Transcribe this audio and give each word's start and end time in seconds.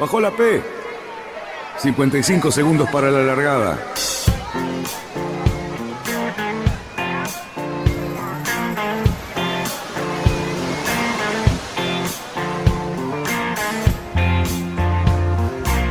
Bajó 0.00 0.18
la 0.18 0.30
P. 0.30 0.62
55 1.76 2.50
segundos 2.50 2.88
para 2.90 3.10
la 3.10 3.20
largada. 3.20 3.78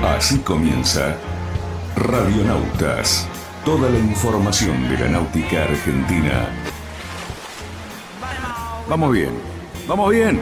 Así 0.04 0.40
comienza 0.40 1.16
Radionautas. 1.96 3.28
Toda 3.64 3.92
la 3.92 4.00
información 4.00 4.90
de 4.90 4.98
la 4.98 5.08
náutica 5.10 5.66
argentina. 5.66 6.50
Vamos 8.88 9.14
bien, 9.14 9.30
vamos 9.88 10.10
bien. 10.10 10.42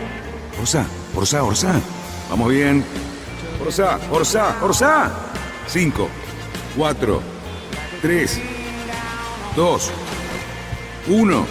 Orsá, 0.62 0.86
Orsá, 1.14 1.44
Orsá. 1.44 1.82
Vamos 2.30 2.50
bien. 2.50 2.86
Orsá, 3.68 4.00
Orsá, 4.12 4.64
Orsá. 4.64 5.12
5, 5.68 6.08
4, 6.78 7.22
3, 8.02 8.42
2, 9.58 9.92
1. 11.10 11.48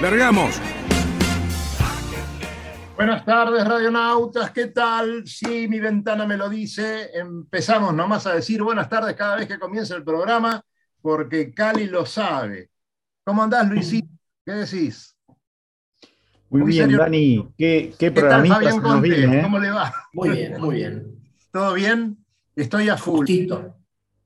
Largamos. 0.00 0.60
Buenas 2.96 3.24
tardes, 3.24 3.64
radionautas, 3.68 4.50
¿qué 4.50 4.66
tal? 4.66 5.28
Sí, 5.28 5.68
mi 5.68 5.78
ventana 5.78 6.26
me 6.26 6.36
lo 6.36 6.48
dice. 6.48 7.08
Empezamos 7.14 7.94
nomás 7.94 8.26
a 8.26 8.34
decir 8.34 8.64
buenas 8.64 8.88
tardes 8.88 9.14
cada 9.14 9.36
vez 9.36 9.46
que 9.46 9.60
comienza 9.60 9.94
el 9.94 10.02
programa, 10.02 10.60
porque 11.00 11.54
Cali 11.54 11.86
lo 11.86 12.04
sabe. 12.04 12.70
¿Cómo 13.22 13.44
andás, 13.44 13.68
Luisito? 13.68 14.08
¿Qué 14.44 14.54
decís? 14.54 15.15
Muy, 16.50 16.62
bien, 16.62 16.96
Dani. 16.96 17.48
¿Qué, 17.58 17.92
qué, 17.98 18.12
¿Qué 18.12 18.20
tal, 18.20 18.46
Fabián 18.46 18.80
Conte? 18.80 19.08
viene, 19.08 19.40
eh? 19.40 19.42
¿Cómo 19.42 19.58
le 19.58 19.70
va? 19.70 19.92
Muy 20.12 20.30
bien, 20.30 20.60
muy 20.60 20.76
bien. 20.76 21.16
¿Todo 21.50 21.74
bien? 21.74 22.18
Estoy 22.54 22.88
a 22.88 22.96
full. 22.96 23.18
Justito. 23.18 23.76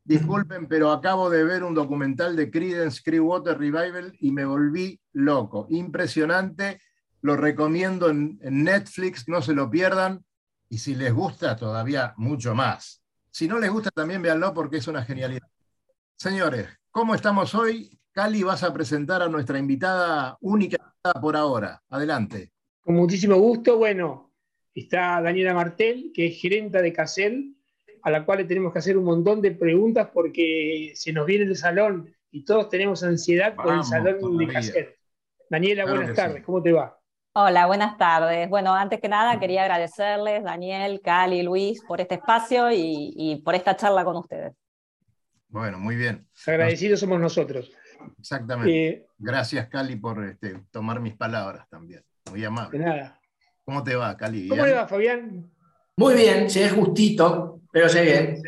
Disculpen, 0.04 0.66
pero 0.66 0.90
acabo 0.90 1.30
de 1.30 1.44
ver 1.44 1.62
un 1.62 1.74
documental 1.74 2.34
de 2.36 2.50
Creedence 2.50 3.00
Clearwater 3.02 3.58
Revival 3.58 4.16
y 4.20 4.32
me 4.32 4.44
volví 4.44 5.00
loco. 5.12 5.66
Impresionante 5.70 6.80
lo 7.22 7.36
recomiendo 7.36 8.08
en, 8.08 8.38
en, 8.42 8.64
Netflix, 8.64 9.28
no 9.28 9.42
se 9.42 9.52
lo 9.52 9.70
pierdan. 9.70 10.24
Y 10.68 10.78
si 10.78 10.94
les 10.94 11.12
gusta, 11.12 11.56
todavía 11.56 12.14
mucho 12.16 12.54
más. 12.54 13.02
Si 13.30 13.46
no 13.46 13.58
les 13.58 13.70
gusta, 13.70 13.90
también 13.90 14.22
véanlo 14.22 14.52
porque 14.52 14.78
es 14.78 14.88
una 14.88 15.04
genialidad. 15.04 15.46
Señores, 16.16 16.68
¿cómo 16.90 17.14
estamos 17.14 17.54
hoy? 17.54 17.99
Cali, 18.12 18.42
vas 18.42 18.62
a 18.64 18.72
presentar 18.72 19.22
a 19.22 19.28
nuestra 19.28 19.58
invitada 19.58 20.36
única 20.40 20.78
por 21.20 21.36
ahora. 21.36 21.80
Adelante. 21.88 22.50
Con 22.80 22.96
muchísimo 22.96 23.36
gusto. 23.36 23.76
Bueno, 23.78 24.32
está 24.74 25.20
Daniela 25.20 25.54
Martel, 25.54 26.10
que 26.14 26.26
es 26.26 26.40
gerenta 26.40 26.82
de 26.82 26.92
Casel, 26.92 27.54
a 28.02 28.10
la 28.10 28.24
cual 28.24 28.38
le 28.38 28.44
tenemos 28.44 28.72
que 28.72 28.80
hacer 28.80 28.96
un 28.96 29.04
montón 29.04 29.40
de 29.40 29.52
preguntas 29.52 30.08
porque 30.12 30.92
se 30.94 31.12
nos 31.12 31.26
viene 31.26 31.44
el 31.44 31.56
salón 31.56 32.12
y 32.30 32.44
todos 32.44 32.68
tenemos 32.68 33.02
ansiedad 33.02 33.54
por 33.54 33.72
el 33.74 33.84
salón 33.84 34.18
todavía. 34.18 34.46
de 34.48 34.52
Casel. 34.52 34.88
Daniela, 35.48 35.82
Claro 35.84 35.98
buenas 35.98 36.16
tardes. 36.16 36.36
sí. 36.38 36.42
¿Cómo 36.42 36.62
te 36.62 36.72
va? 36.72 36.96
Hola, 37.32 37.66
buenas 37.66 37.96
tardes. 37.96 38.48
Bueno, 38.48 38.74
antes 38.74 39.00
que 39.00 39.08
nada 39.08 39.38
quería 39.38 39.62
agradecerles, 39.62 40.42
Daniel, 40.42 41.00
Cali, 41.02 41.42
Luis, 41.42 41.80
por 41.86 42.00
este 42.00 42.16
espacio 42.16 42.72
y, 42.72 43.12
y 43.16 43.36
por 43.42 43.54
esta 43.54 43.76
charla 43.76 44.04
con 44.04 44.16
ustedes. 44.16 44.52
Bueno, 45.48 45.78
muy 45.78 45.94
bien. 45.96 46.26
Agradecidos 46.46 47.00
somos 47.00 47.20
nosotros. 47.20 47.72
Exactamente. 48.18 48.88
Eh, 48.88 49.06
Gracias, 49.18 49.68
Cali, 49.68 49.96
por 49.96 50.24
este, 50.24 50.62
tomar 50.70 51.00
mis 51.00 51.14
palabras 51.16 51.68
también. 51.68 52.02
Muy 52.30 52.40
de 52.40 52.46
amable. 52.46 52.78
nada. 52.78 53.20
¿Cómo 53.64 53.82
te 53.82 53.94
va, 53.94 54.16
Cali? 54.16 54.48
¿Cómo 54.48 54.64
le 54.64 54.72
va, 54.72 54.86
Fabián? 54.88 55.50
Muy 55.96 56.14
bien, 56.14 56.48
llegué 56.48 56.70
justito, 56.70 57.60
pero 57.72 57.86
llegué. 57.88 58.40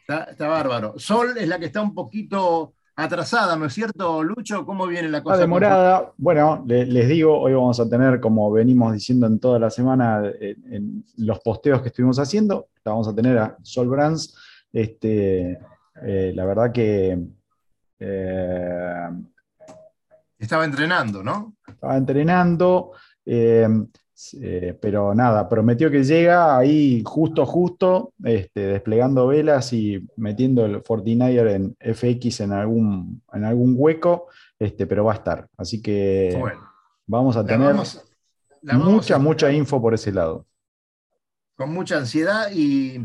Está, 0.00 0.24
está 0.24 0.48
bárbaro. 0.48 0.94
Sol 0.98 1.36
es 1.36 1.48
la 1.48 1.58
que 1.58 1.66
está 1.66 1.80
un 1.82 1.94
poquito 1.94 2.74
atrasada, 2.96 3.56
¿no 3.56 3.66
es 3.66 3.72
cierto, 3.74 4.22
Lucho? 4.24 4.66
¿Cómo 4.66 4.86
viene 4.86 5.08
la 5.08 5.22
cosa? 5.22 5.36
Está 5.36 5.44
demorada. 5.44 6.12
Bueno, 6.16 6.64
le- 6.66 6.84
les 6.86 7.08
digo, 7.08 7.38
hoy 7.40 7.54
vamos 7.54 7.78
a 7.80 7.88
tener, 7.88 8.20
como 8.20 8.50
venimos 8.50 8.92
diciendo 8.92 9.26
en 9.26 9.38
toda 9.38 9.58
la 9.58 9.70
semana, 9.70 10.22
en, 10.40 10.74
en 10.74 11.04
los 11.18 11.38
posteos 11.40 11.80
que 11.80 11.88
estuvimos 11.88 12.18
haciendo, 12.18 12.68
la 12.84 12.92
vamos 12.92 13.08
a 13.08 13.14
tener 13.14 13.38
a 13.38 13.56
Sol 13.62 13.88
Brands. 13.88 14.34
Este, 14.72 15.58
eh, 16.02 16.32
la 16.34 16.44
verdad 16.44 16.72
que 16.72 17.18
eh, 18.00 19.08
Estaba 20.38 20.64
entrenando, 20.64 21.22
¿no? 21.22 21.54
estaba 21.66 21.96
entrenando, 21.96 22.92
eh, 23.26 23.68
eh, 24.40 24.78
pero 24.80 25.14
nada, 25.14 25.48
prometió 25.48 25.90
que 25.90 26.04
llega 26.04 26.56
ahí 26.56 27.02
justo, 27.04 27.44
justo, 27.44 28.12
este, 28.24 28.60
desplegando 28.68 29.26
velas 29.26 29.72
y 29.72 30.06
metiendo 30.16 30.64
el 30.64 30.82
49er 30.82 31.48
en 31.50 31.76
FX 31.94 32.40
en 32.40 32.52
algún, 32.52 33.22
en 33.32 33.44
algún 33.44 33.74
hueco, 33.76 34.28
este, 34.58 34.86
pero 34.86 35.04
va 35.04 35.12
a 35.12 35.16
estar. 35.16 35.48
Así 35.56 35.82
que 35.82 36.36
Bueno, 36.38 36.68
vamos 37.06 37.36
a 37.36 37.44
tener 37.44 37.68
vamos- 37.68 38.04
la 38.62 38.74
vamos 38.74 38.92
mucha, 38.92 39.16
a- 39.16 39.18
mucha 39.18 39.52
info 39.52 39.80
por 39.82 39.94
ese 39.94 40.12
lado. 40.12 40.46
con 41.56 41.72
mucha 41.72 41.98
ansiedad 41.98 42.48
y 42.52 43.04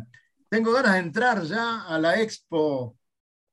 tengo 0.50 0.72
ganas 0.72 0.94
de 0.94 1.00
entrar 1.00 1.42
ya 1.44 1.82
a 1.88 1.98
la 1.98 2.22
expo 2.22 2.96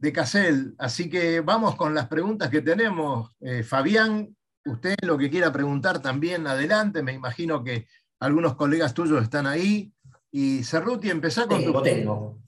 de 0.00 0.12
Casel, 0.12 0.74
así 0.78 1.10
que 1.10 1.40
vamos 1.40 1.76
con 1.76 1.94
las 1.94 2.08
preguntas 2.08 2.48
que 2.48 2.62
tenemos. 2.62 3.36
Eh, 3.40 3.62
Fabián, 3.62 4.34
usted 4.64 4.96
lo 5.02 5.18
que 5.18 5.28
quiera 5.30 5.52
preguntar 5.52 6.00
también 6.00 6.46
adelante, 6.46 7.02
me 7.02 7.12
imagino 7.12 7.62
que 7.62 7.86
algunos 8.18 8.54
colegas 8.54 8.94
tuyos 8.94 9.22
están 9.22 9.46
ahí. 9.46 9.92
Y 10.32 10.64
Cerruti, 10.64 11.10
empezá 11.10 11.46
con 11.46 11.58
Tengo, 11.60 11.78
tu... 11.78 11.82
tengo. 11.82 12.38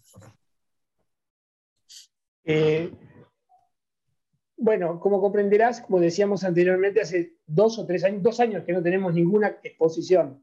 Eh, 2.45 2.91
bueno, 4.57 4.99
como 4.99 5.21
comprenderás, 5.21 5.81
como 5.81 6.01
decíamos 6.01 6.45
anteriormente, 6.45 7.01
hace 7.01 7.37
dos 7.47 7.79
o 7.79 7.87
tres 7.87 8.05
años, 8.05 8.23
dos 8.23 8.41
años 8.41 8.65
que 8.65 8.73
no 8.73 8.83
tenemos 8.83 9.13
ninguna 9.13 9.59
exposición. 9.63 10.43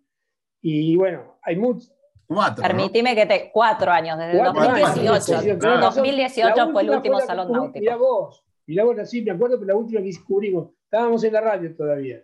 Y 0.61 0.95
bueno, 0.95 1.39
hay 1.41 1.55
muchos. 1.55 1.91
Cuatro, 2.29 2.61
¿no? 2.61 2.67
Permitime 2.67 3.15
que 3.15 3.25
te. 3.25 3.49
Cuatro 3.51 3.91
años, 3.91 4.17
desde 4.19 4.33
el 4.33 4.37
Cuatro 4.37 4.61
años, 4.61 4.79
2018. 4.95 5.21
sí, 5.25 5.33
sí, 5.33 5.41
tenés 5.59 5.61
razón. 5.61 6.03
2018 6.03 6.55
La 6.55 6.67
fue 6.71 6.81
el 6.83 6.89
último 6.91 7.19
salón 7.21 7.47
que 7.47 7.53
cubrí- 7.53 7.57
náutico. 7.63 7.79
Mirá 7.79 7.95
vos, 7.95 8.45
mirá 8.67 8.83
vos, 8.83 9.09
sí, 9.09 9.21
me 9.23 9.31
acuerdo, 9.31 9.55
pero 9.59 9.67
la 9.67 9.75
última 9.75 10.01
que 10.03 10.11
cubrimos, 10.27 10.69
estábamos 10.83 11.23
en 11.23 11.33
la 11.33 11.41
radio 11.41 11.75
todavía. 11.75 12.23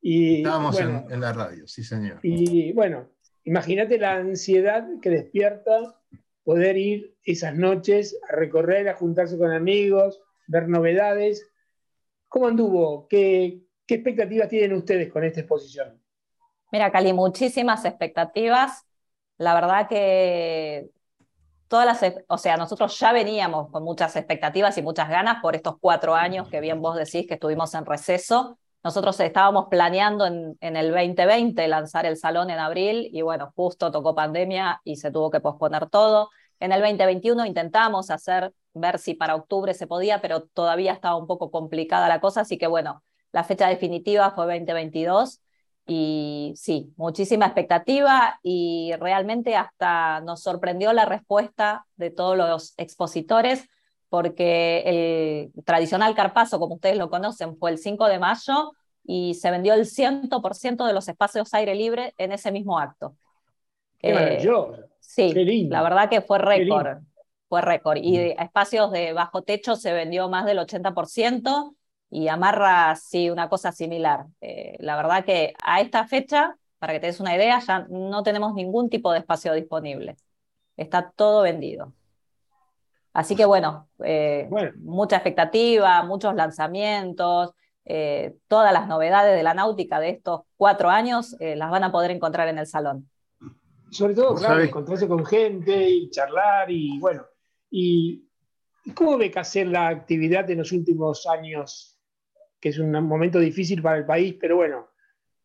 Y, 0.00 0.36
Estábamos 0.38 0.74
bueno, 0.76 1.04
en, 1.08 1.12
en 1.14 1.20
la 1.20 1.32
radio, 1.32 1.66
sí 1.66 1.82
señor. 1.82 2.18
y 2.22 2.72
bueno, 2.72 3.08
imagínate 3.44 3.98
la 3.98 4.14
ansiedad 4.14 4.86
que 5.00 5.10
despierta 5.10 5.96
poder 6.44 6.76
ir 6.76 7.16
esas 7.24 7.54
noches 7.56 8.16
a 8.28 8.36
recorrer, 8.36 8.88
a 8.88 8.94
juntarse 8.94 9.36
con 9.38 9.50
amigos, 9.52 10.20
ver 10.46 10.68
novedades. 10.68 11.48
¿Cómo 12.28 12.46
anduvo? 12.48 13.06
¿Qué, 13.08 13.62
qué 13.86 13.94
expectativas 13.96 14.48
tienen 14.48 14.72
ustedes 14.76 15.10
con 15.12 15.22
esta 15.24 15.40
exposición? 15.40 16.00
Mira, 16.72 16.90
Cali, 16.90 17.12
muchísimas 17.12 17.84
expectativas. 17.84 18.86
La 19.38 19.54
verdad 19.54 19.88
que 19.88 20.90
todas 21.68 21.86
las, 21.86 22.14
o 22.28 22.38
sea, 22.38 22.56
nosotros 22.56 22.98
ya 22.98 23.12
veníamos 23.12 23.70
con 23.70 23.82
muchas 23.82 24.14
expectativas 24.16 24.76
y 24.78 24.82
muchas 24.82 25.08
ganas 25.08 25.40
por 25.42 25.56
estos 25.56 25.76
cuatro 25.80 26.14
años 26.14 26.48
que 26.48 26.60
bien 26.60 26.80
vos 26.82 26.96
decís 26.96 27.26
que 27.26 27.34
estuvimos 27.34 27.74
en 27.74 27.86
receso. 27.86 28.58
Nosotros 28.84 29.18
estábamos 29.20 29.68
planeando 29.70 30.26
en, 30.26 30.56
en 30.60 30.76
el 30.76 30.90
2020 30.90 31.68
lanzar 31.68 32.06
el 32.06 32.16
salón 32.16 32.50
en 32.50 32.58
abril 32.58 33.08
y 33.12 33.22
bueno, 33.22 33.52
justo 33.56 33.90
tocó 33.90 34.14
pandemia 34.14 34.80
y 34.84 34.96
se 34.96 35.10
tuvo 35.10 35.30
que 35.30 35.40
posponer 35.40 35.88
todo. 35.88 36.30
En 36.60 36.72
el 36.72 36.80
2021 36.80 37.46
intentamos 37.46 38.10
hacer, 38.10 38.52
ver 38.74 38.98
si 38.98 39.14
para 39.14 39.34
octubre 39.34 39.74
se 39.74 39.86
podía, 39.86 40.20
pero 40.20 40.42
todavía 40.42 40.92
estaba 40.92 41.16
un 41.16 41.26
poco 41.26 41.50
complicada 41.50 42.08
la 42.08 42.20
cosa, 42.20 42.42
así 42.42 42.58
que 42.58 42.66
bueno, 42.68 43.02
la 43.32 43.44
fecha 43.44 43.68
definitiva 43.68 44.30
fue 44.32 44.46
2022 44.46 45.41
y 45.86 46.52
sí, 46.56 46.92
muchísima 46.96 47.46
expectativa 47.46 48.38
y 48.42 48.92
realmente 49.00 49.56
hasta 49.56 50.20
nos 50.20 50.42
sorprendió 50.42 50.92
la 50.92 51.04
respuesta 51.04 51.86
de 51.96 52.10
todos 52.10 52.36
los 52.36 52.74
expositores 52.76 53.68
porque 54.08 55.50
el 55.54 55.64
tradicional 55.64 56.14
carpazo, 56.14 56.58
como 56.60 56.74
ustedes 56.74 56.96
lo 56.98 57.10
conocen, 57.10 57.56
fue 57.56 57.70
el 57.70 57.78
5 57.78 58.06
de 58.06 58.18
mayo 58.18 58.72
y 59.04 59.34
se 59.34 59.50
vendió 59.50 59.74
el 59.74 59.86
100% 59.86 60.86
de 60.86 60.92
los 60.92 61.08
espacios 61.08 61.52
aire 61.54 61.74
libre 61.74 62.14
en 62.18 62.30
ese 62.32 62.52
mismo 62.52 62.78
acto. 62.78 63.16
Qué 63.98 64.10
Eh, 64.10 64.14
maravilloso. 64.14 64.76
Sí, 65.00 65.32
Qué 65.32 65.40
lindo. 65.44 65.74
la 65.74 65.82
verdad 65.82 66.08
que 66.08 66.20
fue 66.20 66.38
récord. 66.38 66.98
Fue 67.48 67.60
récord. 67.60 67.98
Y 68.00 68.16
de- 68.16 68.36
espacios 68.38 68.90
de 68.92 69.12
bajo 69.12 69.42
techo 69.42 69.76
se 69.76 69.92
vendió 69.92 70.28
más 70.28 70.44
del 70.46 70.58
80% 70.58 71.74
y 72.12 72.28
amarra, 72.28 72.94
sí, 72.94 73.30
una 73.30 73.48
cosa 73.48 73.72
similar. 73.72 74.26
Eh, 74.42 74.76
la 74.80 74.96
verdad 74.96 75.24
que 75.24 75.54
a 75.64 75.80
esta 75.80 76.06
fecha, 76.06 76.54
para 76.78 76.92
que 76.92 77.00
te 77.00 77.06
des 77.06 77.20
una 77.20 77.34
idea, 77.34 77.58
ya 77.58 77.86
no 77.88 78.22
tenemos 78.22 78.52
ningún 78.52 78.90
tipo 78.90 79.10
de 79.12 79.20
espacio 79.20 79.54
disponible. 79.54 80.16
Está 80.76 81.10
todo 81.10 81.40
vendido. 81.40 81.94
Así 83.14 83.34
que 83.34 83.46
bueno, 83.46 83.88
eh, 84.04 84.46
Bueno. 84.50 84.72
mucha 84.80 85.16
expectativa, 85.16 86.02
muchos 86.02 86.34
lanzamientos, 86.34 87.52
eh, 87.86 88.36
todas 88.46 88.74
las 88.74 88.88
novedades 88.88 89.34
de 89.34 89.42
la 89.42 89.54
náutica 89.54 89.98
de 89.98 90.10
estos 90.10 90.42
cuatro 90.58 90.90
años 90.90 91.34
eh, 91.40 91.56
las 91.56 91.70
van 91.70 91.84
a 91.84 91.92
poder 91.92 92.10
encontrar 92.10 92.46
en 92.48 92.58
el 92.58 92.66
salón. 92.66 93.08
Sobre 93.90 94.14
todo, 94.14 94.34
claro, 94.34 94.62
encontrarse 94.62 95.08
con 95.08 95.24
gente 95.24 95.88
y 95.88 96.10
charlar 96.10 96.70
y 96.70 96.98
bueno. 96.98 97.24
¿Y 97.70 98.28
cómo 98.94 99.16
ve 99.16 99.32
hacer 99.34 99.68
la 99.68 99.88
actividad 99.88 100.50
en 100.50 100.58
los 100.58 100.72
últimos 100.72 101.26
años? 101.26 101.91
Que 102.62 102.70
es 102.70 102.78
un 102.78 102.92
momento 102.92 103.38
difícil 103.40 103.82
para 103.82 103.98
el 103.98 104.06
país, 104.06 104.36
pero 104.40 104.56
bueno, 104.56 104.88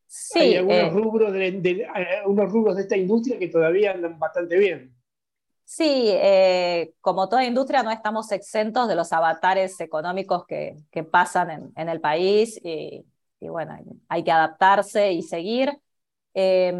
Sí, 0.07 0.39
hay 0.39 0.55
algunos, 0.55 0.91
eh, 0.91 0.93
rubros 0.93 1.33
de, 1.33 1.51
de- 1.51 1.81
eh, 1.83 2.21
unos 2.25 2.51
rubros 2.51 2.75
de 2.77 2.83
esta 2.83 2.97
industria 2.97 3.39
que 3.39 3.49
todavía 3.49 3.91
andan 3.93 4.19
bastante 4.19 4.57
bien. 4.59 4.95
Sí, 5.63 5.83
eh, 6.07 6.93
como 7.01 7.27
toda 7.27 7.43
industria 7.43 7.83
no 7.83 7.91
estamos 7.91 8.31
exentos 8.31 8.87
de 8.87 8.95
los 8.95 9.11
avatares 9.11 9.79
económicos 9.81 10.45
que, 10.47 10.77
que 10.91 11.03
pasan 11.03 11.49
en, 11.51 11.73
en 11.75 11.89
el 11.89 11.99
país 11.99 12.57
y, 12.63 13.05
y 13.41 13.49
bueno, 13.49 13.73
hay, 13.73 13.83
hay 14.07 14.23
que 14.23 14.31
adaptarse 14.31 15.11
y 15.11 15.21
seguir. 15.23 15.77
Eh, 16.33 16.73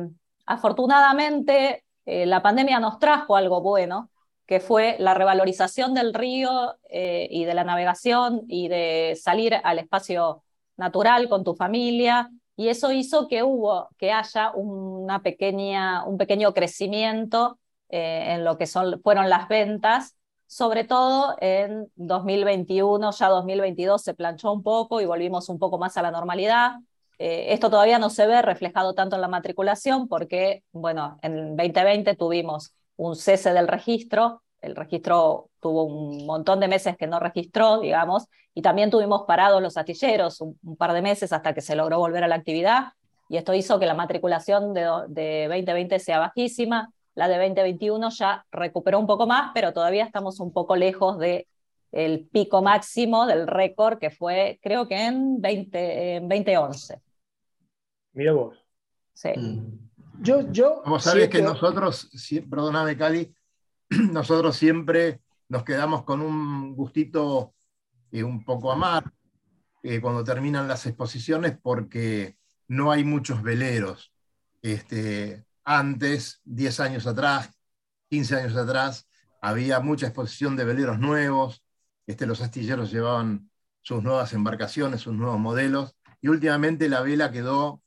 afortunadamente, 0.45 1.84
eh, 2.06 2.25
la 2.25 2.42
pandemia 2.42 2.80
nos 2.80 2.98
trajo 3.00 3.36
algo 3.36 3.62
bueno, 3.62 4.10
que 4.47 4.61
fue 4.61 4.95
la 4.99 5.13
revalorización 5.13 5.94
del 5.94 6.13
río 6.13 6.77
eh, 6.89 7.27
y 7.29 7.44
de 7.44 7.53
la 7.53 7.65
navegación 7.65 8.44
y 8.47 8.69
de 8.69 9.17
salir 9.21 9.53
al 9.61 9.77
espacio 9.77 10.44
natural 10.77 11.27
con 11.27 11.44
tu 11.44 11.53
familia. 11.53 12.31
Y 12.55 12.69
eso 12.69 12.91
hizo 12.91 13.27
que 13.27 13.44
hubo, 13.44 13.89
que 13.97 14.11
haya 14.11 14.51
una 14.55 15.21
pequeña, 15.21 16.05
un 16.05 16.17
pequeño 16.17 16.53
crecimiento 16.53 17.59
eh, 17.89 18.33
en 18.35 18.45
lo 18.45 18.57
que 18.57 18.67
son, 18.67 19.01
fueron 19.03 19.29
las 19.29 19.49
ventas, 19.49 20.15
sobre 20.47 20.85
todo 20.85 21.35
en 21.41 21.91
2021, 21.95 23.11
ya 23.11 23.27
2022 23.27 24.01
se 24.01 24.13
planchó 24.13 24.53
un 24.53 24.63
poco 24.63 25.01
y 25.01 25.05
volvimos 25.05 25.50
un 25.50 25.59
poco 25.59 25.77
más 25.77 25.97
a 25.97 26.01
la 26.01 26.11
normalidad. 26.11 26.75
Eh, 27.19 27.47
esto 27.53 27.69
todavía 27.69 28.00
no 28.00 28.09
se 28.09 28.25
ve 28.27 28.41
reflejado 28.41 28.93
tanto 28.93 29.15
en 29.15 29.21
la 29.21 29.27
matriculación 29.27 30.07
porque, 30.07 30.63
bueno, 30.71 31.17
en 31.21 31.57
2020 31.57 32.15
tuvimos 32.15 32.73
un 32.97 33.15
cese 33.15 33.53
del 33.53 33.67
registro, 33.67 34.44
el 34.61 34.75
registro 34.75 35.49
tuvo 35.59 35.83
un 35.83 36.25
montón 36.25 36.59
de 36.59 36.67
meses 36.67 36.97
que 36.97 37.07
no 37.07 37.19
registró, 37.19 37.79
digamos, 37.79 38.25
y 38.53 38.61
también 38.61 38.89
tuvimos 38.89 39.23
parados 39.23 39.61
los 39.61 39.77
astilleros 39.77 40.41
un, 40.41 40.57
un 40.63 40.75
par 40.75 40.94
de 40.94 41.01
meses 41.01 41.31
hasta 41.31 41.53
que 41.53 41.61
se 41.61 41.75
logró 41.75 41.99
volver 41.99 42.23
a 42.23 42.27
la 42.27 42.35
actividad, 42.35 42.94
y 43.29 43.38
esto 43.38 43.53
hizo 43.53 43.79
que 43.79 43.85
la 43.85 43.94
matriculación 43.94 44.73
de, 44.73 44.88
de 45.09 45.47
2020 45.47 45.99
sea 45.99 46.19
bajísima, 46.19 46.91
la 47.15 47.27
de 47.27 47.38
2021 47.38 48.09
ya 48.11 48.45
recuperó 48.51 49.00
un 49.00 49.07
poco 49.07 49.27
más, 49.27 49.51
pero 49.53 49.73
todavía 49.73 50.05
estamos 50.05 50.39
un 50.39 50.53
poco 50.53 50.75
lejos 50.75 51.17
de 51.17 51.47
el 51.91 52.27
pico 52.27 52.61
máximo 52.61 53.25
del 53.25 53.47
récord 53.47 53.97
que 53.97 54.11
fue, 54.11 54.59
creo 54.61 54.88
que 54.88 55.05
en, 55.05 55.41
20, 55.41 56.15
en 56.17 56.29
2011. 56.29 57.01
Mira 58.13 58.33
vos. 58.33 58.57
Sí. 59.13 59.29
Mm. 59.35 59.87
Yo, 60.19 60.51
yo 60.51 60.81
Vos 60.85 61.03
sabés 61.03 61.29
que 61.29 61.41
nosotros, 61.41 62.09
si- 62.13 62.41
perdóname 62.41 62.97
Cali, 62.97 63.33
nosotros 63.89 64.55
siempre 64.55 65.21
nos 65.49 65.63
quedamos 65.63 66.03
con 66.03 66.21
un 66.21 66.75
gustito 66.75 67.53
eh, 68.11 68.23
un 68.23 68.43
poco 68.43 68.71
amargo 68.71 69.11
eh, 69.83 70.01
cuando 70.01 70.23
terminan 70.23 70.67
las 70.67 70.85
exposiciones 70.85 71.57
porque 71.61 72.37
no 72.67 72.91
hay 72.91 73.03
muchos 73.03 73.41
veleros. 73.41 74.11
Este, 74.61 75.45
antes, 75.63 76.41
10 76.43 76.79
años 76.79 77.07
atrás, 77.07 77.51
15 78.09 78.35
años 78.35 78.55
atrás, 78.57 79.07
había 79.41 79.79
mucha 79.79 80.07
exposición 80.07 80.55
de 80.55 80.65
veleros 80.65 80.99
nuevos, 80.99 81.63
este, 82.07 82.25
los 82.25 82.41
astilleros 82.41 82.91
llevaban 82.91 83.49
sus 83.81 84.03
nuevas 84.03 84.33
embarcaciones, 84.33 85.01
sus 85.01 85.13
nuevos 85.13 85.39
modelos, 85.39 85.95
y 86.21 86.27
últimamente 86.29 86.89
la 86.89 87.01
vela 87.01 87.31
quedó 87.31 87.81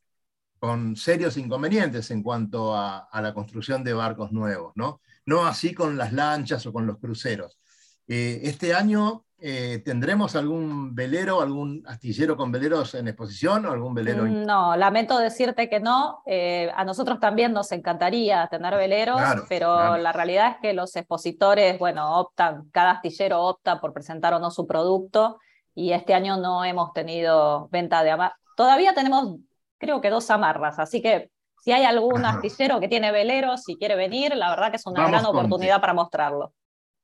con 0.60 0.94
serios 0.94 1.36
inconvenientes 1.36 2.10
en 2.12 2.22
cuanto 2.22 2.74
a, 2.76 2.98
a 3.10 3.20
la 3.20 3.34
construcción 3.34 3.82
de 3.82 3.94
barcos 3.94 4.30
nuevos, 4.30 4.72
¿no? 4.76 5.00
No 5.26 5.44
así 5.46 5.74
con 5.74 5.98
las 5.98 6.12
lanchas 6.12 6.64
o 6.66 6.72
con 6.72 6.86
los 6.86 6.98
cruceros. 6.98 7.58
Eh, 8.06 8.40
este 8.44 8.74
año 8.74 9.24
eh, 9.42 9.80
tendremos 9.84 10.36
algún 10.36 10.94
velero, 10.94 11.40
algún 11.40 11.82
astillero 11.86 12.36
con 12.36 12.52
veleros 12.52 12.94
en 12.94 13.08
exposición 13.08 13.64
o 13.64 13.70
algún 13.72 13.94
velero. 13.94 14.24
Mm, 14.24 14.42
No, 14.44 14.76
lamento 14.76 15.16
decirte 15.18 15.70
que 15.70 15.80
no. 15.80 16.22
Eh, 16.26 16.70
a 16.76 16.84
nosotros 16.84 17.18
también 17.20 17.52
nos 17.54 17.72
encantaría 17.72 18.46
tener 18.50 18.74
veleros, 18.76 19.16
Claro, 19.16 19.44
pero 19.48 19.74
claro. 19.76 19.96
la 20.02 20.12
realidad 20.12 20.50
es 20.50 20.56
que 20.60 20.72
los 20.74 20.94
expositores, 20.94 21.78
bueno, 21.78 22.18
optan, 22.20 22.68
cada 22.70 22.90
astillero 22.92 23.42
opta 23.44 23.80
por 23.80 23.94
presentar 23.94 24.34
o 24.34 24.38
no 24.40 24.50
su 24.50 24.66
producto, 24.66 25.38
y 25.74 25.92
este 25.92 26.12
año 26.12 26.36
no 26.36 26.62
hemos 26.64 26.92
tenido 26.92 27.68
venta 27.70 28.02
de 28.02 28.10
amarras. 28.10 28.36
Todavía 28.56 28.92
tenemos, 28.92 29.36
creo 29.80 30.00
que 30.00 30.10
dos 30.10 30.30
amarras, 30.30 30.78
así 30.78 31.00
que 31.02 31.30
si 31.62 31.72
hay 31.72 31.84
algún 31.84 32.24
Ajá. 32.24 32.36
astillero 32.36 32.78
que 32.78 32.88
tiene 32.88 33.10
veleros 33.10 33.68
y 33.68 33.76
quiere 33.76 33.96
venir, 33.96 34.36
la 34.36 34.50
verdad 34.50 34.70
que 34.70 34.76
es 34.76 34.86
una 34.86 35.00
Vamos, 35.02 35.10
gran 35.10 35.26
oportunidad 35.26 35.80
para 35.80 35.94
mostrarlo. 35.94 36.52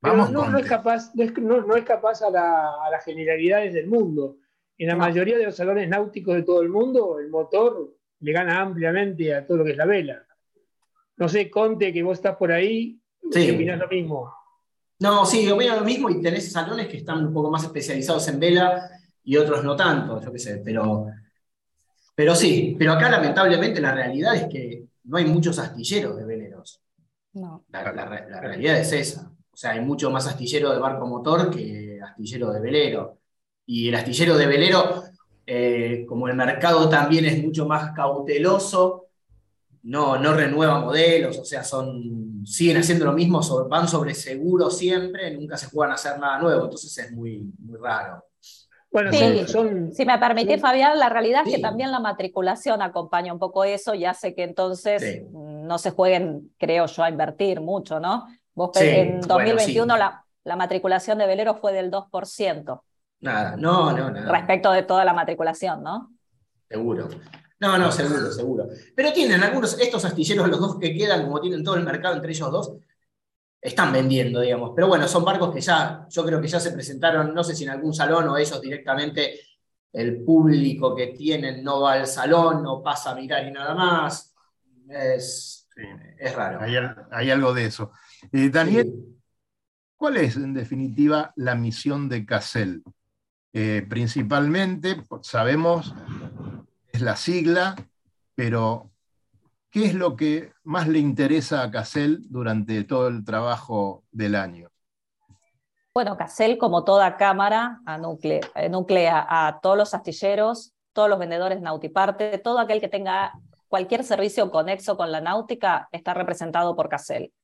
Pero 0.01 0.29
no, 0.29 0.49
no 0.49 0.59
es 0.59 0.67
capaz, 0.67 1.11
no 1.15 1.25
es, 1.25 1.37
no- 1.39 1.63
no 1.63 1.75
es 1.75 1.85
capaz 1.85 2.23
a, 2.23 2.31
la- 2.31 2.75
a 2.87 2.91
las 2.91 3.05
generalidades 3.05 3.75
del 3.75 3.87
mundo. 3.89 4.37
En 4.79 4.89
la 4.89 4.95
No. 4.95 5.01
mayoría 5.01 5.37
de 5.39 5.45
los 5.47 5.57
salones 5.57 5.89
náuticos 5.89 6.35
de 6.37 6.43
todo 6.43 6.61
el 6.63 6.69
mundo, 6.69 7.19
el 7.19 7.29
motor 7.31 7.95
le 8.21 8.33
gana 8.33 8.61
ampliamente 8.61 9.35
a 9.35 9.45
todo 9.47 9.59
lo 9.59 9.65
que 9.65 9.73
es 9.73 9.77
la 9.77 9.87
vela. 9.87 10.23
No 11.17 11.29
sé, 11.29 11.51
Conte, 11.51 11.93
que 11.93 12.03
vos 12.03 12.19
estás 12.19 12.37
por 12.37 12.53
ahí, 12.53 13.01
Sí. 13.33 13.47
¿qué 13.47 13.53
opinás 13.55 13.79
lo 13.79 13.89
mismo? 13.89 14.33
No, 15.01 15.25
sí, 15.27 15.51
opino 15.51 15.75
lo 15.77 15.85
mismo 15.85 16.09
y 16.11 16.21
tenés 16.23 16.53
salones 16.53 16.89
que 16.89 16.99
están 16.99 17.27
un 17.27 17.33
poco 17.33 17.51
más 17.51 17.65
especializados 17.65 18.27
en 18.29 18.39
vela 18.39 18.89
y 19.25 19.37
otros 19.37 19.65
no 19.65 19.75
tanto, 19.77 20.21
yo 20.23 20.33
qué 20.33 20.39
sé, 20.39 20.63
pero, 20.65 21.07
pero 22.17 22.35
sí, 22.35 22.75
pero 22.77 22.95
acá 22.95 23.09
lamentablemente 23.09 23.81
la 23.81 23.95
realidad 23.95 24.35
es 24.35 24.45
que 24.49 24.87
no 25.05 25.19
hay 25.19 25.27
muchos 25.27 25.61
astilleros 25.61 26.17
de 26.17 26.25
veleros. 26.25 26.81
No. 27.35 27.65
La, 27.71 27.93
la 27.93 28.05
re- 28.07 28.29
la 28.29 28.41
realidad 28.41 28.79
es 28.79 28.93
esa. 28.93 29.31
O 29.53 29.57
sea, 29.57 29.71
hay 29.73 29.81
mucho 29.81 30.11
más 30.11 30.27
astillero 30.27 30.73
de 30.73 30.81
barco 30.81 31.07
motor 31.07 31.51
que 31.51 32.01
astillero 32.03 32.51
de 32.51 32.61
velero. 32.61 33.19
Y 33.67 33.89
el 33.89 33.95
astillero 33.95 34.37
de 34.37 34.47
velero, 34.47 35.05
eh, 35.47 36.05
como 36.09 36.27
el 36.29 36.35
mercado 36.35 36.89
también 36.89 37.27
es 37.27 37.43
mucho 37.43 37.67
más 37.67 37.93
cauteloso, 37.95 39.05
no, 39.85 40.19
no 40.19 40.35
renueva 40.35 40.81
modelos, 40.81 41.39
o 41.39 41.45
sea, 41.45 41.63
son, 41.63 42.45
siguen 42.45 42.79
haciendo 42.79 43.05
lo 43.05 43.13
mismo, 43.13 43.41
van 43.69 43.87
sobre 43.87 44.15
seguro 44.15 44.69
siempre, 44.69 45.31
nunca 45.37 45.57
se 45.57 45.67
juegan 45.69 45.93
a 45.93 45.95
hacer 45.95 46.19
nada 46.19 46.41
nuevo, 46.41 46.65
entonces 46.65 46.99
es 46.99 47.13
muy, 47.13 47.53
muy 47.61 47.79
raro. 47.79 48.25
Bueno, 48.91 49.13
Sí. 49.13 49.19
son, 49.19 49.49
son- 49.49 49.93
Si 49.93 50.07
me 50.07 50.19
permitís. 50.19 50.61
Fabián, 50.61 50.99
la 50.99 51.09
realidad 51.09 51.43
es 51.47 51.55
que 51.57 51.61
también 51.61 51.91
la 51.93 52.01
matriculación 52.01 52.81
acompaña 52.83 53.33
un 53.33 53.39
poco 53.39 53.65
eso 53.65 53.95
y 53.95 54.05
hace 54.05 54.35
que 54.35 54.45
entonces 54.45 55.03
Sí. 55.03 55.27
no 55.33 55.77
se 55.79 55.91
jueguen, 55.91 56.53
creo 56.59 56.87
yo, 56.87 57.03
a 57.03 57.11
invertir 57.11 57.61
mucho, 57.61 58.01
¿no? 58.01 58.27
Vos 58.55 58.71
en 58.81 59.21
bueno, 59.21 59.27
2021 59.29 59.95
sí. 59.95 59.99
la, 60.01 60.25
la 60.45 60.57
matriculación 60.57 61.19
de 61.19 61.27
veleros 61.27 61.59
fue 61.61 61.73
del 61.73 61.91
2% 61.91 62.85
Nada, 63.21 63.57
no, 63.57 63.93
no, 63.93 64.11
nada. 64.11 64.33
respecto 64.33 64.71
de 64.73 64.83
toda 64.83 65.05
la 65.05 65.13
matriculación, 65.13 65.83
¿no? 65.83 66.11
Seguro. 66.69 67.09
No, 67.59 67.79
no, 67.79 67.91
seguro, 67.91 68.31
seguro. 68.33 68.67
Pero 68.95 69.13
tienen 69.13 69.43
algunos, 69.43 69.79
estos 69.81 70.05
astilleros, 70.05 70.49
los 70.49 70.61
dos 70.61 70.79
que 70.79 70.95
quedan, 70.95 71.25
como 71.25 71.41
tienen 71.41 71.65
todo 71.65 71.75
el 71.77 71.85
mercado 71.85 72.15
entre 72.17 72.31
ellos 72.33 72.51
dos, 72.53 72.73
están 73.61 73.93
vendiendo, 73.93 74.41
digamos. 74.41 74.73
Pero 74.75 74.89
bueno, 74.89 75.09
son 75.09 75.25
barcos 75.25 75.53
que 75.55 75.61
ya, 75.61 76.07
yo 76.09 76.25
creo 76.25 76.41
que 76.41 76.49
ya 76.49 76.61
se 76.61 76.73
presentaron, 76.73 77.35
no 77.35 77.43
sé 77.43 77.55
si 77.55 77.65
en 77.65 77.71
algún 77.71 77.93
salón 77.95 78.29
o 78.29 78.37
ellos 78.37 78.61
directamente, 78.61 79.41
el 79.93 80.23
público 80.23 80.95
que 80.95 81.09
tienen 81.09 81.65
no 81.65 81.81
va 81.81 81.95
al 81.95 82.07
salón, 82.07 82.63
no 82.63 82.83
pasa 82.83 83.11
a 83.13 83.15
mirar 83.15 83.47
y 83.47 83.51
nada 83.53 83.75
más. 83.75 84.35
Es, 84.89 85.69
Sí, 85.75 85.83
es 86.19 86.35
raro. 86.35 86.61
hay, 86.61 86.77
al- 86.77 87.07
hay 87.11 87.31
algo 87.31 87.53
de 87.53 87.67
eso. 87.67 87.93
Eh, 88.33 88.49
Daniel, 88.51 88.87
Sí. 88.87 89.17
¿cuál 89.97 90.17
es 90.19 90.37
en 90.37 90.55
definitiva 90.55 91.33
la 91.37 91.55
misión 91.55 92.09
de 92.09 92.25
CASEL? 92.25 92.83
Eh, 93.53 93.85
principalmente, 93.89 95.03
sabemos, 95.23 95.95
es 96.93 97.01
la 97.01 97.17
sigla, 97.17 97.75
pero 98.35 98.91
¿qué 99.77 99.85
es 99.85 99.95
lo 99.95 100.17
que 100.17 100.55
más 100.65 100.89
le 100.89 100.99
interesa 100.99 101.63
a 101.63 101.71
CASEL 101.71 102.21
durante 102.31 102.83
todo 102.85 103.09
el 103.09 103.27
trabajo 103.27 104.05
del 104.11 104.35
año? 104.35 104.71
Bueno, 105.93 106.17
Casel, 106.17 106.57
como 106.57 106.83
toda 106.83 107.19
cámara, 107.19 107.81
eh, 107.85 108.69
nuclea 108.71 109.27
a 109.29 109.61
todos 109.61 109.77
los 109.77 109.93
astilleros, 109.93 110.73
todos 110.95 111.11
los 111.11 111.19
vendedores 111.19 111.61
nautiparte, 111.61 112.39
todo 112.39 112.59
aquel 112.59 112.81
que 112.81 112.89
tenga 112.89 113.35
cualquier 113.69 114.03
servicio 114.03 114.51
conexo 114.51 114.97
con 114.97 115.13
la 115.13 115.21
náutica 115.21 115.91
está 115.93 116.15
representado 116.15 116.75
por 116.75 116.89
Casel, 116.89 117.35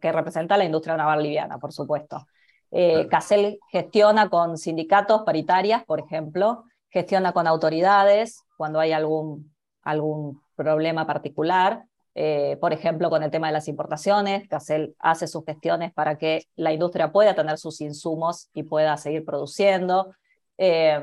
que 0.00 0.12
representa 0.12 0.54
a 0.54 0.58
la 0.58 0.66
industria 0.66 0.96
naval 0.96 1.24
liviana, 1.24 1.58
por 1.58 1.72
supuesto. 1.72 2.24
Eh, 2.70 3.08
Casel 3.08 3.58
gestiona 3.72 4.28
con 4.28 4.58
sindicatos 4.58 5.22
paritarias, 5.22 5.84
por 5.84 5.98
ejemplo, 5.98 6.62
gestiona 6.88 7.32
con 7.32 7.48
autoridades 7.48 8.44
cuando 8.56 8.78
hay 8.78 8.92
algún, 8.92 9.52
algún 9.82 10.40
problema 10.64 11.06
particular, 11.06 11.84
eh, 12.14 12.56
por 12.60 12.72
ejemplo, 12.72 13.08
con 13.08 13.22
el 13.22 13.30
tema 13.30 13.46
de 13.46 13.52
las 13.52 13.68
importaciones, 13.68 14.48
Casel 14.48 14.94
hace 14.98 15.26
sus 15.26 15.44
gestiones 15.44 15.92
para 15.92 16.16
que 16.18 16.44
la 16.56 16.72
industria 16.72 17.12
pueda 17.12 17.34
tener 17.34 17.56
sus 17.56 17.80
insumos 17.80 18.48
y 18.52 18.62
pueda 18.64 18.96
seguir 18.96 19.24
produciendo. 19.24 20.14
Eh, 20.58 21.00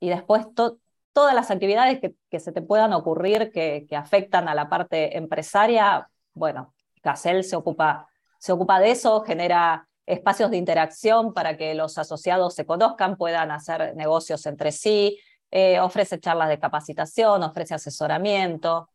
y 0.00 0.08
después 0.08 0.46
to- 0.54 0.78
todas 1.12 1.34
las 1.34 1.50
actividades 1.50 2.00
que, 2.00 2.14
que 2.30 2.40
se 2.40 2.52
te 2.52 2.62
puedan 2.62 2.92
ocurrir 2.92 3.50
que, 3.52 3.86
que 3.88 3.96
afectan 3.96 4.48
a 4.48 4.54
la 4.54 4.68
parte 4.68 5.16
empresaria, 5.16 6.08
bueno, 6.34 6.74
Casel 7.02 7.44
se 7.44 7.56
ocupa, 7.56 8.08
se 8.38 8.52
ocupa 8.52 8.80
de 8.80 8.90
eso, 8.90 9.22
genera 9.22 9.86
espacios 10.06 10.50
de 10.50 10.56
interacción 10.56 11.32
para 11.34 11.56
que 11.56 11.74
los 11.74 11.98
asociados 11.98 12.54
se 12.54 12.64
conozcan, 12.64 13.16
puedan 13.16 13.50
hacer 13.50 13.94
negocios 13.96 14.46
entre 14.46 14.70
sí, 14.72 15.18
eh, 15.50 15.80
ofrece 15.80 16.20
charlas 16.20 16.48
de 16.48 16.58
capacitación, 16.58 17.42
ofrece 17.42 17.74
asesoramiento. 17.74 18.88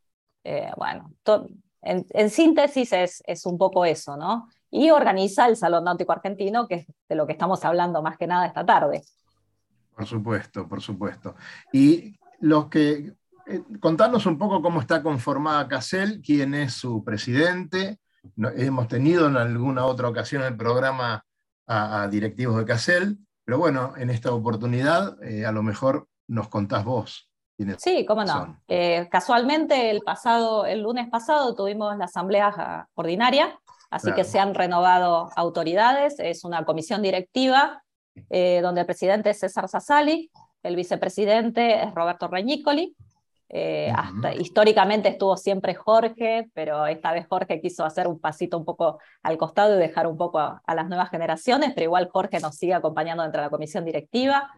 Eh, 0.43 0.71
bueno, 0.75 1.13
en, 1.81 2.29
síntesis 2.29 2.93
es, 2.93 3.23
es 3.25 3.45
un 3.45 3.57
poco 3.57 3.85
eso, 3.85 4.17
¿no? 4.17 4.47
Y 4.69 4.89
organiza 4.91 5.47
el 5.47 5.57
Salón 5.57 5.83
Náutico 5.83 6.11
Argentino, 6.11 6.67
que 6.67 6.75
es 6.75 6.87
de 7.09 7.15
lo 7.15 7.25
que 7.25 7.33
estamos 7.33 7.63
hablando 7.65 8.01
más 8.01 8.17
que 8.17 8.27
nada 8.27 8.45
esta 8.45 8.65
tarde. 8.65 9.03
Por 9.95 10.05
supuesto, 10.05 10.67
por 10.67 10.81
supuesto. 10.81 11.35
Y 11.73 12.15
los 12.39 12.67
que 12.67 13.13
eh, 13.47 13.63
contanos 13.79 14.25
un 14.25 14.37
poco 14.37 14.61
cómo 14.61 14.79
está 14.81 15.03
conformada 15.03 15.67
CASEL, 15.67 16.21
quién 16.21 16.53
es 16.53 16.73
su 16.73 17.03
presidente. 17.03 17.99
hemos 18.55 18.87
tenido 18.87 19.27
en 19.27 19.37
alguna 19.37 19.85
otra 19.85 20.07
ocasión 20.07 20.43
el 20.43 20.55
programa 20.55 21.23
a, 21.67 22.07
directivos 22.07 22.57
de 22.57 22.65
CASEL, 22.65 23.17
pero 23.43 23.57
bueno, 23.57 23.93
en 23.97 24.09
esta 24.09 24.31
oportunidad 24.31 25.21
eh, 25.23 25.45
a 25.45 25.51
lo 25.51 25.63
mejor 25.63 26.07
nos 26.31 26.47
contás 26.49 26.83
vos. 26.85 27.29
Sí, 27.77 28.05
cómo 28.05 28.23
no. 28.23 28.59
Eh, 28.67 29.07
casualmente 29.11 29.91
el 29.91 30.01
pasado, 30.01 30.65
el 30.65 30.81
lunes 30.81 31.09
pasado 31.09 31.53
tuvimos 31.53 31.95
la 31.97 32.05
asamblea 32.05 32.87
ordinaria, 32.95 33.59
así 33.91 34.11
que 34.13 34.23
se 34.23 34.39
han 34.39 34.55
renovado 34.55 35.29
autoridades, 35.35 36.19
es 36.19 36.43
una 36.43 36.65
comisión 36.65 37.03
directiva 37.03 37.83
donde 38.15 38.81
el 38.81 38.85
presidente 38.87 39.29
es 39.29 39.39
César 39.39 39.67
Sassali, 39.67 40.31
el 40.63 40.75
vicepresidente 40.75 41.83
es 41.83 41.93
Roberto 41.93 42.27
Reñicoli, 42.27 42.95
eh, 43.53 43.91
hasta, 43.93 44.33
históricamente 44.33 45.09
estuvo 45.09 45.35
siempre 45.35 45.75
Jorge, 45.75 46.49
pero 46.53 46.85
esta 46.85 47.11
vez 47.11 47.27
Jorge 47.27 47.59
quiso 47.59 47.83
hacer 47.83 48.07
un 48.07 48.17
pasito 48.17 48.57
un 48.57 48.63
poco 48.63 48.99
al 49.23 49.37
costado 49.37 49.75
y 49.75 49.79
dejar 49.79 50.07
un 50.07 50.15
poco 50.15 50.39
a, 50.39 50.61
las 50.73 50.87
nuevas 50.87 51.09
generaciones, 51.09 51.73
pero 51.73 51.83
igual 51.83 52.07
Jorge 52.09 52.39
nos 52.39 52.55
sigue 52.55 52.73
acompañando 52.73 53.23
dentro 53.23 53.41
de 53.41 53.47
la 53.47 53.51
comisión 53.51 53.83
directiva. 53.83 54.49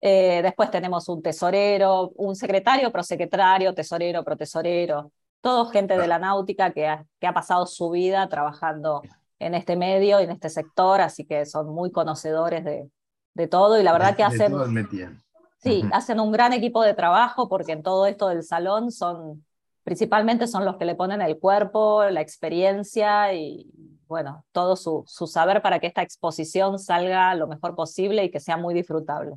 Eh, 0.00 0.40
después 0.42 0.70
tenemos 0.70 1.08
un 1.08 1.22
tesorero, 1.22 2.10
un 2.16 2.36
secretario, 2.36 2.92
prosecretario, 2.92 3.74
tesorero, 3.74 4.24
protesorero, 4.24 5.12
todo 5.40 5.66
gente 5.66 5.96
de 5.96 6.06
la 6.06 6.18
náutica 6.18 6.72
que 6.72 6.86
ha, 6.86 7.04
que 7.20 7.26
ha 7.26 7.34
pasado 7.34 7.66
su 7.66 7.90
vida 7.90 8.28
trabajando 8.28 9.02
en 9.38 9.54
este 9.54 9.76
medio 9.76 10.20
y 10.20 10.24
en 10.24 10.30
este 10.30 10.50
sector, 10.50 11.00
así 11.00 11.24
que 11.24 11.46
son 11.46 11.68
muy 11.68 11.90
conocedores 11.90 12.64
de, 12.64 12.90
de 13.34 13.48
todo 13.48 13.80
y 13.80 13.82
la 13.82 13.92
verdad 13.92 14.16
que 14.16 14.24
hacen... 14.24 14.52
Sí, 15.60 15.82
hacen 15.90 16.20
un 16.20 16.30
gran 16.30 16.52
equipo 16.52 16.82
de 16.82 16.94
trabajo 16.94 17.48
porque 17.48 17.72
en 17.72 17.82
todo 17.82 18.06
esto 18.06 18.28
del 18.28 18.44
salón 18.44 18.92
son, 18.92 19.44
principalmente 19.82 20.46
son 20.46 20.64
los 20.64 20.76
que 20.76 20.84
le 20.84 20.94
ponen 20.94 21.20
el 21.20 21.36
cuerpo, 21.40 22.04
la 22.04 22.20
experiencia 22.20 23.32
y, 23.34 23.68
bueno, 24.06 24.44
todo 24.52 24.76
su, 24.76 25.02
su 25.08 25.26
saber 25.26 25.60
para 25.60 25.80
que 25.80 25.88
esta 25.88 26.02
exposición 26.02 26.78
salga 26.78 27.34
lo 27.34 27.48
mejor 27.48 27.74
posible 27.74 28.24
y 28.24 28.30
que 28.30 28.38
sea 28.38 28.56
muy 28.56 28.72
disfrutable. 28.72 29.32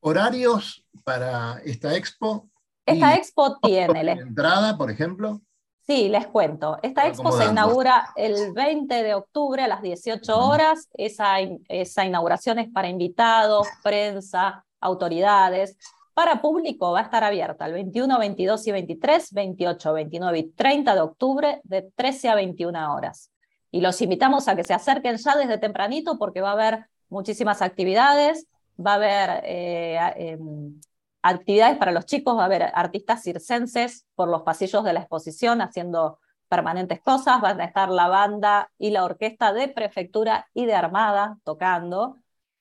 ¿Horarios 0.00 0.86
para 1.04 1.60
esta 1.64 1.96
expo? 1.96 2.48
Esta 2.86 3.14
expo 3.14 3.58
tiene... 3.60 4.04
La 4.04 4.12
entrada, 4.12 4.76
por 4.76 4.90
ejemplo? 4.90 5.40
Sí, 5.86 6.08
les 6.08 6.26
cuento. 6.26 6.78
Esta 6.82 7.06
expo 7.06 7.30
se 7.32 7.44
inaugura 7.44 8.08
el 8.16 8.52
20 8.54 9.02
de 9.02 9.14
octubre 9.14 9.62
a 9.62 9.68
las 9.68 9.82
18 9.82 10.38
horas. 10.38 10.88
Esa, 10.94 11.36
esa 11.68 12.06
inauguración 12.06 12.58
es 12.58 12.70
para 12.70 12.88
invitados, 12.88 13.68
prensa, 13.82 14.64
autoridades. 14.80 15.76
Para 16.14 16.40
público 16.40 16.92
va 16.92 17.00
a 17.00 17.02
estar 17.02 17.22
abierta 17.22 17.66
el 17.66 17.74
21, 17.74 18.18
22 18.18 18.66
y 18.66 18.72
23, 18.72 19.32
28, 19.32 19.92
29 19.92 20.38
y 20.38 20.50
30 20.52 20.94
de 20.94 21.00
octubre 21.00 21.60
de 21.64 21.82
13 21.94 22.28
a 22.30 22.34
21 22.34 22.94
horas. 22.94 23.30
Y 23.70 23.80
los 23.80 24.00
invitamos 24.00 24.48
a 24.48 24.56
que 24.56 24.64
se 24.64 24.72
acerquen 24.72 25.16
ya 25.16 25.36
desde 25.36 25.58
tempranito 25.58 26.16
porque 26.18 26.40
va 26.40 26.50
a 26.50 26.52
haber 26.52 26.86
muchísimas 27.10 27.60
actividades, 27.60 28.46
va 28.78 28.92
a 28.92 28.94
haber 28.94 29.40
eh, 29.44 29.98
em, 30.16 30.80
actividades 31.22 31.78
para 31.78 31.92
los 31.92 32.06
chicos, 32.06 32.36
va 32.36 32.42
a 32.42 32.46
haber 32.46 32.62
artistas 32.74 33.22
circenses 33.22 34.06
por 34.14 34.28
los 34.28 34.42
pasillos 34.42 34.84
de 34.84 34.92
la 34.92 35.00
exposición 35.00 35.60
haciendo 35.60 36.18
permanentes 36.48 37.00
cosas, 37.00 37.40
van 37.40 37.60
a 37.60 37.64
estar 37.64 37.88
la 37.88 38.08
banda 38.08 38.70
y 38.78 38.90
la 38.90 39.04
orquesta 39.04 39.52
de 39.52 39.68
prefectura 39.68 40.48
y 40.54 40.66
de 40.66 40.74
armada 40.74 41.38
tocando. 41.44 42.16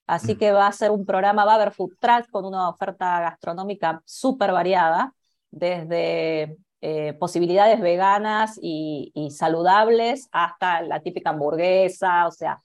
Así 0.07 0.35
mm. 0.35 0.37
que 0.37 0.51
va 0.51 0.67
a 0.67 0.71
ser 0.71 0.91
un 0.91 1.05
programa, 1.05 1.45
va 1.45 1.53
a 1.53 1.55
haber 1.55 1.71
food 1.71 1.93
truck 1.99 2.29
con 2.29 2.45
una 2.45 2.69
oferta 2.69 3.19
gastronómica 3.21 4.01
súper 4.05 4.51
variada, 4.51 5.13
desde 5.51 6.57
eh, 6.81 7.13
posibilidades 7.13 7.79
veganas 7.79 8.59
y, 8.61 9.11
saludables 9.31 10.27
hasta 10.31 10.81
la 10.81 10.99
típica 11.01 11.29
hamburguesa, 11.29 12.27
o 12.27 12.31
sea, 12.31 12.61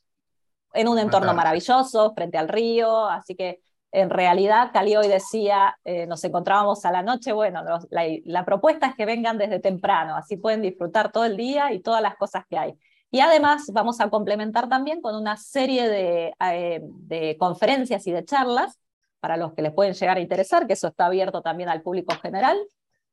en 0.75 0.89
un 0.89 0.99
entorno 0.99 1.35
maravilloso, 1.35 2.13
frente 2.15 2.39
al 2.39 2.49
río, 2.49 3.07
así 3.07 3.35
que 3.35 3.61
en 3.91 4.11
realidad 4.11 4.71
Cali 4.73 4.97
hoy 4.97 5.09
decía, 5.09 5.79
eh, 5.85 6.07
nos 6.07 6.23
encontrábamos 6.25 6.85
a 6.85 6.93
la 6.93 7.03
noche, 7.03 7.33
bueno, 7.33 7.63
la, 7.91 8.05
la 8.25 8.45
propuesta 8.45 8.89
es 8.89 8.95
que 8.95 9.07
vengan 9.07 9.39
desde 9.39 9.61
temprano, 9.61 10.15
así 10.15 10.37
pueden 10.37 10.61
disfrutar 10.61 11.11
todo 11.11 11.25
el 11.25 11.37
día 11.37 11.73
y 11.73 11.81
todas 11.81 12.03
las 12.03 12.17
cosas 12.17 12.45
que 12.49 12.59
hay. 12.59 12.79
Y 13.11 13.21
además 13.21 13.71
vamos 13.73 14.01
a 14.01 14.11
complementar 14.11 14.69
también 14.69 15.01
con 15.01 15.15
una 15.17 15.37
serie 15.37 15.89
de, 15.89 16.35
eh, 16.53 16.81
de, 16.83 17.37
conferencias 17.39 18.07
y 18.07 18.13
de 18.13 18.25
charlas 18.25 18.79
para 19.21 19.37
los 19.37 19.55
que 19.55 19.63
les 19.63 19.73
pueden 19.73 19.95
llegar 19.95 20.19
a 20.19 20.21
interesar, 20.21 20.67
que 20.67 20.75
eso 20.75 20.89
está 20.89 21.07
abierto 21.07 21.41
también 21.41 21.71
al 21.71 21.83
público 21.83 22.15
general. 22.21 22.59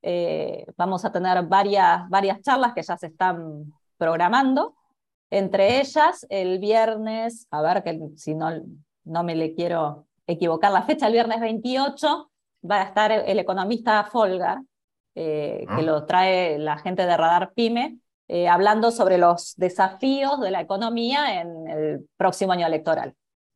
Eh, 0.01 0.65
vamos 0.77 1.05
a 1.05 1.11
tener 1.11 1.41
varias, 1.43 2.07
varias 2.09 2.41
charlas 2.41 2.73
que 2.73 2.83
ya 2.83 2.97
se 2.97 3.07
están 3.07 3.73
programando. 3.97 4.75
Entre 5.29 5.79
ellas, 5.79 6.25
el 6.29 6.59
viernes, 6.59 7.47
a 7.51 7.61
ver 7.61 7.83
que 7.83 7.99
si 8.15 8.35
no, 8.35 8.49
no 9.03 9.23
me 9.23 9.35
le 9.35 9.53
quiero 9.53 10.07
equivocar 10.27 10.71
la 10.71 10.83
fecha, 10.83 11.07
el 11.07 11.13
viernes 11.13 11.39
28 11.39 12.31
va 12.69 12.81
a 12.81 12.83
estar 12.83 13.11
el 13.11 13.39
economista 13.39 14.03
Folgar, 14.05 14.59
eh, 15.15 15.65
que 15.67 15.73
ah. 15.73 15.81
lo 15.81 16.05
trae 16.05 16.59
la 16.59 16.77
gente 16.77 17.05
de 17.05 17.17
Radar 17.17 17.53
Pyme, 17.53 17.99
eh, 18.27 18.47
hablando 18.47 18.91
sobre 18.91 19.17
los 19.17 19.55
desafíos 19.55 20.41
de 20.41 20.51
la 20.51 20.61
economía 20.61 21.41
en 21.41 21.67
el 21.67 22.09
próximo 22.17 22.53
año 22.53 22.65
electoral. 22.65 23.15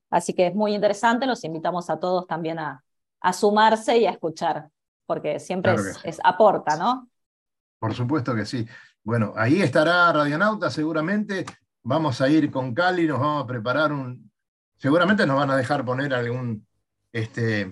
Así 0.10 0.34
que 0.34 0.48
es 0.48 0.56
muy 0.56 0.74
interesante, 0.74 1.26
los 1.26 1.44
invitamos 1.44 1.90
a 1.90 2.00
todos 2.00 2.28
también 2.28 2.60
a, 2.60 2.84
a 3.22 3.34
sumarse 3.34 3.98
y 3.98 4.06
a 4.06 4.12
escuchar, 4.12 4.70
porque 5.06 5.40
siempre 5.40 5.74
es, 6.04 6.20
aporta, 6.24 6.78
¿no? 6.78 7.10
Por 7.80 7.94
supuesto 7.94 8.36
que 8.36 8.46
sí. 8.46 8.66
Bueno, 9.10 9.34
ahí 9.36 9.60
estará 9.64 10.14
Radionauta 10.14 10.70
seguramente. 10.70 11.44
Vamos 11.82 12.22
a 12.22 12.30
ir 12.30 12.52
con 12.52 12.76
Cali, 12.76 13.08
nos 13.08 13.20
vamos 13.20 13.44
a 13.44 13.48
preparar 13.48 13.92
un... 13.92 14.32
Seguramente 14.78 15.26
nos 15.26 15.36
van 15.36 15.50
a 15.50 15.58
dejar 15.58 15.84
poner 15.84 16.14
algún, 16.14 16.68
este, 17.12 17.72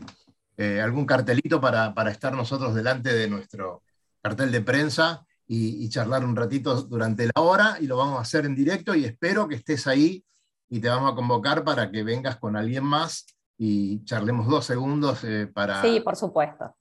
eh, 0.57 0.81
algún 0.81 1.05
cartelito 1.05 1.61
para, 1.61 1.93
para 1.93 2.09
estar 2.09 2.33
nosotros 2.33 2.73
delante 2.73 3.13
de 3.13 3.29
nuestro 3.29 3.83
cartel 4.19 4.51
de 4.51 4.61
prensa 4.61 5.27
y, 5.45 5.87
charlar 5.89 6.25
un 6.25 6.35
ratito 6.35 6.81
durante 6.81 7.27
la 7.27 7.39
hora 7.39 7.77
y 7.79 7.85
lo 7.85 7.97
vamos 7.97 8.17
a 8.17 8.23
hacer 8.23 8.47
en 8.47 8.55
directo 8.55 8.95
y 8.95 9.05
espero 9.05 9.47
que 9.47 9.57
estés 9.57 9.85
ahí 9.85 10.25
y 10.69 10.79
te 10.79 10.89
vamos 10.89 11.11
a 11.11 11.15
convocar 11.15 11.63
para 11.63 11.91
que 11.91 12.01
vengas 12.01 12.37
con 12.37 12.55
alguien 12.55 12.83
más 12.83 13.27
y 13.59 14.03
charlemos 14.05 14.47
dos 14.47 14.65
segundos 14.65 15.23
eh, 15.23 15.45
para... 15.45 15.83
Sí, 15.83 15.99
por 15.99 16.15
supuesto. 16.15 16.75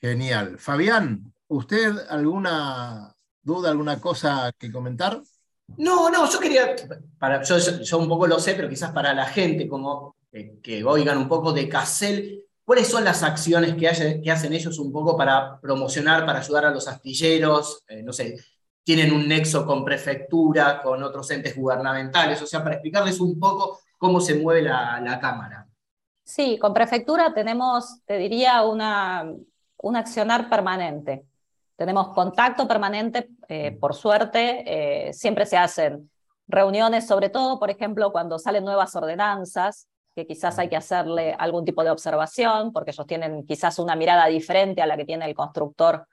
Genial. 0.00 0.58
Fabián, 0.58 1.32
¿usted 1.46 1.96
alguna 2.10 3.14
duda, 3.48 3.70
alguna 3.70 4.00
cosa 4.00 4.52
que 4.58 4.70
comentar? 4.70 5.20
No, 5.76 6.10
no, 6.10 6.30
yo 6.30 6.38
quería, 6.38 6.76
para, 7.18 7.42
yo, 7.42 7.58
yo 7.58 7.98
un 7.98 8.08
poco 8.08 8.26
lo 8.26 8.38
sé, 8.38 8.54
pero 8.54 8.68
quizás 8.68 8.92
para 8.92 9.12
la 9.12 9.26
gente, 9.26 9.68
como 9.68 10.14
eh, 10.32 10.58
que 10.62 10.84
oigan 10.84 11.18
un 11.18 11.28
poco 11.28 11.52
de 11.52 11.68
Casel, 11.68 12.44
¿Cuáles 12.68 12.88
son 12.88 13.02
las 13.02 13.22
acciones 13.22 13.76
que, 13.76 14.20
que, 14.22 14.30
hacen 14.30 14.52
ellos 14.52 14.78
un 14.78 14.92
poco 14.92 15.16
para 15.16 15.58
promocionar, 15.58 16.26
para 16.26 16.40
ayudar 16.40 16.66
a 16.66 16.70
los 16.70 16.86
astilleros? 16.86 17.82
Eh, 17.88 18.02
no 18.02 18.12
sé, 18.12 18.36
tienen 18.84 19.10
un 19.10 19.26
nexo 19.26 19.64
con 19.64 19.86
prefectura, 19.86 20.82
con 20.82 21.02
otros 21.02 21.30
entes 21.30 21.56
gubernamentales, 21.56 22.42
o 22.42 22.46
sea, 22.46 22.62
para 22.62 22.74
explicarles 22.74 23.20
un 23.20 23.40
poco 23.40 23.80
cómo 23.96 24.20
se 24.20 24.34
mueve 24.34 24.60
la, 24.60 25.18
Cámara. 25.18 25.66
Sí, 26.22 26.58
con 26.58 26.74
prefectura 26.74 27.32
tenemos, 27.32 28.04
te 28.04 28.18
diría, 28.18 28.60
una, 28.60 29.32
un 29.78 29.96
accionar 29.96 30.50
permanente. 30.50 31.24
Tenemos 31.78 32.08
contacto 32.08 32.66
permanente, 32.66 33.28
eh, 33.46 33.70
por 33.70 33.94
suerte, 33.94 34.64
eh, 35.08 35.12
siempre 35.12 35.46
se 35.46 35.56
hacen 35.56 36.10
reuniones, 36.48 37.06
sobre 37.06 37.30
todo, 37.30 37.60
por 37.60 37.70
ejemplo, 37.70 38.10
cuando 38.10 38.36
salen 38.40 38.64
nuevas 38.64 38.96
ordenanzas, 38.96 39.86
que 40.12 40.26
quizás 40.26 40.58
hay 40.58 40.68
que 40.68 40.74
hacerle 40.74 41.36
algún 41.38 41.64
tipo 41.64 41.84
de 41.84 41.90
observación, 41.90 42.72
porque 42.72 42.90
ellos 42.90 43.06
tienen 43.06 43.46
quizás 43.46 43.78
una 43.78 43.94
mirada 43.94 44.26
diferente 44.26 44.82
a 44.82 44.86
la 44.86 44.96
que 44.96 45.04
tiene 45.04 45.26
el 45.26 45.36
constructor 45.36 46.08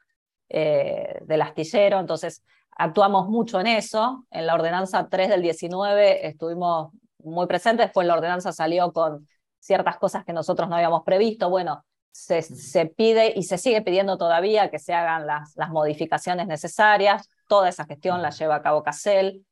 eh, 0.49 1.17
del 1.23 1.41
astillero, 1.41 1.99
entonces 1.99 2.43
actuamos 2.69 3.27
mucho 3.27 3.59
en 3.59 3.65
eso. 3.65 4.27
En 4.29 4.45
la 4.45 4.53
ordenanza 4.53 5.07
3 5.09 5.29
del 5.29 5.41
19 5.41 6.27
estuvimos 6.27 6.91
muy 7.23 7.47
presentes, 7.47 7.87
después 7.87 8.05
la 8.05 8.13
ordenanza 8.13 8.51
salió 8.51 8.93
con 8.93 9.27
ciertas 9.57 9.97
cosas 9.97 10.23
que 10.25 10.33
nosotros 10.33 10.69
no 10.69 10.75
habíamos 10.75 11.01
previsto. 11.03 11.49
Bueno, 11.49 11.83
se, 12.15 12.41
se 12.41 12.85
pide 12.85 13.33
y 13.35 13.43
se 13.43 13.57
sigue 13.57 13.81
pidiendo 13.81 14.17
todavía 14.17 14.71
que 14.71 14.79
se 14.79 14.93
hagan 14.93 15.27
las, 15.27 15.53
las 15.57 15.69
modificaciones 15.69 16.47
necesarias. 16.47 17.29
toda 17.49 17.67
esa 17.67 17.83
gestión 17.83 18.21
la 18.21 18.29
lleva 18.29 18.55
a 18.55 18.61
cabo 18.61 18.83
Casel. 18.83 19.45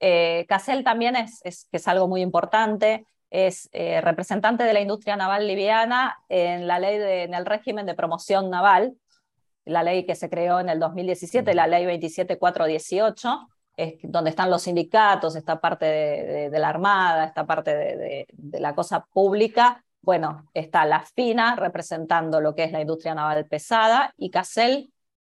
Eh, 0.00 0.44
Casel 0.46 0.84
también 0.84 1.16
es, 1.16 1.40
es, 1.44 1.66
que 1.70 1.78
es 1.78 1.88
algo 1.88 2.08
muy 2.08 2.20
importante, 2.20 3.06
es 3.30 3.70
eh, 3.72 4.02
representante 4.02 4.64
de 4.64 4.74
la 4.74 4.82
industria 4.82 5.16
naval 5.16 5.46
liviana 5.46 6.18
en 6.28 6.66
la 6.66 6.78
ley 6.78 6.98
de, 6.98 7.22
en 7.22 7.32
el 7.32 7.46
régimen 7.46 7.86
de 7.86 7.94
promoción 7.94 8.50
naval, 8.50 8.98
la 9.64 9.82
ley 9.82 10.04
que 10.04 10.14
se 10.14 10.28
creó 10.28 10.60
en 10.60 10.68
el 10.68 10.78
2017, 10.78 11.54
la 11.54 11.66
ley 11.66 11.86
27418, 11.86 13.48
es 13.78 13.94
donde 14.02 14.28
están 14.28 14.50
los 14.50 14.62
sindicatos, 14.62 15.36
esta 15.36 15.58
parte 15.58 15.86
de, 15.86 16.50
de, 16.50 16.58
la 16.58 16.68
Armada, 16.68 17.24
esta 17.24 17.46
parte 17.46 17.74
de, 17.74 18.26
de, 18.30 18.60
la 18.60 18.74
cosa 18.74 19.06
pública. 19.06 19.82
Bueno, 20.02 20.48
está 20.54 20.84
la 20.86 21.02
FINA 21.02 21.56
representando 21.56 22.40
lo 22.40 22.54
que 22.54 22.64
es 22.64 22.72
la 22.72 22.80
industria 22.80 23.14
naval 23.14 23.46
pesada 23.46 24.14
y 24.16 24.30
CASEL 24.30 24.92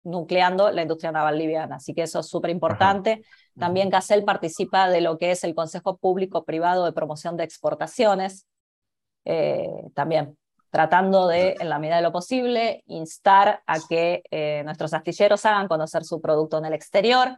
nucleando 0.04 0.72
la 0.72 0.82
industria 0.82 1.12
naval 1.12 1.38
liviana. 1.38 1.76
Así 1.78 1.94
que 1.94 2.04
eso 2.04 2.20
es 2.20 2.28
súper 2.28 2.52
importante. 2.52 3.24
También 3.58 3.90
CASEL 3.90 4.24
participa 4.24 4.90
de 4.90 5.02
lo 5.02 5.18
que 5.18 5.32
es 5.32 5.44
el 5.44 5.56
Consejo 5.56 5.98
Público 5.98 6.44
Privado 6.44 6.86
de 6.86 6.94
Promoción 6.94 7.38
de 7.38 7.44
Exportaciones. 7.44 8.48
Eh, 9.26 9.68
también 9.94 10.38
tratando 10.72 11.28
de, 11.28 11.58
en 11.60 11.70
la 11.70 11.80
medida 11.80 11.98
de 11.98 12.02
lo 12.02 12.14
posible, 12.14 12.82
instar 12.88 13.62
a 13.68 13.78
que 13.88 14.24
eh, 14.32 14.62
nuestros 14.64 14.94
astilleros 14.94 15.46
hagan 15.46 15.68
conocer 15.68 16.06
su 16.06 16.22
producto 16.22 16.58
en 16.58 16.66
el 16.66 16.74
exterior. 16.74 17.38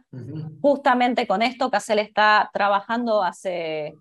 Justamente 0.62 1.26
con 1.26 1.42
esto, 1.42 1.68
CASEL 1.68 1.98
está 1.98 2.48
trabajando 2.52 3.24
hace, 3.24 3.94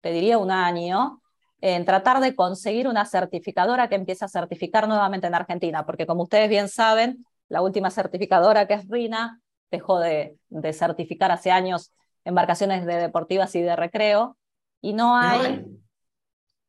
te 0.00 0.10
diría, 0.10 0.38
un 0.38 0.50
año, 0.50 1.20
en 1.60 1.84
tratar 1.84 2.20
de 2.20 2.34
conseguir 2.34 2.88
una 2.88 3.04
certificadora 3.04 3.88
que 3.88 3.96
empiece 3.96 4.24
a 4.24 4.28
certificar 4.28 4.86
nuevamente 4.88 5.26
en 5.26 5.34
Argentina, 5.34 5.84
porque 5.84 6.06
como 6.06 6.22
ustedes 6.22 6.48
bien 6.48 6.68
saben, 6.68 7.24
la 7.48 7.62
última 7.62 7.90
certificadora, 7.90 8.66
que 8.66 8.74
es 8.74 8.88
RINA, 8.88 9.40
dejó 9.70 9.98
de, 9.98 10.36
de 10.48 10.72
certificar 10.72 11.30
hace 11.30 11.50
años 11.50 11.92
embarcaciones 12.24 12.86
de 12.86 12.94
deportivas 12.96 13.54
y 13.54 13.62
de 13.62 13.74
recreo, 13.74 14.36
y 14.80 14.92
no 14.92 15.16
hay... 15.16 15.64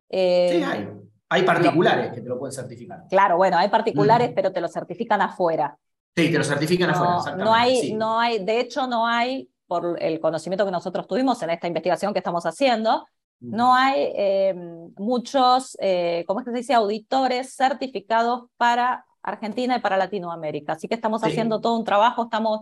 Eh, 0.10 0.50
sí, 0.52 0.64
hay. 0.64 0.90
Hay 1.32 1.44
particulares 1.44 2.12
que 2.12 2.22
te 2.22 2.28
lo 2.28 2.40
pueden 2.40 2.54
certificar. 2.54 3.04
Claro, 3.08 3.38
bueno, 3.38 3.58
hay 3.58 3.70
particulares, 3.70 4.32
pero 4.34 4.52
te 4.52 4.62
lo 4.62 4.68
certifican 4.68 5.22
afuera. 5.22 5.78
Sí, 6.16 6.32
te 6.32 6.38
lo 6.38 6.44
certifican 6.44 6.90
afuera, 6.90 7.36
No 7.36 7.54
hay, 7.54 7.94
no 7.94 8.20
hay, 8.20 8.44
de 8.44 8.60
hecho, 8.60 8.88
no 8.88 9.06
hay, 9.06 9.48
por 9.68 10.02
el 10.02 10.20
conocimiento 10.20 10.66
que 10.66 10.72
nosotros 10.72 11.06
tuvimos 11.06 11.42
en 11.44 11.52
esta 11.52 11.68
investigación 11.68 12.14
que 12.14 12.20
estamos 12.20 12.48
haciendo, 12.48 13.06
no 13.40 13.74
hay 13.74 14.12
eh, 14.16 14.54
muchos, 14.98 15.78
eh, 15.80 16.24
¿cómo 16.28 16.40
es 16.40 16.46
que 16.46 16.52
se 16.52 16.58
dice?, 16.58 16.74
auditores 16.74 17.56
certificados 17.56 18.50
para 18.58 19.06
Argentina 19.22 19.78
y 19.78 19.80
para 19.80 19.98
Latinoamérica. 19.98 20.74
Así 20.74 20.88
que 20.88 20.96
estamos 20.96 21.24
haciendo 21.24 21.62
todo 21.62 21.78
un 21.78 21.86
trabajo, 21.86 22.24
estamos, 22.24 22.62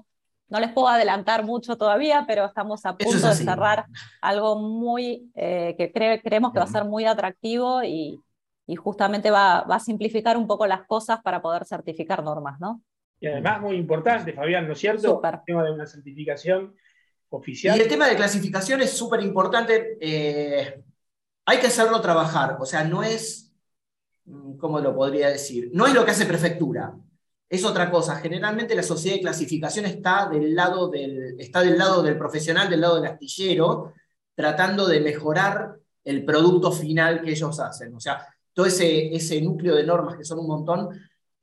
no 0.49 0.59
les 0.59 0.71
puedo 0.71 0.87
adelantar 0.87 1.43
mucho 1.45 1.77
todavía, 1.77 2.25
pero 2.27 2.45
estamos 2.45 2.85
a 2.85 2.95
punto 2.95 3.27
de 3.27 3.33
cerrar 3.33 3.85
algo 4.21 4.59
muy, 4.59 5.31
eh, 5.35 5.75
que 5.77 5.91
creemos 5.91 6.51
que 6.51 6.59
va 6.59 6.65
a 6.65 6.67
ser 6.67 6.85
muy 6.85 7.05
atractivo 7.05 7.83
y, 7.83 8.21
y 8.67 8.75
justamente 8.75 9.31
va, 9.31 9.61
va, 9.63 9.75
a 9.75 9.79
simplificar 9.79 10.37
un 10.37 10.45
poco 10.45 10.67
las 10.67 10.85
cosas 10.85 11.21
para 11.21 11.41
poder 11.41 11.65
certificar 11.65 12.23
normas, 12.23 12.59
¿no? 12.59 12.81
Y 13.19 13.27
además 13.27 13.61
muy 13.61 13.77
importante, 13.77 14.33
Fabián, 14.33 14.67
¿no 14.67 14.73
es 14.73 14.79
cierto? 14.79 15.21
El 15.23 15.39
tema 15.43 15.63
de 15.63 15.71
una 15.71 15.87
certificación 15.87 16.75
Y 17.77 17.81
el 17.81 17.87
tema 17.87 18.07
de 18.07 18.15
clasificación 18.15 18.81
es 18.81 18.91
súper 18.91 19.21
importante. 19.21 19.97
Eh, 19.99 20.83
hay 21.45 21.59
que 21.59 21.67
hacerlo 21.67 22.01
trabajar, 22.01 22.57
o 22.59 22.65
sea, 22.65 22.83
no 22.83 23.03
es 23.03 23.47
Mm, 24.27 24.57
¿cómo 24.57 24.79
lo 24.79 24.95
podría 24.95 25.29
decir? 25.29 25.69
No 25.73 25.87
es 25.87 25.93
lo 25.93 26.03
que 26.05 26.11
hace 26.11 26.25
prefectura, 26.25 26.93
es 27.49 27.63
otra 27.65 27.89
cosa. 27.89 28.17
Generalmente 28.17 28.75
la 28.75 28.83
sociedad 28.83 29.15
de 29.15 29.21
clasificación 29.21 29.85
está 29.85 30.27
del 30.29 30.53
lado 30.55 30.89
del, 30.89 31.39
está 31.39 31.61
del, 31.61 31.77
lado 31.77 32.03
del 32.03 32.17
profesional, 32.17 32.69
del 32.69 32.81
lado 32.81 32.95
del 32.97 33.11
astillero, 33.11 33.93
tratando 34.35 34.87
de 34.87 34.99
mejorar 34.99 35.77
el 36.03 36.25
producto 36.25 36.71
final 36.71 37.21
que 37.21 37.31
ellos 37.31 37.59
hacen. 37.59 37.95
O 37.95 37.99
sea, 37.99 38.25
todo 38.53 38.65
ese, 38.65 39.15
ese 39.15 39.41
núcleo 39.41 39.75
de 39.75 39.85
normas 39.85 40.17
que 40.17 40.25
son 40.25 40.39
un 40.39 40.47
montón, 40.47 40.89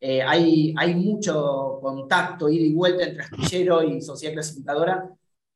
eh, 0.00 0.22
hay, 0.22 0.74
hay 0.76 0.94
mucho 0.94 1.78
contacto, 1.80 2.48
ida 2.50 2.64
y 2.64 2.74
vuelta 2.74 3.04
entre 3.04 3.22
astillero 3.24 3.82
y 3.82 4.02
sociedad 4.02 4.34
clasificadora 4.34 5.08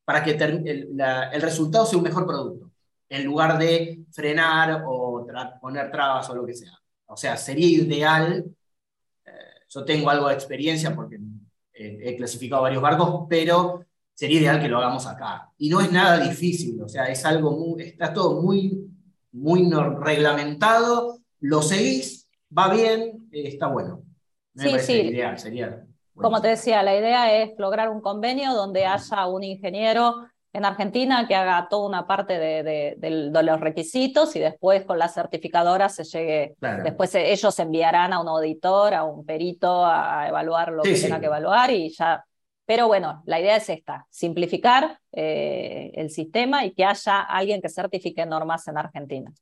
para 0.09 0.23
que 0.23 0.31
el, 0.31 0.99
el 1.31 1.41
resultado 1.43 1.85
sea 1.85 1.99
un 1.99 2.03
mejor 2.03 2.25
producto, 2.25 2.71
en 3.07 3.23
lugar 3.23 3.59
de 3.59 4.05
frenar 4.09 4.83
o 4.87 5.23
poner 5.61 5.91
trabas 5.91 6.27
o 6.31 6.35
lo 6.35 6.47
que 6.47 6.55
sea. 6.55 6.71
O 7.05 7.15
sea, 7.15 7.37
sería 7.37 7.67
ideal, 7.67 8.43
eh, 9.23 9.31
yo 9.69 9.85
tengo 9.85 10.09
algo 10.09 10.27
de 10.27 10.33
experiencia 10.33 10.95
porque 10.95 11.19
he 11.71 12.15
clasificado 12.15 12.63
varios 12.63 12.81
barcos, 12.81 13.27
pero 13.29 13.85
sería 14.15 14.39
ideal 14.39 14.59
que 14.59 14.67
lo 14.67 14.79
hagamos 14.79 15.05
acá. 15.05 15.51
Y 15.59 15.69
no 15.69 15.79
es 15.79 15.91
nada 15.91 16.27
difícil, 16.27 16.81
o 16.81 16.89
sea, 16.89 17.05
es 17.05 17.23
algo 17.23 17.51
muy, 17.51 17.83
está 17.83 18.11
todo 18.11 18.41
muy, 18.41 18.89
muy 19.31 19.69
reglamentado, 19.99 21.19
lo 21.41 21.61
seguís, 21.61 22.27
va 22.57 22.73
bien, 22.73 23.29
eh, 23.31 23.49
está 23.49 23.67
bueno. 23.67 24.01
Me 24.55 24.79
sí, 24.79 24.79
sí. 24.79 24.93
ideal, 25.01 25.37
sería. 25.37 25.85
Como 26.21 26.41
te 26.41 26.49
decía, 26.49 26.83
la 26.83 26.95
idea 26.95 27.41
es 27.41 27.51
lograr 27.57 27.89
un 27.89 28.01
convenio 28.01 28.53
donde 28.53 28.85
haya 28.85 29.27
un 29.27 29.43
ingeniero 29.43 30.27
en 30.51 30.65
Argentina 30.65 31.27
que 31.27 31.35
haga 31.35 31.67
toda 31.69 31.87
una 31.87 32.07
parte 32.07 32.39
de, 32.39 32.97
los 33.31 33.59
requisitos 33.59 34.35
y 34.35 34.39
después 34.39 34.83
con 34.83 34.97
la 34.97 35.07
certificadora 35.07 35.89
se 35.89 36.03
llegue, 36.03 36.55
después 36.83 37.13
ellos 37.15 37.59
enviarán 37.59 38.13
a 38.13 38.19
un 38.19 38.27
auditor, 38.27 38.93
a 38.93 39.03
un 39.03 39.25
perito 39.25 39.85
a 39.85 40.27
evaluar 40.27 40.71
lo 40.71 40.83
que 40.83 40.95
tenga 40.95 41.19
que 41.19 41.27
evaluar 41.27 41.71
y 41.71 41.89
ya. 41.89 42.25
Pero 42.65 42.87
bueno, 42.87 43.23
la 43.25 43.39
idea 43.39 43.55
es 43.55 43.67
esta, 43.69 44.05
simplificar 44.11 44.99
eh, 45.11 45.91
el 45.95 46.11
sistema 46.11 46.65
y 46.65 46.71
que 46.71 46.85
haya 46.85 47.21
alguien 47.21 47.61
que 47.61 47.69
certifique 47.69 48.25
normas 48.27 48.67
en 48.67 48.77
Argentina. 48.77 49.33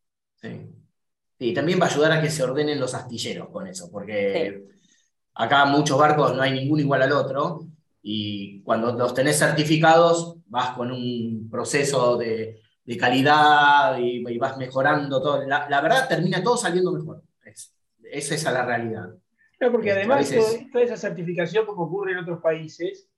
Sí. 0.41 0.69
Y 1.39 1.53
también 1.53 1.79
va 1.79 1.85
a 1.85 1.89
ayudar 1.89 2.13
a 2.13 2.21
que 2.21 2.29
se 2.29 2.43
ordenen 2.43 2.79
los 2.79 2.93
astilleros 2.93 3.49
con 3.49 3.67
eso, 3.67 3.89
porque 3.91 4.63
acá 5.37 5.65
muchos 5.65 5.97
barcos 5.97 6.35
no 6.35 6.41
hay 6.41 6.51
ninguno 6.51 6.81
igual 6.81 7.03
al 7.03 7.11
otro 7.11 7.67
y 8.01 8.61
cuando 8.63 8.93
los 8.93 9.13
tenés 9.13 9.37
certificados 9.37 10.37
vas 10.47 10.75
con 10.75 10.91
un 10.91 11.49
proceso 11.49 12.17
de, 12.17 12.61
de 12.83 12.97
calidad 12.97 13.97
y, 13.99 14.37
vas 14.37 14.57
mejorando 14.57 15.21
todo. 15.21 15.45
La, 15.45 15.67
la, 15.69 15.81
verdad 15.81 16.07
termina 16.07 16.41
todo 16.41 16.55
saliendo 16.55 16.93
mejor. 16.93 17.21
Es, 17.43 17.75
esa 18.11 18.35
es 18.35 18.43
la 18.45 18.65
realidad. 18.65 19.09
No, 19.59 19.71
porque 19.71 19.89
este, 19.89 19.99
además 19.99 20.33
toda 20.71 20.83
esa 20.83 20.95
certificación, 20.95 21.65
como 21.65 21.83
ocurre 21.83 22.13
en 22.13 22.19
otros 22.19 22.41
países, 22.41 23.09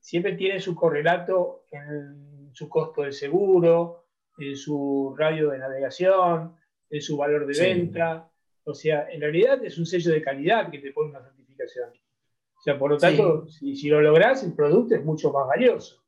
siempre 0.00 0.32
tiene 0.32 0.60
su 0.60 0.74
correlato 0.74 1.64
en 1.70 2.50
su 2.54 2.68
costo 2.68 3.02
de 3.02 3.12
seguro, 3.12 4.06
en 4.38 4.56
su 4.56 5.14
radio 5.18 5.50
de 5.50 5.58
navegación, 5.58 6.56
en 6.88 7.02
su 7.02 7.16
valor 7.18 7.46
de 7.46 7.60
venta. 7.60 8.30
O 8.64 8.74
sea, 8.74 9.08
en 9.10 9.20
realidad 9.20 9.62
es 9.62 9.76
un 9.78 9.84
sello 9.84 10.10
de 10.12 10.22
calidad 10.22 10.70
que 10.70 10.78
te 10.78 10.92
pone 10.92 11.10
una 11.10 11.20
certificación. 11.20 11.37
O 11.64 12.60
sea, 12.60 12.78
por 12.78 12.90
lo 12.90 12.98
tanto, 12.98 13.46
si, 13.48 13.76
si, 13.76 13.88
lo 13.88 14.00
lográs, 14.00 14.42
el 14.42 14.52
producto 14.52 14.94
es 14.94 15.04
mucho 15.04 15.32
más 15.32 15.46
valioso. 15.46 16.02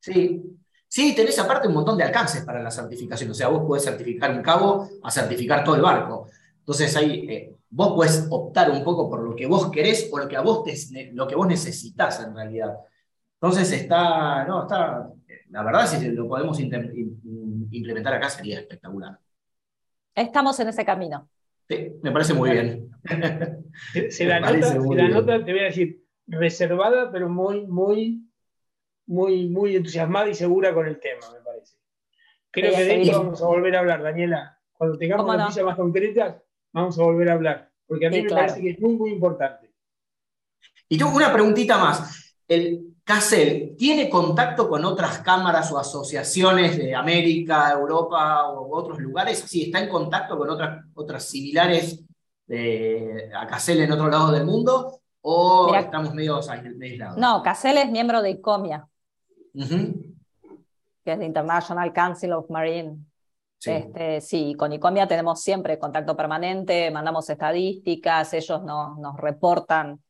Sí. 0.00 0.42
Sí, 0.86 1.12
tenés 1.12 1.36
aparte 1.40 1.66
un 1.66 1.74
montón 1.74 1.98
de 1.98 2.04
alcances 2.04 2.44
para 2.44 2.62
la 2.62 2.70
certificación. 2.70 3.30
O 3.30 3.34
sea, 3.34 3.48
vos 3.48 3.64
podés 3.66 3.84
certificar 3.84 4.30
un 4.30 4.42
cabo 4.42 4.88
a 5.02 5.10
certificar 5.10 5.64
todo 5.64 5.74
el 5.74 5.82
barco. 5.82 6.28
Entonces, 6.58 6.94
ahí 6.96 7.26
eh, 7.28 7.56
vos 7.70 7.94
podés 7.94 8.28
optar 8.30 8.70
un 8.70 8.84
poco 8.84 9.10
por 9.10 9.20
lo 9.20 9.34
que 9.34 9.46
vos 9.46 9.72
querés 9.72 10.08
o 10.12 10.18
lo 10.18 10.28
que, 10.28 10.36
a 10.36 10.40
vos 10.42 10.64
lo 11.12 11.26
que 11.26 11.34
vos 11.34 11.48
necesitas 11.48 12.20
en 12.20 12.36
realidad. 12.36 12.78
Entonces, 13.40 13.72
está, 13.72 14.44
no, 14.44 14.62
está, 14.62 15.10
la 15.50 15.62
verdad, 15.64 15.86
si 15.86 16.08
lo 16.10 16.28
podemos 16.28 16.60
implementar 16.60 18.14
acá 18.14 18.30
sería 18.30 18.60
espectacular. 18.60 19.18
Estamos 20.14 20.60
en 20.60 20.68
ese 20.68 20.84
camino. 20.84 21.28
Sí, 21.68 21.92
me 22.02 22.12
parece 22.12 22.34
muy 22.34 22.50
bien. 22.50 22.90
Se 24.10 24.24
la, 24.26 24.40
nota, 24.40 24.62
se 24.62 24.78
la 24.78 25.08
nota, 25.08 25.44
te 25.44 25.52
voy 25.52 25.60
a 25.60 25.64
decir, 25.64 26.04
reservada, 26.26 27.10
pero 27.10 27.28
muy, 27.28 27.66
muy, 27.66 28.28
muy, 29.06 29.48
muy 29.48 29.76
entusiasmada 29.76 30.28
y 30.28 30.34
segura 30.34 30.74
con 30.74 30.86
el 30.86 30.98
tema, 31.00 31.30
me 31.32 31.40
parece. 31.40 31.76
Creo 32.50 32.74
que 32.74 32.84
de 32.84 33.02
esto 33.02 33.22
vamos 33.22 33.42
a 33.42 33.46
volver 33.46 33.76
a 33.76 33.80
hablar, 33.80 34.02
Daniela. 34.02 34.58
Cuando 34.72 34.98
tengamos 34.98 35.26
noticias 35.26 35.64
más 35.64 35.76
concretas, 35.76 36.42
vamos 36.72 36.98
a 36.98 37.02
volver 37.02 37.30
a 37.30 37.32
hablar. 37.32 37.70
Porque 37.86 38.06
a 38.06 38.10
mí 38.10 38.22
me 38.22 38.30
parece 38.30 38.60
que 38.60 38.70
es 38.70 38.80
muy, 38.80 38.94
muy 38.94 39.10
importante. 39.10 39.72
Y 40.88 40.98
tengo 40.98 41.16
una 41.16 41.32
preguntita 41.32 41.78
más. 41.78 42.36
¿El 42.46 42.93
CASEL 43.04 43.76
tiene 43.76 44.08
contacto 44.08 44.66
con 44.66 44.82
otras 44.84 45.18
cámaras 45.18 45.70
o 45.70 45.78
asociaciones 45.78 46.78
de 46.78 46.94
América, 46.94 47.70
Europa 47.70 48.50
u 48.50 48.74
otros 48.74 48.98
lugares? 48.98 49.44
¿Así 49.44 49.64
está 49.64 49.80
en 49.80 49.90
contacto 49.90 50.38
con 50.38 50.48
otras, 50.48 50.84
otras 50.94 51.24
similares 51.24 52.02
de, 52.46 53.30
a 53.36 53.46
CASEL 53.46 53.82
en 53.82 53.92
otro 53.92 54.08
lado 54.08 54.32
del 54.32 54.46
mundo? 54.46 55.00
¿O 55.20 55.74
estamos 55.74 56.14
medio 56.14 56.36
aislados? 56.36 57.18
No, 57.18 57.42
CASEL 57.42 57.76
es 57.78 57.90
miembro 57.90 58.22
de 58.22 58.30
ICOMIA, 58.30 58.88
que 59.52 61.12
es 61.12 61.18
el 61.18 61.22
International 61.22 61.92
Council 61.92 62.32
of 62.32 62.48
Marine. 62.48 62.96
Sí. 63.58 63.70
Este, 63.70 64.20
sí, 64.22 64.54
con 64.58 64.72
ICOMIA 64.72 65.06
tenemos 65.06 65.42
siempre 65.42 65.78
contacto 65.78 66.16
permanente, 66.16 66.90
mandamos 66.90 67.28
estadísticas, 67.28 68.32
ellos 68.32 68.62
nos, 68.62 68.98
nos 68.98 69.16
reportan 69.18 70.02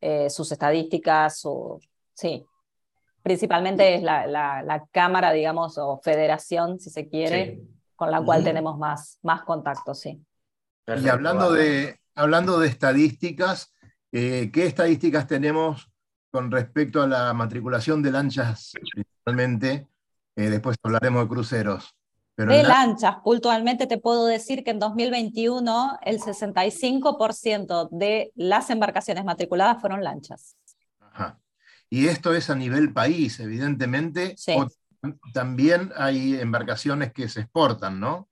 eh, 0.00 0.30
sus 0.30 0.50
estadísticas, 0.52 1.40
su, 1.40 1.80
sí. 2.20 2.44
principalmente 3.22 3.94
es 3.94 4.02
la, 4.02 4.26
la- 4.26 4.62
la 4.62 4.86
cámara, 4.90 5.30
digamos, 5.32 5.76
o 5.78 6.00
federación, 6.02 6.78
si 6.80 6.88
se 6.90 7.06
quiere, 7.08 7.56
Sí. 7.60 7.68
con 7.96 8.10
la 8.10 8.22
cual 8.22 8.42
tenemos 8.44 8.78
más, 8.78 9.18
más 9.22 9.42
contacto, 9.42 9.92
sí. 9.94 10.24
Y 10.86 11.08
hablando 11.08 11.52
de, 11.52 11.98
hablando 12.14 12.58
de 12.58 12.68
estadísticas, 12.68 13.74
eh, 14.10 14.50
¿qué 14.52 14.64
estadísticas 14.66 15.26
tenemos 15.26 15.90
con 16.30 16.50
respecto 16.50 17.02
a 17.02 17.06
la 17.06 17.32
matriculación 17.34 18.02
de 18.02 18.10
lanchas 18.10 18.72
principalmente? 18.92 19.86
Eh, 20.36 20.48
después 20.48 20.76
hablaremos 20.82 21.22
de 21.24 21.28
cruceros. 21.28 21.94
Pero 22.34 22.52
De 22.54 22.62
lanchas, 22.62 23.16
puntualmente 23.22 23.86
te 23.86 23.98
puedo 23.98 24.24
decir 24.24 24.64
que 24.64 24.70
en 24.70 24.78
2021 24.78 25.98
el 26.02 26.20
65% 26.20 27.88
de 27.90 28.32
las 28.34 28.70
embarcaciones 28.70 29.24
matriculadas 29.24 29.78
fueron 29.80 30.02
lanchas. 30.02 30.56
Ajá. 31.00 31.38
Y 31.90 32.06
esto 32.08 32.34
es 32.34 32.50
a 32.50 32.54
nivel 32.54 32.92
país, 32.92 33.40
evidentemente. 33.40 34.34
Sí. 34.36 34.54
o 34.56 34.68
también 35.32 35.92
hay 35.96 36.34
embarcaciones 36.36 37.12
que 37.12 37.28
se 37.28 37.40
exportan, 37.40 38.00
¿no? 38.00 38.28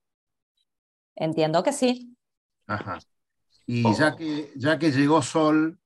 Entiendo 1.16 1.62
que 1.62 1.73
sí. 1.73 2.16
Ajá. 2.66 2.99
Y 3.66 3.85
Oh. 3.87 3.94
ya 3.99 4.16
que, 4.16 4.53
ya 4.57 4.79
que 4.79 4.92
llegó 4.92 5.23
Sol, 5.23 5.79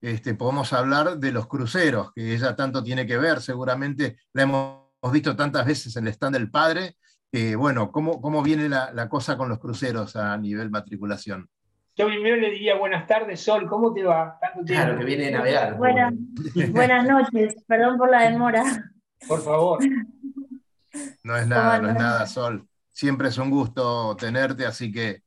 este, 0.00 0.34
podemos 0.34 0.72
hablar 0.72 1.18
de 1.18 1.32
los 1.32 1.46
cruceros, 1.46 2.12
que 2.14 2.34
ella 2.34 2.56
tanto 2.56 2.82
tiene 2.82 3.06
que 3.06 3.18
ver, 3.18 3.40
seguramente 3.42 4.18
la 4.32 4.42
hemos 4.44 5.12
visto 5.12 5.36
tantas 5.36 5.66
veces 5.66 5.96
en 5.96 6.06
el 6.06 6.12
stand 6.14 6.36
del 6.36 6.50
padre, 6.50 6.96
que 7.32 7.56
bueno, 7.56 7.92
¿cómo, 7.92 8.20
cómo 8.20 8.42
viene 8.42 8.68
la, 8.68 8.92
la 8.92 9.08
cosa 9.08 9.36
con 9.36 9.48
los 9.48 9.58
cruceros 9.58 10.16
a 10.16 10.36
nivel 10.38 10.70
matriculación? 10.70 11.48
Yo 12.00 12.06
primero 12.06 12.36
le 12.36 12.50
diría 12.50 12.76
buenas 12.76 13.06
tardes, 13.06 13.40
Sol, 13.40 13.68
¿cómo 13.68 13.92
te 13.92 14.02
va? 14.02 14.38
Tanto 14.40 14.64
tiempo. 14.64 14.84
Claro, 14.84 14.98
que 14.98 15.04
viene 15.04 15.26
de 15.26 15.32
navegar. 15.32 15.76
Buenas, 15.76 16.14
buenas 16.70 17.06
noches, 17.06 17.62
perdón 17.66 17.98
por 17.98 18.10
la 18.10 18.22
demora. 18.22 18.64
Por 19.28 19.42
favor. 19.42 19.80
No 21.22 21.36
es 21.36 21.46
nada, 21.46 21.78
no 21.78 21.90
es 21.90 21.94
nada, 21.94 22.26
Sol. 22.26 22.66
Siempre 22.88 23.28
es 23.28 23.36
un 23.36 23.50
gusto 23.50 24.16
tenerte, 24.16 24.64
así 24.64 24.90
que 24.90 25.22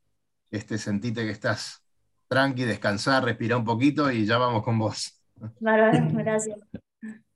este, 0.49 0.79
sentite 0.79 1.23
que 1.23 1.29
estás 1.29 1.83
tranqui, 2.27 2.65
descansar, 2.65 3.23
respira 3.23 3.55
un 3.55 3.63
poquito 3.63 4.11
y 4.11 4.25
ya 4.25 4.39
vamos 4.39 4.63
con 4.63 4.79
vos. 4.79 5.21
Bárbaro, 5.59 6.07
gracias. 6.11 6.59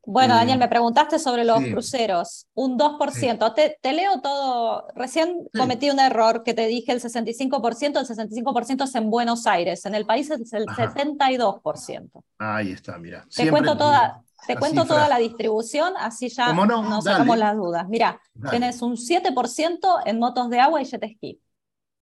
Bueno, 0.10 0.36
Eh, 0.36 0.38
Daniel, 0.38 0.58
me 0.58 0.70
preguntaste 0.70 1.20
sobre 1.20 1.44
los 1.44 1.60
sí. 1.60 1.70
cruceros. 1.72 2.48
Un 2.54 2.78
2%. 2.78 3.54
Te, 3.54 3.78
te 3.82 3.92
leo 3.92 4.22
todo. 4.22 4.88
Recién 4.96 5.50
Sí. 5.52 5.60
cometí 5.60 5.90
un 5.90 6.00
error 6.00 6.44
que 6.44 6.54
te 6.54 6.66
dije 6.66 6.94
el 6.94 7.02
65%. 7.02 8.00
El 8.00 8.06
65% 8.06 8.86
es 8.86 8.96
en 8.96 9.10
Buenos 9.10 9.46
Aires. 9.48 9.86
En 9.86 9.96
el 9.96 10.06
país 10.06 10.30
es 10.32 10.54
el 10.54 10.64
Ajá. 10.66 10.94
72%. 10.94 12.24
Ahí 12.38 12.72
está, 12.72 12.98
mira. 12.98 13.28
Te 13.36 13.50
cuento 13.50 13.76
toda, 13.76 14.24
te 14.48 14.54
la 14.54 14.60
cuento 14.62 14.86
toda 14.86 15.10
la 15.10 15.18
distribución, 15.18 15.94
así 16.00 16.30
ya 16.30 16.48
¿Cómo 16.48 16.66
no? 16.66 16.84
nos 16.84 17.04
Dale. 17.04 17.18
sacamos 17.18 17.38
las 17.38 17.58
dudas. 17.58 17.90
Mira, 17.90 18.22
tenés 18.50 18.82
un 18.82 18.96
7% 18.96 20.00
en 20.06 20.20
motos 20.20 20.50
de 20.50 20.62
agua 20.62 20.82
y 20.82 20.86
jet 20.86 21.04
ski, 21.16 21.42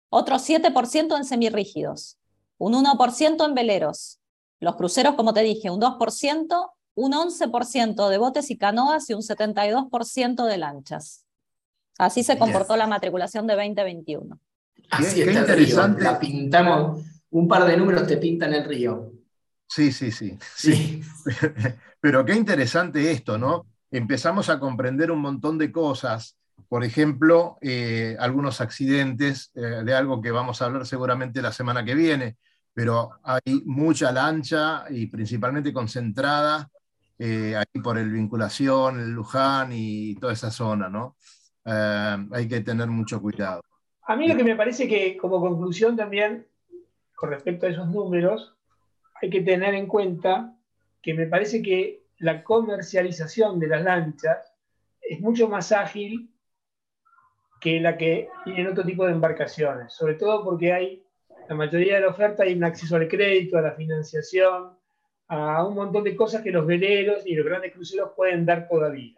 otro 0.09 0.37
7% 0.37 1.17
en 1.17 1.25
semirrígidos, 1.25 2.17
un 2.59 2.73
1% 2.75 3.45
en 3.45 3.55
veleros, 3.55 4.19
los 4.59 4.75
cruceros, 4.75 5.15
como 5.15 5.33
te 5.33 5.41
dije, 5.41 5.71
un 5.71 5.79
2%, 5.79 6.71
un 6.95 7.13
11% 7.13 8.09
de 8.09 8.17
botes 8.17 8.51
y 8.51 8.57
canoas 8.57 9.09
y 9.09 9.13
un 9.13 9.21
72% 9.21 10.45
de 10.45 10.57
lanchas. 10.57 11.25
Así 11.97 12.23
se 12.23 12.37
comportó 12.37 12.77
la 12.77 12.87
matriculación 12.87 13.45
de 13.47 13.55
2021. 13.55 14.39
Así 14.89 15.21
está 15.21 15.31
el 15.31 15.35
río. 15.35 15.41
interesante. 15.41 16.03
La 16.03 16.19
pintamos, 16.19 17.03
un 17.31 17.47
par 17.47 17.65
de 17.65 17.77
números 17.77 18.07
te 18.07 18.17
pintan 18.17 18.53
el 18.53 18.65
río. 18.65 19.11
Sí, 19.67 19.91
sí, 19.91 20.11
sí. 20.11 20.37
sí. 20.55 20.73
Sí. 20.73 21.03
Pero 22.01 22.25
qué 22.25 22.33
interesante 22.33 23.11
esto, 23.11 23.37
¿no? 23.37 23.67
Empezamos 23.91 24.49
a 24.49 24.59
comprender 24.59 25.11
un 25.11 25.19
montón 25.19 25.57
de 25.57 25.71
cosas. 25.71 26.37
Por 26.67 26.83
ejemplo, 26.83 27.57
eh, 27.61 28.15
algunos 28.19 28.61
accidentes 28.61 29.51
eh, 29.55 29.83
de 29.83 29.93
algo 29.93 30.21
que 30.21 30.31
vamos 30.31 30.61
a 30.61 30.65
hablar 30.65 30.85
seguramente 30.85 31.41
la 31.41 31.51
semana 31.51 31.83
que 31.83 31.95
viene, 31.95 32.37
pero 32.73 33.11
hay 33.23 33.63
mucha 33.65 34.11
lancha 34.11 34.85
y 34.89 35.07
principalmente 35.07 35.73
concentrada 35.73 36.69
eh, 37.19 37.53
ahí 37.57 37.81
por 37.81 37.97
el 37.97 38.09
vinculación, 38.09 39.01
el 39.01 39.11
Luján 39.11 39.71
y 39.73 40.15
toda 40.15 40.31
esa 40.31 40.49
zona, 40.49 40.87
¿no? 40.87 41.17
Eh, 41.65 42.27
hay 42.31 42.47
que 42.47 42.61
tener 42.61 42.87
mucho 42.87 43.21
cuidado. 43.21 43.61
A 44.03 44.15
mí 44.15 44.27
lo 44.27 44.37
que 44.37 44.43
me 44.45 44.55
parece 44.55 44.87
que 44.87 45.17
como 45.17 45.41
conclusión 45.41 45.97
también, 45.97 46.47
con 47.15 47.29
respecto 47.29 47.65
a 47.65 47.69
esos 47.69 47.89
números, 47.89 48.55
hay 49.21 49.29
que 49.29 49.41
tener 49.41 49.73
en 49.75 49.85
cuenta 49.85 50.55
que 51.01 51.13
me 51.13 51.27
parece 51.27 51.61
que 51.61 52.05
la 52.19 52.41
comercialización 52.41 53.59
de 53.59 53.67
las 53.67 53.83
lanchas 53.83 54.53
es 55.01 55.19
mucho 55.19 55.49
más 55.49 55.73
ágil 55.73 56.33
que 57.59 57.81
la 57.81 57.97
que 57.97 58.29
tienen 58.45 58.67
otro 58.67 58.85
tipo 58.85 59.05
de 59.05 59.11
embarcaciones, 59.11 59.93
sobre 59.93 60.15
todo 60.15 60.43
porque 60.45 60.71
hay, 60.71 61.03
la 61.49 61.55
mayoría 61.55 61.95
de 61.95 62.01
la 62.01 62.09
oferta 62.09 62.43
hay 62.43 62.53
un 62.53 62.63
acceso 62.63 62.95
al 62.95 63.09
crédito, 63.09 63.57
a 63.57 63.61
la 63.61 63.73
financiación, 63.73 64.78
a 65.29 65.63
un 65.65 65.75
montón 65.75 66.03
de 66.03 66.15
cosas 66.15 66.41
que 66.41 66.51
los 66.51 66.65
veleros 66.65 67.25
y 67.25 67.35
los 67.35 67.45
grandes 67.45 67.73
cruceros 67.73 68.11
pueden 68.15 68.45
dar 68.45 68.67
todavía. 68.67 69.15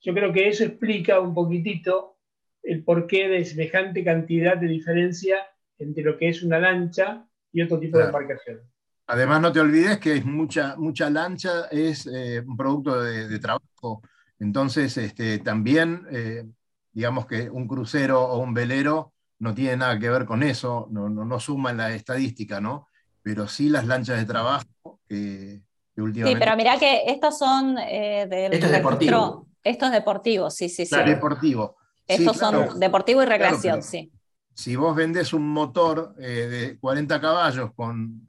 Yo 0.00 0.14
creo 0.14 0.32
que 0.32 0.48
eso 0.48 0.64
explica 0.64 1.20
un 1.20 1.34
poquitito 1.34 2.18
el 2.62 2.84
porqué 2.84 3.28
de 3.28 3.44
semejante 3.44 4.04
cantidad 4.04 4.56
de 4.56 4.68
diferencia 4.68 5.38
entre 5.78 6.04
lo 6.04 6.16
que 6.16 6.28
es 6.28 6.42
una 6.42 6.58
lancha 6.58 7.26
y 7.52 7.62
otro 7.62 7.78
tipo 7.80 7.98
de 7.98 8.04
Claro. 8.04 8.18
embarcación. 8.18 8.60
Además, 9.06 9.40
no 9.40 9.52
te 9.52 9.60
olvides 9.60 9.98
que 9.98 10.14
es 10.16 10.24
mucha, 10.24 10.76
mucha 10.76 11.10
lancha 11.10 11.66
es 11.70 12.06
eh, 12.06 12.40
un 12.46 12.56
producto 12.56 13.00
de, 13.02 13.28
de 13.28 13.38
trabajo. 13.38 14.02
Entonces, 14.38 14.96
este, 14.96 15.38
también, 15.40 16.06
eh, 16.10 16.44
digamos 16.92 17.26
que 17.26 17.50
un 17.50 17.66
crucero 17.66 18.22
o 18.22 18.38
un 18.38 18.54
velero 18.54 19.12
no 19.40 19.54
tiene 19.54 19.76
nada 19.78 19.98
que 19.98 20.08
ver 20.10 20.24
con 20.24 20.42
eso, 20.42 20.88
no, 20.90 21.08
no, 21.08 21.24
no 21.24 21.40
suma 21.40 21.70
en 21.72 21.78
la 21.78 21.94
estadística, 21.94 22.60
¿no? 22.60 22.88
Pero 23.22 23.48
sí 23.48 23.68
las 23.68 23.86
lanchas 23.86 24.18
de 24.18 24.24
trabajo 24.24 24.66
que, 25.08 25.62
que 25.94 26.00
Sí, 26.00 26.02
últimamente... 26.02 26.44
pero 26.44 26.56
mirá 26.56 26.78
que 26.78 27.02
estos 27.06 27.38
son 27.38 27.78
eh, 27.78 28.26
del 28.28 28.52
Esto 28.52 28.66
es 28.66 28.72
deportivo. 28.72 29.46
Esto 29.64 29.86
es 29.86 29.92
deportivo, 29.92 30.50
sí, 30.50 30.68
sí, 30.68 30.86
sí. 30.86 30.90
Claro, 30.90 31.10
deportivo. 31.10 31.76
Sí, 32.08 32.24
Estos 32.24 32.36
claro. 32.36 32.66
son 32.68 32.80
deportivo 32.80 33.22
y 33.22 33.26
recreación, 33.26 33.82
sí. 33.82 34.12
si 34.54 34.76
vos 34.76 34.94
vendés 34.96 35.32
un 35.32 35.48
motor 35.48 36.14
eh, 36.18 36.22
de 36.48 36.78
40 36.78 37.20
caballos 37.20 37.72
con, 37.74 38.26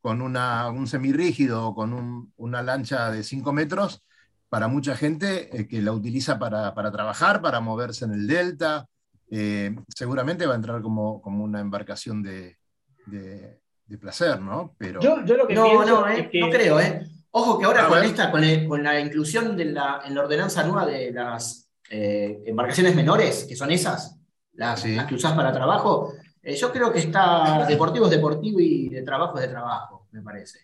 con 0.00 0.22
una, 0.22 0.68
un 0.70 0.86
semirrígido 0.86 1.68
o 1.68 1.74
con 1.74 1.92
un- 1.92 2.32
una 2.36 2.62
lancha 2.62 3.10
de 3.10 3.22
5 3.24 3.52
metros, 3.52 4.02
para 4.48 4.68
mucha 4.68 4.96
gente 4.96 5.56
eh, 5.58 5.68
que 5.68 5.82
la 5.82 5.92
utiliza 5.92 6.38
para, 6.38 6.74
para 6.74 6.92
trabajar, 6.92 7.42
para 7.42 7.60
moverse 7.60 8.04
en 8.04 8.12
el 8.12 8.26
delta, 8.26 8.86
eh, 9.30 9.74
seguramente 9.96 10.46
va 10.46 10.54
a 10.54 10.56
entrar 10.56 10.82
como, 10.82 11.22
como 11.22 11.44
una 11.44 11.60
embarcación 11.60 12.22
de, 12.22 12.58
de- 13.06 13.61
de 13.86 13.98
placer, 13.98 14.40
¿no? 14.40 14.74
Pero 14.78 15.00
Yo, 15.00 15.24
yo 15.24 15.36
lo 15.36 15.46
que 15.46 15.54
No, 15.54 15.64
pienso 15.64 15.86
no, 15.86 16.08
es 16.08 16.18
eh, 16.20 16.28
que 16.30 16.40
no 16.40 16.50
creo, 16.50 16.80
¿eh? 16.80 17.06
Ojo 17.32 17.58
que 17.58 17.64
ahora 17.64 17.84
A 17.86 17.88
con 17.88 17.96
ver. 18.00 18.04
esta, 18.10 18.30
con, 18.30 18.44
el- 18.44 18.68
con 18.68 18.82
la 18.82 19.00
inclusión 19.00 19.56
de 19.56 19.66
la, 19.66 20.02
en 20.04 20.14
la 20.14 20.20
ordenanza 20.22 20.62
nueva 20.64 20.86
de 20.86 21.12
las 21.12 21.68
eh, 21.90 22.42
embarcaciones 22.46 22.94
menores, 22.94 23.44
que 23.48 23.56
son 23.56 23.70
esas, 23.70 24.18
las, 24.54 24.80
Sí. 24.80 24.94
las 24.94 25.06
que 25.06 25.14
usás 25.14 25.32
para 25.32 25.52
trabajo, 25.52 26.12
eh, 26.42 26.54
yo 26.56 26.72
creo 26.72 26.92
que 26.92 27.00
está 27.00 27.64
deportivo 27.66 28.06
es 28.06 28.10
deportivo 28.10 28.60
y 28.60 28.88
de 28.88 29.02
trabajo 29.02 29.36
es 29.38 29.42
de 29.42 29.48
trabajo, 29.48 30.06
me 30.12 30.22
parece. 30.22 30.60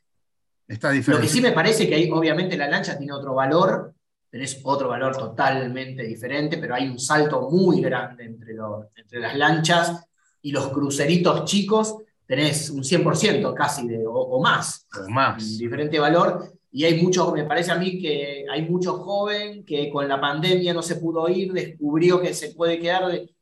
está 0.67 0.89
Lo 0.89 0.95
diferente. 0.95 1.27
que 1.27 1.33
sí 1.33 1.41
me 1.41 1.53
parece 1.53 1.89
que 1.89 1.95
ahí, 1.95 2.11
obviamente 2.11 2.57
la 2.57 2.69
lancha 2.69 2.97
tiene 2.99 3.13
otro 3.13 3.35
valor, 3.35 3.95
tenés 4.31 4.61
otro 4.65 4.89
valor 4.89 5.17
totalmente 5.17 6.03
diferente, 6.03 6.59
pero 6.59 6.75
hay 6.75 6.87
un 6.89 6.99
salto 6.99 7.49
muy 7.51 7.81
grande 7.81 8.25
entre, 8.25 8.53
los- 8.55 8.87
entre 8.95 9.21
las 9.21 9.35
lanchas 9.37 10.05
y 10.43 10.53
los 10.53 10.69
cruceritos 10.69 11.45
chicos, 11.47 11.97
tenés 12.29 12.71
un 12.71 12.85
100% 12.85 13.55
casi 13.55 13.89
de, 13.89 14.07
o, 14.07 14.13
o 14.13 14.43
más 14.43 14.87
o 14.97 15.07
un 15.07 15.15
más. 15.15 15.59
diferente 15.59 15.99
valor. 15.99 16.53
Y 16.71 16.85
hay 16.85 17.03
mucho, 17.03 17.33
me 17.33 17.45
parece 17.45 17.73
a 17.73 17.77
mí 17.77 17.99
que 17.99 18.45
hay 18.53 18.69
mucho 18.69 18.99
joven 18.99 19.65
que 19.65 19.91
con 19.91 20.07
la 20.07 20.21
pandemia 20.21 20.75
no 20.75 20.83
se 20.83 20.97
pudo 20.97 21.27
ir, 21.31 21.53
descubrió 21.55 22.21
que 22.21 22.35
se 22.35 22.55
puede 22.55 22.79
quedar. 22.79 23.09
de- 23.11 23.35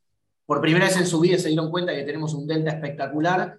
por 0.46 0.60
primera 0.60 0.86
vez 0.86 0.96
en 0.96 1.06
su 1.06 1.18
vida 1.20 1.36
se 1.38 1.48
dieron 1.48 1.72
cuenta 1.72 1.92
que 1.92 2.04
tenemos 2.04 2.32
un 2.34 2.46
delta 2.46 2.70
espectacular. 2.70 3.58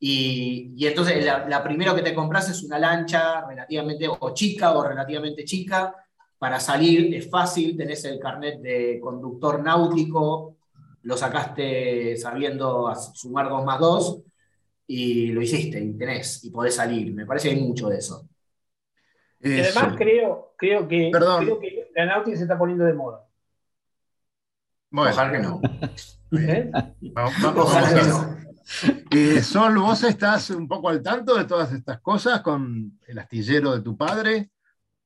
Y, 0.00 0.74
y 0.76 0.86
entonces 0.86 1.24
la, 1.24 1.48
la 1.48 1.64
primero 1.64 1.94
que 1.94 2.02
te 2.02 2.14
compras 2.14 2.50
es 2.50 2.62
una 2.62 2.78
lancha 2.78 3.46
relativamente 3.48 4.06
o 4.08 4.34
chica 4.34 4.72
o 4.76 4.84
relativamente 4.86 5.44
chica. 5.44 5.94
Para 6.38 6.60
salir 6.60 7.14
es 7.14 7.28
fácil, 7.30 7.76
tenés 7.76 8.04
el 8.04 8.18
carnet 8.20 8.60
de 8.60 9.00
conductor 9.02 9.60
náutico, 9.62 10.56
lo 11.02 11.16
sacaste 11.16 12.16
sabiendo 12.16 12.92
sumar 13.14 13.48
2 13.48 13.64
más 13.64 13.80
2 13.80 14.20
y 14.88 15.28
lo 15.28 15.40
hiciste 15.42 15.78
y 15.80 15.96
tenés 15.96 16.42
y 16.44 16.50
podés 16.50 16.74
salir. 16.74 17.14
Me 17.14 17.26
parece 17.26 17.50
que 17.50 17.54
hay 17.54 17.60
mucho 17.62 17.88
de 17.88 17.98
eso. 17.98 18.28
y 19.40 19.52
Eso. 19.52 19.78
además 19.78 19.96
creo, 19.98 20.54
creo, 20.56 20.88
que, 20.88 21.10
Perdón. 21.12 21.44
creo 21.44 21.60
que 21.60 21.90
la 21.94 22.06
náutica 22.06 22.36
se 22.36 22.42
está 22.44 22.58
poniendo 22.58 22.84
de 22.84 22.94
moda. 22.94 23.24
Bueno, 24.90 25.10
Ojalá 25.12 25.32
que 25.32 25.38
no. 25.38 25.60
¿eh? 26.40 26.70
vamos- 27.12 27.34
vamos 27.42 27.64
Ojalá 27.66 27.94
que 28.00 28.08
no. 28.08 28.38
Eh, 29.10 29.42
Sol, 29.42 29.78
¿vos 29.78 30.02
estás 30.04 30.50
un 30.50 30.66
poco 30.66 30.88
al 30.88 31.02
tanto 31.02 31.36
de 31.36 31.44
todas 31.44 31.72
estas 31.72 32.00
cosas 32.00 32.40
con 32.42 32.98
el 33.06 33.18
astillero 33.18 33.72
de 33.76 33.82
tu 33.82 33.96
padre? 33.96 34.50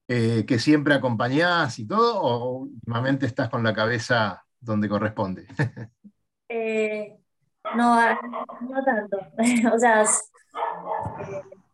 eh, 0.09 0.45
que 0.47 0.59
siempre 0.59 0.92
acompañás 0.95 1.79
y 1.79 1.87
todo, 1.87 2.21
o 2.21 2.55
últimamente 2.64 3.25
estás 3.25 3.49
con 3.49 3.62
la 3.62 3.73
cabeza 3.73 4.45
donde 4.61 4.88
corresponde? 4.88 5.47
Eh, 6.55 7.22
no, 7.77 7.96
no 8.61 8.85
tanto. 8.85 9.18
o 9.75 9.79
sea, 9.79 10.05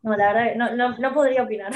no, 0.03 0.16
la 0.16 0.33
verdad, 0.33 0.53
que 0.53 0.59
no, 0.59 0.77
no, 0.77 0.98
no 0.98 1.14
podría 1.14 1.42
opinar. 1.42 1.72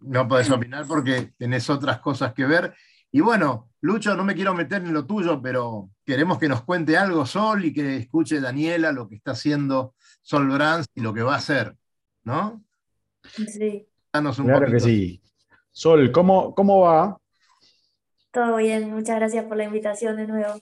no 0.00 0.28
podés 0.28 0.50
opinar 0.50 0.86
porque 0.86 1.32
tenés 1.38 1.68
otras 1.70 2.00
cosas 2.00 2.32
que 2.32 2.44
ver. 2.44 2.74
Y 3.10 3.20
bueno, 3.20 3.70
Lucho, 3.80 4.14
no 4.14 4.24
me 4.24 4.34
quiero 4.34 4.54
meter 4.54 4.82
en 4.82 4.94
lo 4.94 5.06
tuyo, 5.06 5.40
pero 5.42 5.90
queremos 6.04 6.38
que 6.38 6.48
nos 6.48 6.62
cuente 6.62 6.96
algo 6.96 7.26
Sol 7.26 7.64
y 7.64 7.72
que 7.72 7.96
escuche 7.96 8.40
Daniela 8.40 8.92
lo 8.92 9.08
que 9.08 9.16
está 9.16 9.32
haciendo 9.32 9.94
Sol 10.22 10.48
Brands 10.48 10.86
y 10.94 11.00
lo 11.00 11.12
que 11.12 11.22
va 11.22 11.34
a 11.34 11.38
hacer, 11.38 11.76
¿no? 12.24 12.62
Sí, 13.22 13.86
Danos 14.12 14.38
un 14.38 14.46
Claro 14.46 14.70
que 14.70 14.80
sí. 14.80 15.22
Sol, 15.70 16.10
¿cómo, 16.12 16.54
cómo 16.54 16.80
va? 16.80 17.18
todo 18.32 18.56
bien. 18.56 18.92
Muchas 18.92 19.16
gracias 19.16 19.44
por 19.44 19.56
la 19.56 19.64
invitación 19.64 20.16
de 20.16 20.26
nuevo. 20.26 20.54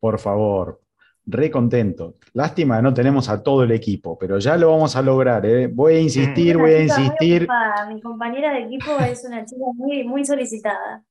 Por 0.00 0.18
favor, 0.18 0.81
re 1.26 1.50
contento. 1.50 2.16
Lástima 2.34 2.76
que 2.76 2.82
no 2.82 2.94
tenemos 2.94 3.28
a 3.28 3.42
todo 3.42 3.62
el 3.64 3.72
equipo, 3.72 4.18
pero 4.18 4.38
ya 4.38 4.56
lo 4.56 4.70
vamos 4.70 4.96
a 4.96 5.02
lograr, 5.02 5.44
¿eh? 5.46 5.66
Voy 5.68 5.94
a 5.94 6.00
insistir, 6.00 6.56
Una 6.56 6.64
voy 6.64 6.74
a 6.74 6.80
chica 6.82 7.00
insistir. 7.00 7.48
Mi 7.88 8.00
compañera 8.00 8.52
de 8.54 8.60
equipo 8.64 8.98
es 8.98 9.24
una 9.24 9.44
chica 9.44 9.64
muy, 9.74 10.04
muy 10.04 10.24
solicitada. 10.24 11.02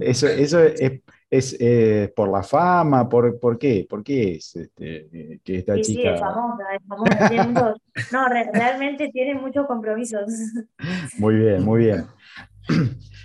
Eso, 0.00 0.26
eso 0.26 0.60
es, 0.60 1.00
es, 1.30 1.56
eh, 1.60 2.12
por 2.16 2.30
la 2.30 2.42
fama, 2.42 3.08
por, 3.08 3.38
¿por 3.38 3.58
qué? 3.58 3.86
¿Por 3.88 4.02
qué 4.02 4.34
es 4.34 4.56
este, 4.56 5.08
eh, 5.12 5.40
que 5.44 5.58
esta 5.58 5.74
Sí, 5.76 5.84
sí, 5.84 5.96
chica? 5.96 6.14
es 6.14 6.20
famosa, 6.20 6.64
es 6.74 6.82
famosa. 6.86 7.28
tiene 7.28 7.44
muchos- 7.46 7.80
no, 8.12 8.28
re- 8.28 8.50
realmente 8.52 9.08
tiene 9.12 9.34
muchos 9.40 9.66
compromisos. 9.66 10.30
Muy 11.18 11.36
bien, 11.36 11.62
muy 11.64 11.80
bien. 11.84 12.06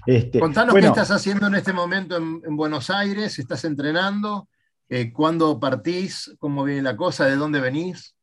Este, 0.06 0.40
Contanos 0.40 0.74
bueno, 0.74 0.86
qué 0.94 1.00
estás 1.02 1.12
haciendo 1.12 1.48
en 1.48 1.56
este 1.56 1.74
momento 1.74 2.16
en, 2.18 2.42
en 2.46 2.56
Buenos 2.56 2.90
Aires, 2.90 3.38
¿estás 3.40 3.66
entrenando? 3.66 4.48
Eh, 4.90 5.12
¿Cuándo 5.12 5.60
partís? 5.60 6.36
¿Cómo 6.40 6.64
viene 6.64 6.82
la 6.82 6.96
cosa? 6.96 7.26
¿De 7.26 7.36
dónde 7.36 7.60
venís? 7.60 8.16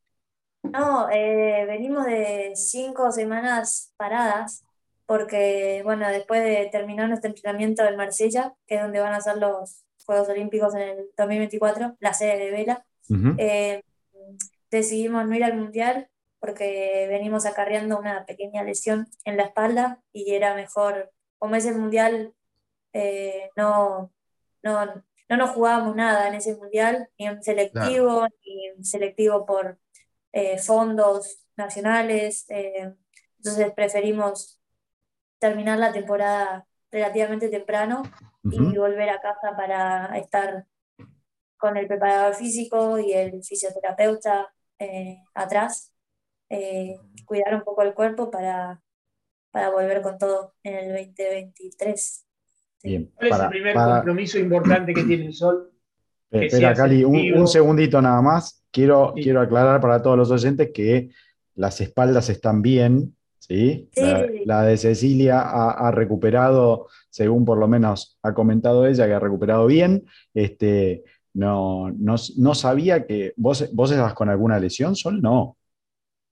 No, 0.62 1.11
eh, 1.11 1.66
venimos 1.66 2.07
de 2.07 2.53
cinco 2.55 3.12
semanas 3.12 3.92
paradas, 3.96 4.64
porque, 5.07 5.83
bueno, 5.85 6.09
después 6.09 6.42
de 6.42 6.68
terminar 6.72 7.09
nuestro 7.09 7.29
entrenamiento 7.29 7.85
en 7.85 7.96
Marsella, 7.96 8.55
que 8.66 8.77
es 8.77 8.83
donde 8.83 9.00
van 9.00 9.12
a 9.12 9.20
ser 9.20 9.37
los 9.37 9.85
Juegos 10.07 10.29
Olímpicos 10.29 10.74
en 10.74 10.83
el 10.83 10.96
2024, 11.16 11.96
la 12.00 12.14
sede 12.14 12.38
de 12.38 12.50
vela, 12.50 12.87
eh, 13.38 13.83
decidimos 14.70 15.27
no 15.27 15.35
ir 15.35 15.44
al 15.44 15.57
Mundial 15.57 16.09
porque 16.40 17.07
venimos 17.09 17.46
acarreando 17.46 17.98
una 17.98 18.27
pequeña 18.27 18.62
lesión 18.64 19.07
en 19.24 19.37
la 19.37 19.44
espalda 19.44 20.03
y 20.12 20.35
era 20.35 20.55
mejor, 20.55 21.11
como 21.38 21.57
es 21.57 21.64
el 21.66 21.77
Mundial, 21.77 22.35
eh, 22.92 23.50
no, 23.57 24.12
no, 24.62 25.05
no 25.28 25.37
nos 25.37 25.50
jugábamos 25.50 25.96
nada 25.96 26.28
en 26.28 26.34
ese 26.34 26.56
Mundial, 26.56 27.08
ni 27.18 27.26
en 27.26 27.42
selectivo, 27.42 28.26
ni 28.44 28.66
en 28.66 28.84
selectivo 28.84 29.46
por 29.46 29.78
eh, 30.32 30.58
fondos 30.58 31.38
nacionales, 31.56 32.44
eh, 32.50 32.92
entonces 33.38 33.72
preferimos 33.74 34.60
terminar 35.38 35.78
la 35.78 35.92
temporada 35.92 36.66
relativamente 36.90 37.48
temprano 37.48 38.02
y 38.42 38.76
volver 38.76 39.08
a 39.08 39.20
casa 39.20 39.56
para 39.56 40.18
estar 40.18 40.66
con 41.56 41.76
el 41.76 41.87
preparador 41.87 42.34
físico 42.34 42.98
y 42.98 43.12
el 43.12 43.42
fisioterapeuta 43.42 44.52
eh, 44.78 45.18
atrás, 45.34 45.92
cuidar 47.24 47.54
un 47.54 47.62
poco 47.62 47.82
el 47.82 47.94
cuerpo 47.94 48.30
para, 48.30 48.82
para 49.50 49.70
volver 49.70 50.02
con 50.02 50.18
todo 50.18 50.54
en 50.62 50.74
el 50.74 50.88
2023. 50.88 52.26
Bien. 52.84 53.10
¿Cuál 53.16 53.30
es 53.32 53.38
el 53.40 53.48
primer 53.48 53.74
para- 53.74 53.96
compromiso 53.96 54.38
importante 54.38 54.94
que 54.94 55.02
tiene 55.02 55.26
el 55.26 55.32
Sol? 55.34 55.70
Que 56.30 56.46
Espera, 56.46 56.74
Cali, 56.74 57.04
un, 57.04 57.46
segundito 57.46 58.02
nada 58.02 58.20
más. 58.20 58.64
Quiero, 58.72 59.12
Sí. 59.16 59.22
quiero 59.22 59.40
aclarar 59.40 59.80
para 59.80 60.02
todos 60.02 60.16
los 60.18 60.30
oyentes 60.32 60.70
que 60.74 61.10
las 61.54 61.80
espaldas 61.80 62.28
están 62.28 62.60
bien, 62.60 63.14
¿sí? 63.38 63.88
Sí, 63.92 64.02
La, 64.44 64.62
de 64.62 64.76
Cecilia 64.76 65.38
ha, 65.40 65.70
ha 65.70 65.90
recuperado, 65.92 66.88
según 67.08 67.44
por 67.44 67.58
lo 67.58 67.68
menos 67.68 68.18
ha 68.24 68.34
comentado 68.34 68.84
ella, 68.84 69.06
que 69.06 69.12
ha 69.14 69.20
recuperado 69.20 69.66
bien. 69.66 70.06
Este, 70.34 71.04
no, 71.34 71.92
no, 71.92 72.16
no 72.36 72.54
sabía 72.56 73.06
que. 73.06 73.32
¿Vos, 73.36 73.70
¿Vos 73.72 73.92
estás 73.92 74.14
con 74.14 74.28
alguna 74.28 74.58
lesión, 74.58 74.96
Sol? 74.96 75.22
No. 75.22 75.56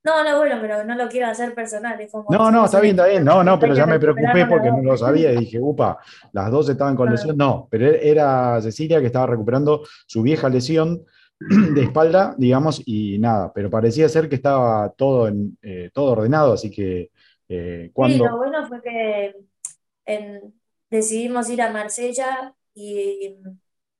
No, 0.04 0.24
no, 0.24 0.38
bueno, 0.38 0.58
pero 0.60 0.84
no 0.84 0.94
lo 0.96 1.08
quiero 1.08 1.28
hacer 1.28 1.54
personal. 1.54 2.00
es 2.00 2.10
como 2.10 2.26
No, 2.30 2.50
no, 2.50 2.64
está 2.64 2.80
bien, 2.80 2.96
está 2.96 3.06
bien. 3.06 3.24
No, 3.24 3.44
no, 3.44 3.58
pero 3.58 3.74
ya 3.74 3.86
me 3.86 4.00
preocupé 4.00 4.46
porque 4.46 4.70
no 4.70 4.82
lo 4.82 4.96
sabía 4.96 5.32
y 5.32 5.38
dije, 5.38 5.60
upa, 5.60 5.98
las 6.32 6.50
dos 6.50 6.68
estaban 6.68 6.96
con 6.96 7.10
lesión. 7.10 7.36
No, 7.36 7.68
pero 7.70 7.86
era 7.86 8.60
Cecilia 8.60 9.00
que 9.00 9.06
estaba 9.06 9.26
recuperando 9.26 9.82
su 10.06 10.22
vieja 10.22 10.48
lesión 10.48 11.04
de 11.38 11.82
espalda, 11.82 12.34
digamos, 12.36 12.82
y 12.84 13.18
nada, 13.18 13.52
pero 13.52 13.70
parecía 13.70 14.08
ser 14.08 14.28
que 14.28 14.36
estaba 14.36 14.90
todo, 14.96 15.28
en, 15.28 15.56
eh, 15.62 15.90
todo 15.92 16.12
ordenado, 16.12 16.52
así 16.52 16.70
que 16.70 17.10
eh, 17.48 17.84
Sí, 17.86 17.90
cuando... 17.92 18.24
lo 18.26 18.36
bueno 18.38 18.66
fue 18.66 18.80
que 18.82 19.34
en- 20.06 20.54
decidimos 20.90 21.48
ir 21.50 21.62
a 21.62 21.70
Marsella 21.72 22.54
y 22.74 23.36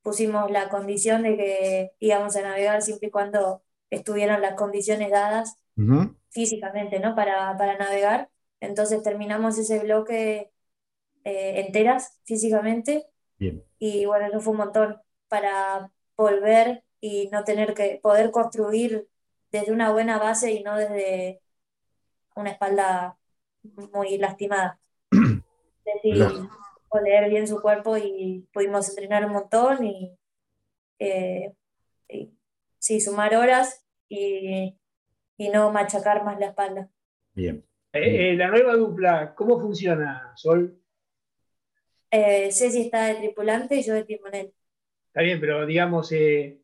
pusimos 0.01 0.51
la 0.51 0.69
condición 0.69 1.23
de 1.23 1.37
que 1.37 1.91
íbamos 1.99 2.35
a 2.35 2.41
navegar 2.41 2.81
siempre 2.81 3.07
y 3.07 3.11
cuando 3.11 3.61
estuvieran 3.89 4.41
las 4.41 4.55
condiciones 4.55 5.11
dadas 5.11 5.57
Ujú, 5.77 6.15
físicamente, 6.29 6.99
¿no? 6.99 7.15
Para, 7.15 7.55
para 7.57 7.77
navegar. 7.77 8.29
Entonces 8.59 9.03
terminamos 9.03 9.57
ese 9.57 9.79
bloque 9.79 10.51
eh, 11.23 11.61
enteras 11.65 12.19
físicamente 12.25 13.07
bien, 13.39 13.63
y 13.79 14.05
bueno, 14.05 14.27
eso 14.27 14.39
fue 14.39 14.51
un 14.51 14.59
montón 14.59 15.01
para 15.27 15.91
volver 16.15 16.83
y 17.01 17.29
no 17.31 17.43
tener 17.43 17.73
que 17.73 17.99
poder 18.01 18.31
construir 18.31 19.07
desde 19.51 19.71
una 19.71 19.91
buena 19.91 20.19
base 20.19 20.51
y 20.51 20.63
no 20.63 20.77
desde 20.77 21.41
una 22.35 22.51
espalda 22.51 23.17
muy 23.93 24.17
lastimada. 24.17 24.79
Decidí 25.85 26.17
Claro. 26.17 26.49
leer 27.03 27.29
bien 27.29 27.47
su 27.47 27.61
cuerpo 27.61 27.97
y 27.97 28.47
pudimos 28.53 28.87
entrenar 28.89 29.25
un 29.25 29.33
montón 29.33 29.83
y, 29.83 30.15
eh, 30.99 31.53
y 32.07 32.31
sí, 32.79 33.01
sumar 33.01 33.35
horas 33.35 33.83
y, 34.09 34.77
y 35.45 35.49
no 35.49 35.71
machacar 35.71 36.23
más 36.23 36.39
la 36.39 36.47
espalda. 36.47 36.89
bien. 37.33 37.65
Eh, 37.95 38.31
eh, 38.31 38.35
la 38.35 38.47
nueva 38.47 38.73
dupla, 38.75 39.35
¿cómo 39.35 39.59
funciona, 39.59 40.31
Sol? 40.35 40.79
Eh, 42.09 42.49
Ceci 42.51 42.81
está 42.81 43.05
de 43.05 43.15
tripulante 43.15 43.75
y 43.75 43.83
yo 43.83 43.93
de 43.93 44.03
timonel. 44.03 44.53
Está 45.07 45.21
bien, 45.21 45.39
pero 45.39 45.65
digamos, 45.65 46.11
eh, 46.11 46.59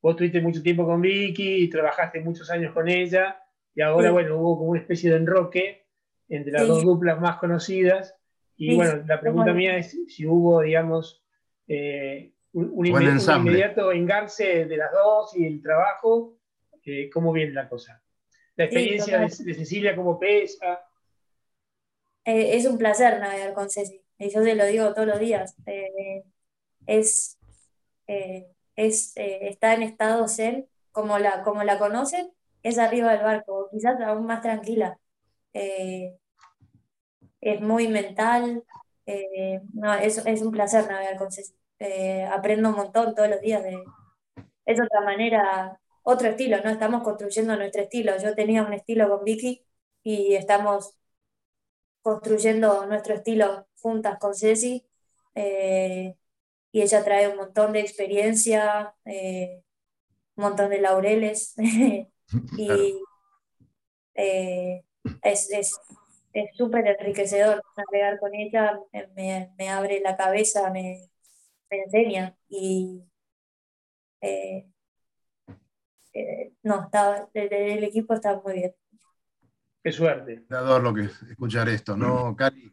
vos 0.00 0.16
tuviste 0.16 0.40
mucho 0.40 0.62
tiempo 0.62 0.86
con 0.86 1.00
Vicky 1.02 1.64
y 1.64 1.68
trabajaste 1.70 2.20
muchos 2.20 2.50
años 2.50 2.72
con 2.72 2.88
ella, 2.88 3.42
y 3.74 3.82
ahora, 3.82 4.08
Sí. 4.08 4.12
bueno, 4.12 4.36
hubo 4.38 4.56
como 4.58 4.70
una 4.70 4.80
especie 4.80 5.10
de 5.10 5.16
enroque 5.16 5.86
entre 6.28 6.52
las 6.52 6.62
Sí. 6.62 6.68
dos 6.68 6.82
duplas 6.84 7.20
más 7.20 7.36
conocidas. 7.36 8.14
Y 8.56 8.70
Sí, 8.70 8.76
bueno, 8.76 9.04
la 9.06 9.20
pregunta 9.20 9.52
mía 9.52 9.76
es 9.76 9.98
si 10.08 10.26
hubo, 10.26 10.60
digamos, 10.62 11.22
eh, 11.68 12.32
un, 12.52 12.64
un 12.72 12.78
un 12.78 12.86
inmediato 12.86 13.92
engarce 13.92 14.64
de 14.66 14.76
las 14.76 14.90
dos 14.92 15.36
y 15.36 15.46
el 15.46 15.62
trabajo. 15.62 16.36
eh, 16.86 17.10
¿Cómo 17.12 17.32
viene 17.32 17.52
la 17.52 17.68
cosa? 17.68 18.02
La 18.60 18.68
Sí, 18.68 18.76
experiencia 18.76 19.18
de, 19.18 19.54
Cecilia, 19.54 19.96
¿cómo 19.96 20.18
pesa? 20.18 20.84
Eh, 22.26 22.56
es 22.56 22.66
un 22.66 22.76
placer 22.76 23.18
navegar 23.18 23.54
con 23.54 23.70
Ceci, 23.70 24.02
y 24.18 24.28
yo 24.28 24.42
te 24.42 24.54
lo 24.54 24.66
digo 24.66 24.92
todos 24.92 25.08
los 25.08 25.18
días. 25.18 25.56
Eh, 25.64 26.24
es, 26.86 27.38
eh, 28.06 28.48
es 28.76 29.14
está 29.16 29.72
en 29.72 29.82
estado 29.82 30.28
zen, 30.28 30.68
como 30.92 31.18
la, 31.18 31.42
como 31.42 31.64
la 31.64 31.78
conocen, 31.78 32.32
es 32.62 32.76
arriba 32.76 33.12
del 33.12 33.22
barco, 33.22 33.70
quizás 33.70 33.98
aún 34.02 34.26
más 34.26 34.42
tranquila. 34.42 34.98
Es 35.54 36.12
muy 37.62 37.88
mental, 37.88 38.62
eh, 39.06 39.62
no, 39.72 39.94
es, 39.94 40.18
es 40.26 40.42
un 40.42 40.50
placer 40.50 40.86
navegar 40.86 41.16
con 41.16 41.32
Ceci. 41.32 41.54
Eh, 41.78 42.24
aprendo 42.26 42.68
un 42.68 42.76
montón 42.76 43.14
todos 43.14 43.30
los 43.30 43.40
días 43.40 43.62
de, 43.62 43.82
es 44.66 44.78
otra 44.78 45.00
manera, 45.00 45.79
otro 46.02 46.28
estilo, 46.28 46.58
¿no? 46.64 46.70
Estamos 46.70 47.02
construyendo 47.02 47.56
nuestro 47.56 47.82
estilo. 47.82 48.12
Yo 48.18 48.34
tenía 48.34 48.62
un 48.62 48.72
estilo 48.74 49.08
con 49.08 49.24
Vicky 49.24 49.64
y 50.02 50.34
estamos 50.34 50.96
construyendo 52.02 52.86
nuestro 52.86 53.14
estilo 53.14 53.66
juntas 53.80 54.18
con 54.18 54.34
Ceci. 54.34 54.86
eh, 55.34 56.14
y 56.72 56.82
ella 56.82 57.04
trae 57.04 57.28
un 57.28 57.36
montón 57.38 57.72
de 57.74 57.80
experiencia, 57.80 58.94
eh, 59.06 59.62
un 60.36 60.44
montón 60.44 60.70
de 60.70 60.80
laureles. 60.80 61.54
y 62.56 63.08
eh, 64.14 64.82
es, 65.22 65.50
es, 65.50 65.82
es 66.32 66.50
súper 66.56 66.86
enriquecedor 66.88 67.62
navegar 67.76 68.18
con 68.20 68.34
ella, 68.34 68.78
me- 68.92 69.06
me, 69.08 69.52
me 69.58 69.68
abre 69.70 70.00
la 70.00 70.16
cabeza, 70.16 70.70
me, 70.70 71.08
me 71.70 71.78
enseña. 71.84 72.36
Y 72.48 73.04
eh, 74.20 74.69
eh, 76.12 76.52
no, 76.62 76.84
está, 76.84 77.28
el, 77.34 77.52
el 77.52 77.84
equipo 77.84 78.14
está 78.14 78.40
muy 78.44 78.54
bien. 78.54 78.74
Qué 79.82 79.92
suerte. 79.92 80.44
Dador 80.48 80.82
lo 80.82 80.92
que 80.92 81.02
es 81.02 81.22
escuchar 81.22 81.68
esto, 81.68 81.96
¿no, 81.96 82.36
Cari? 82.36 82.72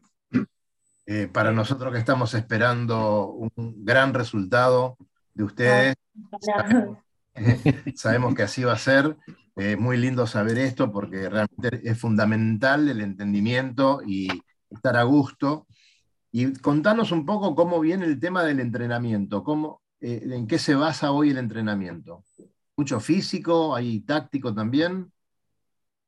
Eh, 1.06 1.26
para 1.26 1.52
nosotros 1.52 1.90
que 1.90 1.98
estamos 1.98 2.34
esperando 2.34 3.30
un 3.30 3.50
gran 3.82 4.12
resultado 4.12 4.98
de 5.32 5.44
ustedes, 5.44 5.96
Ojalá. 6.30 7.02
sabemos 7.94 8.34
que 8.34 8.42
así 8.42 8.62
va 8.62 8.74
a 8.74 8.78
ser. 8.78 9.16
Es 9.56 9.78
muy 9.78 9.96
lindo 9.96 10.26
saber 10.26 10.58
esto 10.58 10.92
porque 10.92 11.30
realmente 11.30 11.80
es 11.82 11.98
fundamental 11.98 12.88
el 12.90 13.00
entendimiento 13.00 14.02
y 14.06 14.28
estar 14.68 14.98
a 14.98 15.04
gusto. 15.04 15.66
Y 16.30 16.52
contanos 16.58 17.10
un 17.10 17.24
poco 17.24 17.54
cómo 17.54 17.80
viene 17.80 18.04
el 18.04 18.20
tema 18.20 18.44
del 18.44 18.60
entrenamiento, 18.60 19.42
cómo, 19.42 19.80
eh, 20.00 20.20
en 20.30 20.46
qué 20.46 20.58
se 20.58 20.74
basa 20.74 21.10
hoy 21.10 21.30
el 21.30 21.38
entrenamiento. 21.38 22.22
Mucho 22.78 23.00
físico, 23.00 23.74
hay 23.74 23.98
táctico 24.02 24.54
también. 24.54 25.12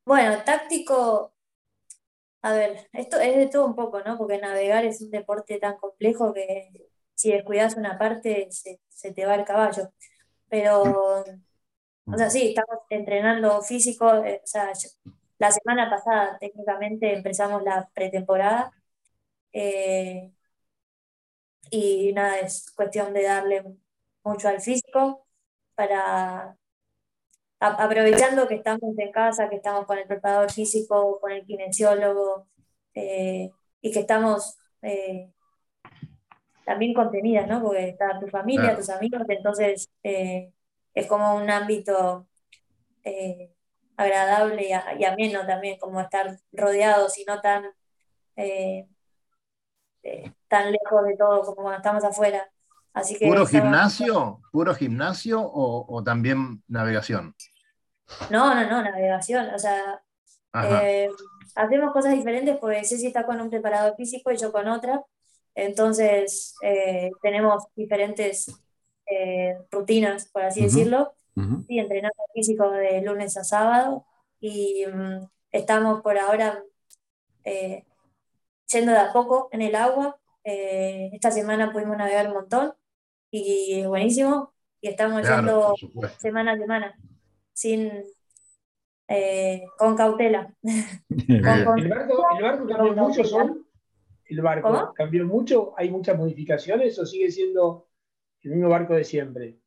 Bueno, 0.04 0.40
táctico, 0.44 1.34
a 2.42 2.52
ver, 2.52 2.88
esto 2.92 3.18
es 3.18 3.36
de 3.36 3.48
todo 3.48 3.66
un 3.66 3.74
poco, 3.74 4.00
¿no? 4.02 4.16
Porque 4.16 4.38
navegar 4.38 4.84
es 4.84 5.02
un 5.02 5.10
deporte 5.10 5.58
tan 5.58 5.78
complejo 5.78 6.32
que 6.32 6.88
si 7.16 7.32
descuidas 7.32 7.76
una 7.76 7.98
parte 7.98 8.46
se, 8.52 9.12
te 9.12 9.26
va 9.26 9.34
el 9.34 9.44
caballo. 9.44 9.92
Pero, 10.48 11.24
o 12.04 12.16
sea, 12.16 12.30
sí, 12.30 12.50
estamos 12.50 12.84
entrenando 12.88 13.60
físico, 13.62 14.14
eh, 14.24 14.40
o 14.44 14.46
sea, 14.46 14.72
la 15.38 15.50
semana 15.50 15.90
pasada 15.90 16.38
técnicamente 16.38 17.12
empezamos 17.12 17.64
la 17.64 17.90
pretemporada 17.92 18.70
eh, 19.52 20.30
y 21.70 22.12
nada, 22.12 22.38
es 22.38 22.70
cuestión 22.76 23.12
de 23.12 23.24
darle 23.24 23.64
mucho 24.22 24.48
al 24.48 24.60
físico 24.60 25.26
para, 25.74 26.56
aprovechando 27.60 28.48
que 28.48 28.54
estamos 28.56 28.98
en 28.98 29.12
casa, 29.12 29.48
que 29.50 29.56
estamos 29.56 29.84
con 29.86 29.98
el 29.98 30.06
preparador 30.06 30.50
físico, 30.50 31.18
con 31.20 31.30
el 31.30 31.44
kinesiólogo 31.44 32.46
eh, 32.94 33.50
y 33.82 33.92
que 33.92 34.00
estamos 34.00 34.56
eh, 34.82 35.30
también 36.64 36.94
contenidas, 36.94 37.46
¿no? 37.46 37.60
Porque 37.62 37.88
está 37.90 38.18
tu 38.18 38.28
familia, 38.28 38.62
Claro. 38.62 38.78
tus 38.78 38.90
amigos, 38.90 39.22
entonces 39.28 39.90
eh, 40.02 40.52
es 40.94 41.06
como 41.06 41.34
un 41.36 41.50
ámbito 41.50 42.26
agradable 43.96 44.68
y, 44.68 44.72
a- 44.72 44.94
y 44.98 45.04
ameno 45.04 45.44
también, 45.46 45.78
como 45.78 46.00
estar 46.00 46.36
rodeados 46.52 47.18
y 47.18 47.24
no 47.24 47.40
tan, 47.40 47.64
tan 50.48 50.72
lejos 50.72 51.04
de 51.06 51.16
todo 51.16 51.40
como 51.42 51.56
cuando 51.62 51.76
estamos 51.76 52.04
afuera. 52.04 52.48
Así 52.92 53.16
que 53.18 53.26
¿Puro 53.26 53.42
estamos- 53.42 53.50
gimnasio? 53.64 54.40
¿Puro 54.50 54.74
gimnasio 54.74 55.40
o, 55.42 55.86
o 55.88 56.02
también 56.02 56.62
navegación? 56.68 57.34
No, 58.30 58.54
no, 58.54 58.68
no, 58.68 58.82
navegación. 58.82 59.54
O 59.54 59.58
sea, 59.58 60.02
eh, 60.64 61.08
hacemos 61.54 61.92
cosas 61.92 62.14
diferentes 62.14 62.56
porque 62.58 62.84
Ceci 62.84 63.06
está 63.08 63.24
con 63.24 63.40
un 63.40 63.50
preparador 63.50 63.94
físico 63.96 64.30
y 64.30 64.36
yo 64.36 64.52
con 64.52 64.68
otra. 64.68 65.02
Entonces, 65.54 66.54
eh, 66.62 67.10
tenemos 67.22 67.64
diferentes 67.74 68.54
eh, 69.06 69.58
rutinas, 69.70 70.28
por 70.28 70.44
así 70.44 70.62
decirlo. 70.62 71.14
Ujú. 71.36 71.64
Sí, 71.66 71.78
entrenando 71.78 72.22
físico 72.34 72.70
de 72.70 73.02
lunes 73.02 73.36
a 73.36 73.44
sábado 73.44 74.04
y 74.40 74.84
mm, 74.86 75.26
estamos 75.52 76.02
por 76.02 76.18
ahora 76.18 76.62
yendo 77.44 78.92
de 78.92 78.98
a 78.98 79.12
poco 79.12 79.48
en 79.52 79.62
el 79.62 79.74
agua. 79.74 80.16
Esta 80.44 81.30
semana 81.30 81.72
pudimos 81.72 81.96
navegar 81.96 82.28
un 82.28 82.34
montón 82.34 82.74
y 83.30 83.84
buenísimo. 83.86 84.52
Y 84.80 84.88
estamos 84.88 85.20
Claro, 85.20 85.76
yendo 85.76 86.08
semana 86.18 86.52
a 86.52 86.56
semana, 86.56 86.96
sin, 87.52 87.92
eh, 89.08 89.62
con 89.78 89.96
cautela. 89.96 90.54
¿El 91.08 91.42
barco, 91.42 91.76
el 92.36 92.42
barco 92.42 92.66
cambió 92.68 92.94
mucho, 92.94 93.24
Sol? 93.24 93.66
¿El 94.26 94.40
barco 94.42 94.68
¿Cómo? 94.68 94.94
cambió 94.94 95.26
mucho? 95.26 95.74
¿Hay 95.76 95.90
muchas 95.90 96.16
modificaciones 96.16 96.98
o 96.98 97.06
sigue 97.06 97.30
siendo 97.30 97.88
el 98.42 98.52
mismo 98.52 98.68
barco 98.68 98.94
de 98.94 99.04
siempre? 99.04 99.58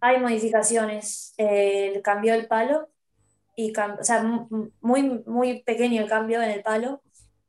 Hay 0.00 0.20
modificaciones. 0.20 1.34
Eh, 1.38 2.00
cambió 2.04 2.34
el 2.34 2.46
palo, 2.46 2.88
y 3.56 3.72
cam- 3.72 3.98
o 4.00 4.04
sea, 4.04 4.22
mu- 4.22 4.70
muy, 4.80 5.22
muy 5.26 5.62
pequeño 5.62 6.02
el 6.02 6.08
cambio 6.08 6.42
en 6.42 6.50
el 6.50 6.62
palo, 6.62 7.02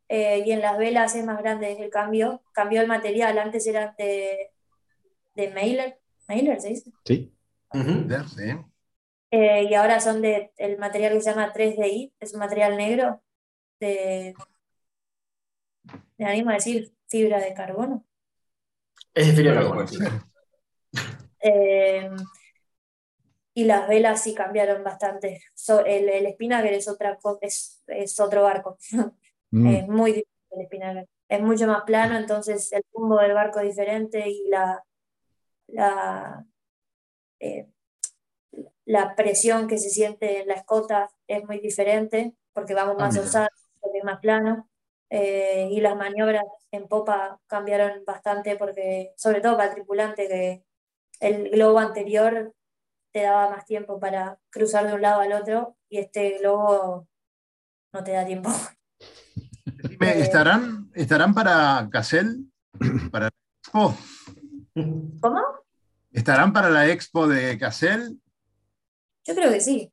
eh, 0.09 0.43
y 0.45 0.51
en 0.51 0.61
las 0.61 0.77
velas 0.77 1.15
es 1.15 1.25
más 1.25 1.39
grande 1.39 1.73
el 1.73 1.89
cambio. 1.89 2.43
Cambió 2.53 2.81
el 2.81 2.87
material, 2.87 3.37
antes 3.39 3.67
eran 3.67 3.95
de, 3.97 4.51
de 5.35 5.51
mailer, 5.51 5.99
mailer 6.27 6.61
se 6.61 6.69
dice, 6.69 6.91
Sí. 7.05 7.33
Ujú. 7.73 8.07
Sí. 8.35 8.43
Eh, 9.31 9.63
y 9.69 9.73
ahora 9.73 9.99
son 9.99 10.21
de 10.21 10.51
el 10.57 10.77
material 10.77 11.13
que 11.13 11.21
se 11.21 11.29
llama 11.31 11.51
3DI, 11.53 12.13
es 12.19 12.33
un 12.33 12.39
material 12.39 12.77
negro, 12.77 13.21
de, 13.79 14.33
me 16.17 16.25
animo 16.25 16.49
a 16.51 16.55
decir, 16.55 16.93
fibra 17.07 17.39
de 17.39 17.53
carbono. 17.53 18.05
Es 19.13 19.27
de 19.27 19.33
fibra 19.33 19.51
de 19.51 19.57
carbono, 19.59 19.87
sí. 19.87 19.97
Eh, 21.39 22.09
y 23.53 23.63
las 23.65 23.87
velas 23.87 24.21
sí 24.23 24.33
cambiaron 24.33 24.83
bastante. 24.83 25.41
So- 25.53 25.85
el, 25.85 26.09
el 26.09 26.33
Spinnaker 26.33 26.73
es 26.73 26.87
otra 26.87 27.17
es, 27.41 27.83
es 27.87 28.19
otro 28.19 28.43
barco. 28.43 28.77
Mm. 29.49 29.67
Es 29.67 29.87
muy 29.87 30.11
diferente 30.11 30.55
el 30.59 30.65
Spinnaker. 30.65 31.09
Es 31.29 31.41
mucho 31.41 31.67
más 31.67 31.83
plano, 31.83 32.17
entonces 32.17 32.69
el 32.73 32.83
rumbo 32.91 33.17
del 33.17 33.33
barco 33.33 33.61
es 33.61 33.67
diferente 33.69 34.29
y 34.29 34.49
la, 34.49 34.83
la, 35.67 36.45
eh, 37.39 37.69
la 38.87 39.15
presión 39.15 39.67
que 39.67 39.77
se 39.77 39.89
siente 39.89 40.41
en 40.41 40.47
la 40.47 40.53
escota 40.55 41.09
es 41.27 41.43
muy 41.45 41.59
diferente 41.59 42.33
porque 42.53 42.73
vamos 42.73 42.95
Ah, 42.97 43.05
más 43.05 43.17
osados, 43.17 43.49
porque 43.81 43.97
es 43.99 44.03
más 44.05 44.19
plano. 44.19 44.69
Eh, 45.09 45.67
y 45.71 45.81
las 45.81 45.95
maniobras 45.95 46.45
en 46.71 46.87
popa 46.87 47.39
cambiaron 47.47 48.03
bastante 48.05 48.55
porque, 48.55 49.13
sobre 49.17 49.41
todo 49.41 49.57
para 49.57 49.69
el 49.69 49.75
tripulante, 49.75 50.27
que 50.27 50.63
el 51.19 51.49
globo 51.49 51.79
anterior 51.79 52.53
te 53.11 53.23
daba 53.23 53.49
más 53.49 53.65
tiempo 53.65 53.99
para 53.99 54.39
cruzar 54.49 54.87
de 54.87 54.93
un 54.93 55.01
lado 55.01 55.19
al 55.21 55.33
otro 55.33 55.75
y 55.89 55.97
este 55.99 56.37
globo 56.39 57.07
no 57.93 58.03
te 58.03 58.11
da 58.11 58.25
tiempo. 58.25 58.49
Decime, 59.65 60.11
Eh, 60.11 60.21
¿estarán, 60.21 60.91
¿estarán 60.93 61.33
para 61.33 61.87
Casel? 61.91 62.45
¿Para 63.11 63.25
la 63.25 63.31
expo? 63.61 63.97
¿Cómo? 65.21 65.41
¿Estarán 66.11 66.53
para 66.53 66.69
la 66.69 66.87
expo 66.87 67.27
de 67.27 67.57
Casel? 67.57 68.19
Yo 69.27 69.35
creo 69.35 69.51
que 69.51 69.59
sí. 69.61 69.91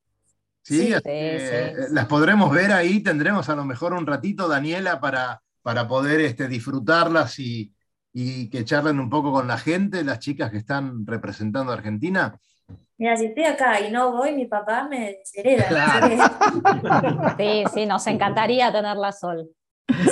Sí, 0.62 0.86
Sí, 0.86 0.94
eh, 1.04 1.74
las 1.90 2.06
podremos 2.06 2.50
ver 2.50 2.72
ahí, 2.72 3.02
tendremos 3.02 3.48
a 3.50 3.56
lo 3.56 3.66
mejor 3.66 3.92
un 3.92 4.06
ratito, 4.06 4.48
Daniela, 4.48 4.98
para, 4.98 5.42
para 5.60 5.86
poder 5.86 6.20
este, 6.20 6.48
disfrutarlas 6.48 7.38
y, 7.38 7.74
y 8.14 8.48
que 8.48 8.64
charlen 8.64 8.98
un 8.98 9.10
poco 9.10 9.30
con 9.30 9.46
la 9.46 9.58
gente, 9.58 10.02
las 10.04 10.20
chicas 10.20 10.50
que 10.50 10.56
están 10.56 11.06
representando 11.06 11.70
a 11.70 11.74
Argentina. 11.74 12.38
Mira, 12.96 13.16
si 13.16 13.26
estoy 13.26 13.44
acá 13.44 13.80
y 13.80 13.90
no 13.90 14.12
voy, 14.12 14.34
mi 14.34 14.46
papá 14.46 14.88
me 14.88 15.16
deshereda. 15.18 15.66
Claro. 15.68 17.34
Sí, 17.36 17.64
sí, 17.74 17.86
nos 17.86 18.06
encantaría 18.06 18.72
tenerla 18.72 19.12
sol. 19.12 19.50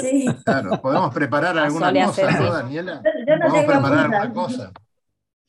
Sí. 0.01 0.27
Claro, 0.45 0.83
podemos 0.83 1.15
preparar 1.15 1.57
alguna 1.57 1.93
cosa, 2.07 2.27
Ceci. 2.27 2.43
¿no, 2.43 2.53
Daniela? 2.53 3.03
Yo, 3.27 3.37
no 3.37 3.47
Podemos 3.47 3.61
tengo 3.61 3.73
preparar 3.73 4.15
alguna 4.15 4.33
cosa. 4.33 4.73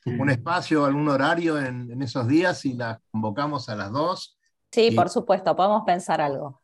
Un 0.04 0.28
espacio, 0.30 0.84
algún 0.84 1.08
horario 1.08 1.58
en, 1.58 1.90
en 1.90 2.02
esos 2.02 2.26
días 2.28 2.64
y 2.66 2.74
las 2.74 2.98
convocamos 3.10 3.68
a 3.68 3.74
las 3.76 3.90
dos. 3.90 4.38
Sí, 4.70 4.88
Y- 4.88 4.94
por 4.94 5.08
supuesto, 5.08 5.54
podemos 5.56 5.82
pensar 5.84 6.20
algo. 6.20 6.60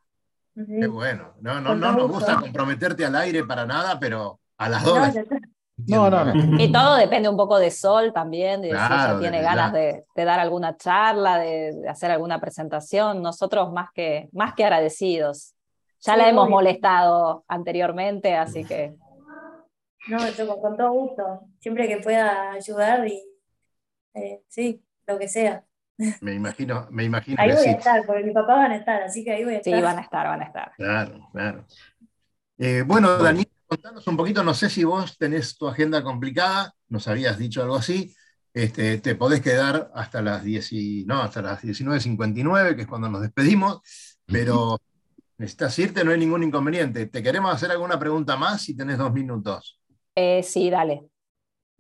Qué 0.55 0.87
bueno. 0.89 1.33
No, 1.41 1.61
no, 1.61 1.75
no 1.75 1.93
nos 1.93 2.11
gusta 2.11 2.39
comprometerte 2.39 3.05
al 3.07 3.15
aire 3.17 3.45
para 3.45 3.65
nada, 3.65 3.99
pero 3.99 4.41
a 4.59 4.69
las 4.69 4.85
dos. 4.85 4.99
No. 5.87 6.11
No, 6.11 6.25
no, 6.27 6.35
no. 6.35 6.61
Y 6.63 6.71
todo 6.71 6.97
depende 6.97 7.31
un 7.31 7.39
poco 7.39 7.59
de 7.59 7.71
Sol 7.71 8.13
también, 8.13 8.61
de 8.61 8.69
si 8.69 8.75
Claro, 8.75 9.13
ella 9.13 9.21
tiene 9.21 9.41
ganas 9.41 9.73
de, 9.73 10.05
de 10.15 10.25
dar 10.27 10.39
alguna 10.39 10.77
charla, 10.77 11.39
de, 11.39 11.73
de 11.73 11.89
hacer 11.89 12.11
alguna 12.11 12.39
presentación. 12.39 13.23
Nosotros 13.23 13.73
más 13.73 13.89
que, 13.95 14.29
más 14.33 14.53
que 14.53 14.65
agradecidos. 14.65 15.55
Ya 16.01 16.13
Sí, 16.13 16.19
la 16.19 16.29
hemos 16.29 16.51
molestado 16.51 17.45
anteriormente, 17.49 18.37
así 18.37 18.63
que 18.67 18.95
No, 20.09 20.19
yo 20.29 20.61
con 20.61 20.77
todo 20.77 20.93
gusto. 20.93 21.23
Siempre 21.61 21.89
que 21.89 21.97
pueda 21.97 22.53
ayudar 22.53 23.07
y 23.09 23.19
eh, 24.15 24.43
sí, 24.49 24.85
lo 25.07 25.19
que 25.19 25.29
sea. 25.29 25.65
Me 26.21 26.35
imagino, 26.35 26.87
me 26.91 27.05
imagino 27.05 27.39
Ahí 27.39 27.49
que 27.49 27.57
voy 27.57 27.57
sí. 27.57 27.71
a 27.71 27.73
estar, 27.79 28.07
porque 28.07 28.23
mis 28.25 28.35
papás 28.35 28.57
van 28.59 28.71
a 28.73 28.77
estar, 28.77 29.03
así 29.03 29.25
que 29.25 29.33
ahí 29.33 29.45
voy 29.45 29.55
a 29.55 29.59
sí, 29.61 29.81
estar. 29.81 29.83
van 29.83 29.99
a 29.99 30.03
estar, 30.03 30.27
van 30.27 30.43
a 30.43 30.45
estar. 30.45 30.73
Claro, 30.77 31.29
claro. 31.33 31.67
Eh, 32.59 32.83
bueno, 32.87 33.19
Daniel, 33.19 33.49
contanos 33.67 34.07
un 34.07 34.17
poquito, 34.17 34.45
no 34.45 34.55
sé 34.55 34.71
si 34.71 34.85
vos 34.85 35.19
tenés 35.19 35.57
tu 35.59 35.69
agenda 35.69 36.03
complicada, 36.03 36.75
nos 36.89 37.09
habías 37.09 37.39
dicho 37.39 37.63
algo 37.63 37.77
así. 37.77 38.15
Este, 38.55 38.99
te 39.01 39.15
podés 39.17 39.43
quedar 39.43 39.91
hasta 39.95 40.23
las 40.23 40.45
10 40.45 40.73
y- 40.73 41.05
no, 41.07 41.23
hasta 41.23 41.43
las 41.43 41.63
19.59, 41.63 42.77
que 42.77 42.83
es 42.83 42.89
cuando 42.89 43.09
nos 43.11 43.23
despedimos, 43.23 43.81
pero 44.27 44.79
necesitas 45.39 45.79
irte, 45.81 46.05
no 46.05 46.13
hay 46.13 46.19
ningún 46.19 46.43
inconveniente. 46.45 47.07
Te 47.07 47.23
queremos 47.23 47.55
hacer 47.55 47.71
alguna 47.73 47.99
pregunta 47.99 48.37
más 48.37 48.63
si 48.63 48.77
tenés 48.77 48.99
dos 48.99 49.13
minutos. 49.13 49.81
Eh, 50.15 50.43
sí, 50.43 50.71
dale, 50.71 51.11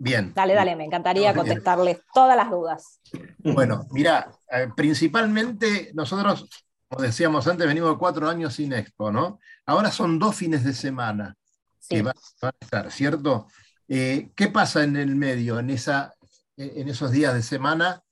Bien. 0.02 0.32
dale, 0.34 0.54
dale, 0.54 0.76
me 0.76 0.84
encantaría 0.86 1.32
Bien. 1.32 1.44
contestarles 1.44 2.00
todas 2.14 2.34
las 2.34 2.50
dudas. 2.50 3.00
Bueno, 3.38 3.86
mira, 3.90 4.30
eh, 4.50 4.66
principalmente 4.74 5.90
nosotros, 5.92 6.48
como 6.88 7.02
decíamos 7.02 7.46
antes, 7.46 7.66
venimos 7.66 7.98
cuatro 7.98 8.26
años 8.28 8.54
sin 8.54 8.72
Expo, 8.72 9.12
¿no? 9.12 9.38
Ahora 9.66 9.90
son 9.90 10.18
dos 10.18 10.34
fines 10.34 10.64
de 10.64 10.72
semana. 10.72 11.36
Sí. 11.78 11.96
que 11.96 12.02
va- 12.02 12.14
van 12.42 12.52
a 12.60 12.64
estar, 12.64 12.90
¿cierto? 12.92 13.46
Eh, 13.88 14.30
¿Qué 14.36 14.48
pasa 14.48 14.84
en 14.84 14.96
el 14.96 15.16
medio, 15.16 15.58
en, 15.58 15.70
esa, 15.70 16.14
en 16.56 16.88
esos 16.88 17.10
días 17.10 17.34
de 17.34 17.42
semana? 17.42 18.02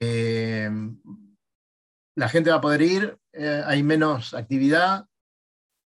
Eh, 0.00 0.70
¿La 2.14 2.28
gente 2.28 2.50
va 2.50 2.56
a 2.56 2.60
poder 2.60 2.82
ir? 2.82 3.18
Eh, 3.32 3.62
¿Hay 3.66 3.82
menos 3.82 4.34
actividad? 4.34 5.06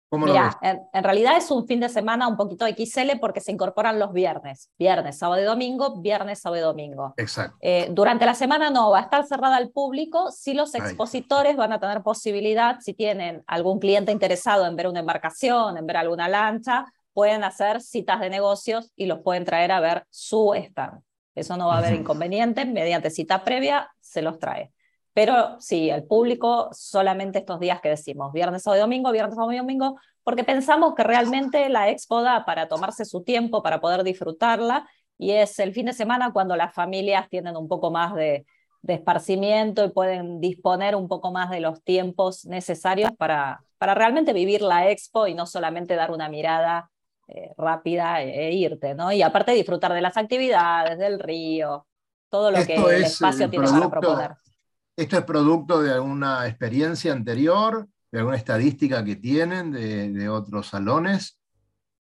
¿Cómo 0.09 0.27
lo 0.27 0.33
ves? 0.33 0.41
Mira, 0.41 0.59
en, 0.61 0.81
en 0.93 1.03
realidad 1.03 1.37
es 1.37 1.49
un 1.51 1.65
fin 1.67 1.79
de 1.79 1.89
semana 1.89 2.27
un 2.27 2.37
poquito 2.37 2.65
XL 2.67 3.19
porque 3.19 3.41
se 3.41 3.51
incorporan 3.51 3.99
los 3.99 4.13
viernes. 4.13 4.69
Viernes, 4.77 5.17
sábado 5.17 5.41
y 5.41 5.45
domingo, 5.45 6.01
viernes, 6.01 6.41
sábado 6.41 6.61
y 6.61 6.65
domingo. 6.65 7.13
Exacto. 7.17 7.57
Eh, 7.61 7.89
durante 7.91 8.25
la 8.25 8.35
semana 8.35 8.69
no, 8.69 8.91
va 8.91 8.99
a 8.99 9.03
estar 9.03 9.25
cerrada 9.25 9.55
al 9.57 9.71
público. 9.71 10.31
Si 10.31 10.53
los 10.53 10.73
Ahí. 10.75 10.81
expositores 10.81 11.57
van 11.57 11.73
a 11.73 11.79
tener 11.79 12.03
posibilidad, 12.03 12.79
si 12.79 12.93
tienen 12.93 13.43
algún 13.47 13.79
cliente 13.79 14.11
interesado 14.11 14.65
en 14.65 14.75
ver 14.75 14.87
una 14.87 14.99
embarcación, 14.99 15.77
en 15.77 15.85
ver 15.85 15.97
alguna 15.97 16.29
lancha, 16.29 16.85
pueden 17.13 17.43
hacer 17.43 17.81
citas 17.81 18.19
de 18.19 18.29
negocios 18.29 18.91
y 18.95 19.05
los 19.07 19.19
pueden 19.19 19.45
traer 19.45 19.71
a 19.71 19.79
ver 19.79 20.05
su 20.09 20.53
stand. 20.53 21.01
Eso 21.33 21.57
no 21.57 21.67
va 21.67 21.75
a 21.75 21.77
haber 21.79 21.93
inconveniente, 21.93 22.65
mediante 22.65 23.09
cita 23.09 23.43
previa 23.43 23.89
se 23.99 24.21
los 24.21 24.39
trae. 24.39 24.71
Pero 25.15 25.55
sí, 25.61 25.89
el 25.89 26.03
público 26.03 26.67
solamente 26.73 27.39
estos 27.39 27.61
días 27.61 27.79
que 27.79 27.87
decimos, 27.87 28.33
viernes, 28.33 28.63
sábado 28.63 28.79
y 28.79 28.81
domingo, 28.81 29.13
viernes, 29.13 29.35
sábado 29.35 29.53
y 29.53 29.57
domingo, 29.57 29.97
porque 30.23 30.43
pensamos 30.43 30.93
que 30.93 31.03
realmente 31.03 31.69
la 31.69 31.89
expo 31.89 32.21
da 32.21 32.43
para 32.43 32.67
tomarse 32.67 33.05
su 33.05 33.23
tiempo, 33.23 33.63
para 33.63 33.79
poder 33.79 34.03
disfrutarla, 34.03 34.89
y 35.17 35.31
es 35.31 35.57
el 35.59 35.71
fin 35.71 35.85
de 35.85 35.93
semana 35.93 36.33
cuando 36.33 36.57
las 36.57 36.73
familias 36.73 37.29
tienen 37.29 37.55
un 37.55 37.69
poco 37.69 37.91
más 37.91 38.13
de, 38.13 38.45
de 38.81 38.93
esparcimiento 38.95 39.85
y 39.85 39.89
pueden 39.91 40.41
disponer 40.41 40.97
un 40.97 41.07
poco 41.07 41.31
más 41.31 41.49
de 41.49 41.61
los 41.61 41.81
tiempos 41.81 42.43
necesarios 42.43 43.11
para, 43.17 43.61
para 43.77 43.95
realmente 43.95 44.33
vivir 44.33 44.61
la 44.61 44.89
expo 44.91 45.27
y 45.27 45.33
no 45.33 45.45
solamente 45.45 45.95
dar 45.95 46.11
una 46.11 46.27
mirada 46.27 46.91
eh, 47.29 47.53
rápida 47.57 48.21
e, 48.21 48.49
e 48.49 48.51
irte, 48.51 48.95
¿no? 48.95 49.13
Y 49.13 49.21
aparte 49.21 49.53
disfrutar 49.53 49.93
de 49.93 50.01
las 50.01 50.17
actividades, 50.17 50.99
del 50.99 51.21
río, 51.21 51.87
todo 52.29 52.51
lo 52.51 52.65
que 52.65 52.75
el 52.75 53.03
es 53.03 53.13
espacio 53.13 53.45
el 53.45 53.51
tiene 53.51 53.67
para 53.69 53.89
proponer. 53.89 54.31
¿Esto 54.97 55.17
es 55.17 55.23
producto 55.25 55.81
de 55.81 55.91
alguna 55.93 56.47
experiencia 56.47 57.11
anterior, 57.11 57.87
de 58.11 58.19
alguna 58.19 58.37
estadística 58.37 59.03
que 59.03 59.17
tienen 59.17 59.71
de, 59.71 60.11
de 60.11 60.29
otros 60.29 60.67
salones? 60.67 61.37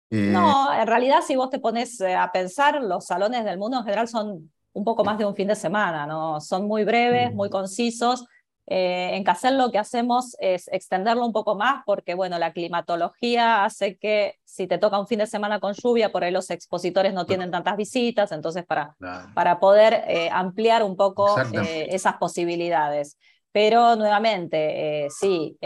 Eh, 0.09 0.31
No, 0.33 0.73
en 0.73 0.85
realidad 0.87 1.21
si 1.25 1.35
vos 1.35 1.49
te 1.49 1.59
pones 1.59 1.99
eh, 2.01 2.15
a 2.15 2.31
pensar, 2.31 2.81
los 2.81 3.05
salones 3.05 3.45
del 3.45 3.57
mundo 3.57 3.77
en 3.77 3.83
general 3.85 4.07
son 4.07 4.51
un 4.73 4.83
poco 4.83 5.03
más 5.03 5.17
de 5.17 5.25
un 5.25 5.35
fin 5.35 5.47
de 5.47 5.55
semana, 5.55 6.05
¿no? 6.05 6.39
Son 6.41 6.67
muy 6.67 6.83
breves, 6.83 7.33
muy 7.33 7.49
concisos. 7.49 8.25
Eh, 8.67 9.15
en 9.15 9.23
Casel 9.23 9.57
lo 9.57 9.71
que 9.71 9.79
hacemos 9.79 10.35
es 10.39 10.67
extenderlo 10.71 11.25
un 11.25 11.33
poco 11.33 11.55
más 11.55 11.83
porque, 11.85 12.13
bueno, 12.13 12.37
la 12.39 12.53
climatología 12.53 13.65
hace 13.65 13.97
que 13.97 14.35
si 14.45 14.67
te 14.67 14.77
toca 14.77 14.99
un 14.99 15.07
fin 15.07 15.19
de 15.19 15.27
semana 15.27 15.59
con 15.59 15.73
lluvia, 15.73 16.11
por 16.11 16.23
ahí 16.23 16.31
los 16.31 16.49
expositores 16.49 17.13
no 17.13 17.25
tienen 17.25 17.51
tantas 17.51 17.75
visitas, 17.75 18.31
entonces 18.31 18.65
para, 18.65 18.95
claro. 18.99 19.29
para 19.33 19.59
poder 19.59 20.03
eh, 20.07 20.29
ampliar 20.31 20.83
un 20.83 20.95
poco 20.95 21.35
eh, 21.39 21.87
esas 21.89 22.17
posibilidades. 22.17 23.17
Pero 23.51 23.97
nuevamente, 23.97 25.09
sí, 25.09 25.57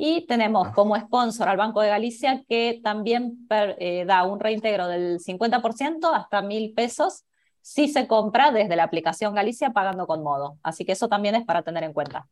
y 0.00 0.24
tenemos 0.26 0.68
Ah. 0.68 0.72
como 0.74 0.96
sponsor 0.96 1.48
al 1.48 1.56
Banco 1.58 1.80
de 1.82 1.88
Galicia 1.88 2.42
que 2.48 2.80
también 2.82 3.46
per- 3.48 3.76
eh, 3.80 4.04
da 4.06 4.22
un 4.22 4.38
reintegro 4.40 4.86
del 4.86 5.18
50% 5.18 6.14
hasta 6.14 6.40
mil 6.40 6.72
pesos 6.72 7.24
si 7.60 7.88
se 7.88 8.06
compra 8.06 8.52
desde 8.52 8.76
la 8.76 8.84
aplicación 8.84 9.34
Galicia 9.34 9.70
pagando 9.70 10.06
con 10.06 10.22
modo. 10.22 10.56
Así 10.62 10.84
que 10.86 10.92
eso 10.92 11.08
también 11.08 11.34
es 11.34 11.44
para 11.44 11.62
tener 11.62 11.82
en 11.84 11.92
cuenta. 11.92 12.26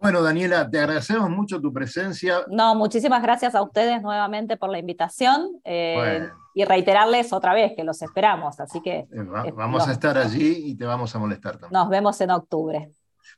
Bueno, 0.00 0.22
Daniela, 0.22 0.70
te 0.70 0.78
agradecemos 0.78 1.28
mucho 1.28 1.60
tu 1.60 1.72
presencia. 1.74 2.38
No, 2.48 2.74
muchísimas 2.74 3.22
gracias 3.22 3.54
a 3.54 3.60
ustedes 3.62 4.00
nuevamente 4.00 4.56
por 4.56 4.70
la 4.70 4.78
invitación 4.78 5.60
eh, 5.64 5.94
Bueno. 5.98 6.34
y 6.54 6.64
reiterarles 6.64 7.34
otra 7.34 7.52
vez 7.52 7.72
que 7.76 7.84
los 7.84 8.00
esperamos. 8.00 8.58
Así 8.60 8.80
que 8.80 9.00
Eh, 9.12 9.22
va- 9.24 9.44
Vamos 9.52 9.86
a 9.88 9.92
estar 9.92 10.16
allí 10.16 10.62
y 10.70 10.74
te 10.74 10.86
vamos 10.86 11.14
a 11.14 11.18
molestar 11.18 11.58
también. 11.58 11.72
nos 11.72 11.88
vemos 11.90 12.18
en 12.22 12.30
octubre. 12.30 12.90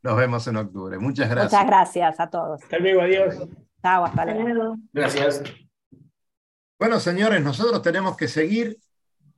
Nos 0.03 0.17
vemos 0.17 0.47
en 0.47 0.57
octubre. 0.57 0.99
Muchas 0.99 1.29
gracias. 1.31 1.53
Muchas 1.53 1.67
gracias 1.67 2.21
a 2.21 2.31
todos. 2.31 2.63
Hasta 2.63 2.79
luego, 2.79 3.01
adiós. 3.03 3.35
Chao, 3.83 4.05
hasta 4.05 4.25
luego. 4.25 4.77
Gracias. 4.93 5.43
Bueno, 6.79 6.99
señores, 7.01 7.43
nosotros 7.43 7.81
tenemos 7.83 8.17
que 8.17 8.29
seguir. 8.29 8.79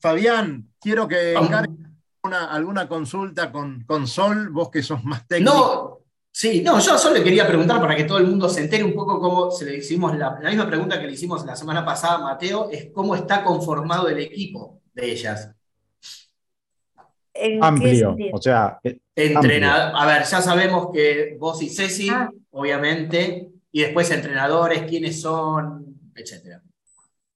Fabián, 0.01 0.69
quiero 0.81 1.07
que 1.09 1.35
encargues 1.35 1.77
una- 2.23 2.51
alguna 2.51 2.89
consulta 2.89 3.51
con, 3.53 3.85
con 3.85 4.07
Sol, 4.07 4.49
vos 4.51 4.71
que 4.71 4.83
sos 4.83 5.03
más 5.05 5.27
técnico. 5.27 5.53
No, 5.55 5.99
sí, 6.31 6.63
no, 6.63 6.79
yo 6.79 6.97
solo 6.99 7.17
le 7.17 7.23
quería 7.25 7.47
preguntar 7.47 7.81
para 7.81 7.95
que 7.97 8.05
todo 8.05 8.19
el 8.19 8.27
mundo 8.27 8.49
se 8.49 8.63
entere 8.63 8.85
un 8.85 8.95
poco 8.95 9.19
cómo 9.21 9.51
se 9.51 9.67
le 9.67 9.77
hicimos 9.77 10.17
la, 10.17 10.39
la 10.41 10.49
misma 10.51 10.67
pregunta 10.67 10.99
que 11.01 11.07
le 11.07 11.13
hicimos 11.13 11.45
la 11.45 11.55
semana 11.57 11.85
pasada 11.85 12.17
a 12.17 12.23
Mateo, 12.23 12.71
es 12.71 12.91
cómo 12.93 13.15
está 13.15 13.45
conformado 13.45 14.09
el 14.09 14.19
equipo 14.21 14.81
de 14.95 15.13
ellas. 15.13 15.51
¿En 17.35 17.61
qué 17.61 17.67
Amplio. 17.67 18.17
O 18.33 18.41
sea, 18.41 18.79
eh, 18.85 18.99
Entrenador, 19.17 19.93
a 19.95 20.07
ver, 20.07 20.25
ya 20.25 20.41
sabemos 20.41 20.91
que 20.93 21.37
vos 21.39 21.61
y 21.63 21.69
Ceci, 21.69 22.09
Ah. 22.11 22.31
obviamente, 22.51 23.49
y 23.73 23.83
después 23.83 24.11
entrenadores, 24.11 24.83
quiénes 24.83 25.21
son, 25.21 26.13
etcétera. 26.15 26.63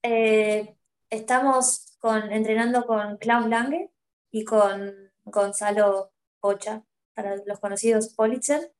Eh, 0.03 0.73
estamos 1.09 1.97
con, 1.99 2.31
entrenando 2.31 2.85
con 2.85 3.17
Klaus 3.17 3.47
Lange 3.47 3.91
y 4.31 4.45
con 4.45 4.93
Gonzalo 5.25 6.11
Pocha, 6.39 6.83
para 7.13 7.35
los 7.45 7.59
conocidos 7.59 8.13
Politzer. 8.13 8.71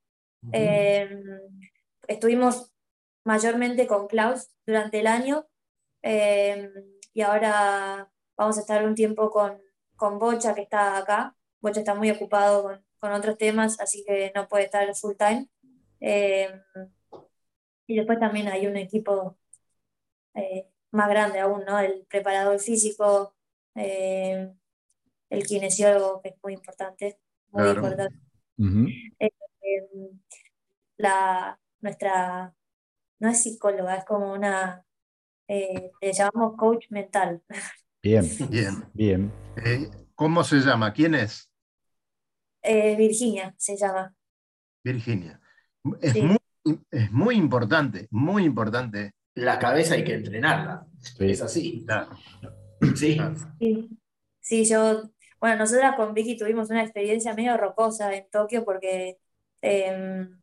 Eh, 0.53 1.22
estuvimos 2.07 2.72
mayormente 3.26 3.88
con 3.88 4.07
Klaus 4.07 4.47
durante 4.65 5.01
el 5.01 5.07
año 5.07 5.45
eh, 6.01 6.72
y 7.13 7.22
ahora 7.22 8.09
vamos 8.38 8.57
a 8.57 8.61
estar 8.61 8.86
un 8.86 8.95
tiempo 8.95 9.30
con, 9.30 9.59
con 9.99 10.17
Bocha, 10.19 10.55
que 10.55 10.61
está 10.63 10.97
acá. 10.97 11.35
Bocha 11.61 11.81
está 11.81 11.93
muy 11.95 12.09
ocupado 12.11 12.63
con, 12.63 12.85
con 12.99 13.11
otros 13.13 13.37
temas, 13.37 13.79
así 13.79 14.03
que 14.05 14.31
no 14.35 14.47
puede 14.47 14.65
estar 14.65 14.93
full 14.95 15.15
time. 15.17 15.47
Eh, 15.99 16.49
y 17.87 17.95
después 17.97 18.19
también 18.19 18.47
hay 18.47 18.67
un 18.67 18.77
equipo 18.77 19.37
eh, 20.35 20.67
más 20.91 21.09
grande 21.09 21.39
aún, 21.39 21.65
¿no? 21.65 21.79
El 21.79 22.05
preparador 22.07 22.59
físico, 22.59 23.35
eh, 23.75 24.51
el 25.29 25.45
kinesiólogo, 25.45 26.21
que 26.21 26.29
es 26.29 26.35
muy 26.43 26.53
importante, 26.53 27.19
muy 27.51 27.63
Claro. 27.63 27.75
importante. 27.79 28.15
Eh, 29.19 29.31
la, 30.97 31.59
nuestra, 31.81 32.53
no 33.19 33.29
es 33.29 33.43
psicóloga, 33.43 33.95
es 33.97 34.05
como 34.05 34.33
una, 34.33 34.85
eh, 35.47 35.91
le 36.01 36.13
llamamos 36.13 36.55
coach 36.57 36.85
mental. 36.89 37.41
Bien, 38.01 38.25
Bien. 38.49 38.83
bien. 38.93 39.31
Eh, 39.63 39.89
¿Cómo 40.15 40.43
se 40.43 40.57
llama? 40.57 40.93
¿Quién 40.93 41.15
es? 41.15 41.51
Eh, 42.61 42.95
Virginia 42.95 43.53
se 43.57 43.75
llama. 43.77 44.13
Virginia. 44.83 45.39
Es, 46.01 46.13
Sí. 46.13 46.21
muy, 46.21 46.37
es 46.91 47.11
muy 47.11 47.35
importante, 47.35 48.07
muy 48.11 48.43
importante. 48.45 49.13
La 49.35 49.59
cabeza 49.59 49.95
hay 49.95 50.03
que 50.03 50.13
entrenarla, 50.15 50.85
Sí. 50.99 51.31
es 51.31 51.41
así. 51.41 51.83
Claro, 51.85 52.09
Sí. 52.95 53.15
claro. 53.15 53.35
Sí, 53.59 53.89
sí, 54.41 54.65
yo, 54.65 55.03
bueno, 55.39 55.57
nosotras 55.57 55.95
con 55.95 56.13
Vicky 56.13 56.37
tuvimos 56.37 56.69
una 56.69 56.83
experiencia 56.83 57.33
medio 57.33 57.55
rocosa 57.57 58.13
en 58.15 58.29
Tokio 58.29 58.65
porque 58.65 59.17
em, 59.61 60.39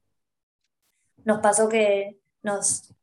nos 1.24 1.38
pasó 1.40 1.68
que 1.68 2.18
nos, 2.42 2.94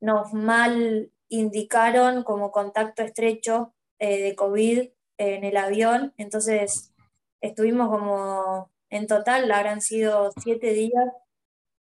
nos 0.00 0.32
mal 0.32 1.10
indicaron 1.28 2.22
como 2.22 2.50
contacto 2.52 3.02
estrecho 3.02 3.74
eh, 3.98 4.22
de 4.22 4.36
COVID 4.36 4.90
en 5.18 5.44
el 5.44 5.56
avión, 5.56 6.14
entonces 6.18 6.92
estuvimos 7.40 7.88
como, 7.88 8.70
en 8.90 9.06
total 9.06 9.50
habrán 9.50 9.80
sido 9.80 10.32
siete 10.42 10.72
días 10.74 11.06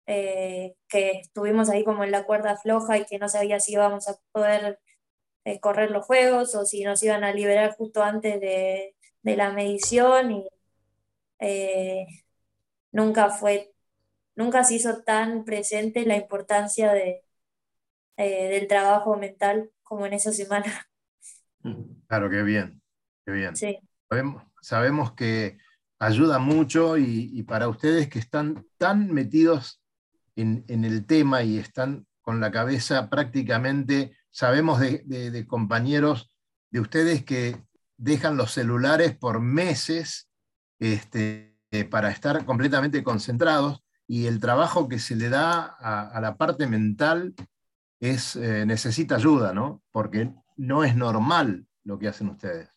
eh, 0.07 0.76
que 0.89 1.12
estuvimos 1.22 1.70
ahí 1.70 1.84
como 1.86 2.03
en 2.03 2.12
la 2.12 2.26
cuerda 2.26 2.57
floja 2.57 2.97
y 2.97 3.05
que 3.05 3.20
no 3.20 3.30
sabía 3.30 3.59
si 3.59 3.74
íbamos 3.74 4.07
a 4.09 4.18
poder 4.34 4.80
eh, 5.45 5.59
correr 5.62 5.91
los 5.91 6.05
juegos 6.05 6.55
o 6.55 6.66
si 6.66 6.84
nos 6.84 7.01
iban 7.03 7.24
a 7.24 7.34
liberar 7.34 7.76
justo 7.78 8.03
antes 8.03 8.41
de, 8.41 8.95
la 9.24 9.51
medición 9.53 10.32
y 10.32 10.49
nunca 12.91 13.30
fue, 13.30 13.74
nunca 14.36 14.64
se 14.64 14.76
hizo 14.76 15.03
tan 15.03 15.45
presente 15.45 16.05
la 16.05 16.18
importancia 16.18 16.93
de, 16.93 17.24
del 18.18 18.68
trabajo 18.68 19.16
mental 19.18 19.72
como 19.84 20.05
en 20.05 20.14
esa 20.14 20.32
semana. 20.34 20.91
Claro, 22.07 22.30
qué 22.30 22.43
bien, 22.43 22.82
qué 23.26 23.32
bien. 23.32 23.53
Sabemos, 24.62 25.14
que 25.14 25.57
ayuda 25.99 26.39
mucho 26.39 26.97
y, 26.97 27.43
para 27.43 27.68
ustedes 27.68 28.09
que 28.09 28.20
están 28.20 28.66
tan 28.78 29.14
metidos 29.14 29.82
en, 30.36 30.66
el 30.68 31.05
tema 31.05 31.43
y 31.43 31.57
están 31.57 32.05
con 32.22 32.39
la 32.39 32.51
cabeza 32.51 33.09
prácticamente, 33.09 34.16
sabemos 34.30 34.80
de, 34.80 35.45
compañeros 35.47 36.36
de 36.70 36.80
ustedes 36.80 37.24
que 37.24 37.57
dejan 37.97 38.38
los 38.38 38.51
celulares 38.51 39.16
por 39.16 39.39
meses 39.39 40.30
este, 40.80 41.57
para 41.89 42.09
estar 42.09 42.45
completamente 42.45 43.03
concentrados 43.03 43.84
y 44.07 44.26
el 44.26 44.39
trabajo 44.39 44.89
que 44.89 44.99
se 44.99 45.16
le 45.16 45.30
da 45.30 45.62
a, 45.64 46.20
la 46.20 46.36
parte 46.36 46.68
mental 46.68 47.34
es, 47.99 48.36
eh, 48.36 48.66
necesita 48.66 49.16
ayuda, 49.16 49.53
¿no? 49.53 49.84
Porque 49.91 50.34
no 50.58 50.84
es 50.84 50.95
normal 50.95 51.66
lo 51.84 51.97
que 51.97 52.08
hacen 52.08 52.30
ustedes. 52.30 52.70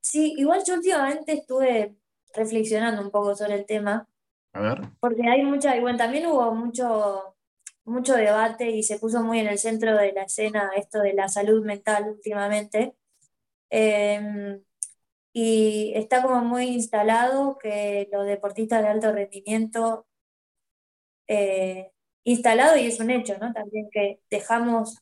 Sí, 0.00 0.34
igual 0.36 0.62
yo 0.66 0.74
últimamente 0.74 1.32
estuve 1.32 1.96
reflexionando 2.34 3.02
un 3.02 3.10
poco 3.10 3.34
sobre 3.34 3.54
el 3.54 3.66
tema. 3.66 4.08
A 4.52 4.60
ver. 4.60 4.80
Porque 5.00 5.28
hay 5.28 5.42
mucha, 5.42 5.76
y 5.76 5.80
bueno, 5.80 5.98
también 5.98 6.26
hubo 6.26 6.54
mucho, 6.54 7.36
mucho 7.84 8.14
debate 8.14 8.70
y 8.70 8.82
se 8.82 8.98
puso 8.98 9.22
muy 9.22 9.40
en 9.40 9.48
el 9.48 9.58
centro 9.58 9.96
de 9.96 10.12
la 10.12 10.22
escena 10.22 10.70
esto 10.76 11.00
de 11.00 11.14
la 11.14 11.28
salud 11.28 11.64
mental 11.64 12.08
últimamente. 12.08 12.96
Em, 13.70 14.62
y 15.32 15.92
está 15.94 16.22
como 16.22 16.40
muy 16.42 16.66
instalado 16.68 17.58
que 17.58 18.08
los 18.12 18.26
deportistas 18.26 18.82
de 18.82 18.88
alto 18.88 19.12
rendimiento, 19.12 20.06
eh, 21.28 21.92
instalado 22.24 22.76
y 22.76 22.86
es 22.86 23.00
un 23.00 23.10
hecho, 23.10 23.38
¿no? 23.38 23.52
También 23.52 23.88
que 23.92 24.20
dejamos, 24.30 24.98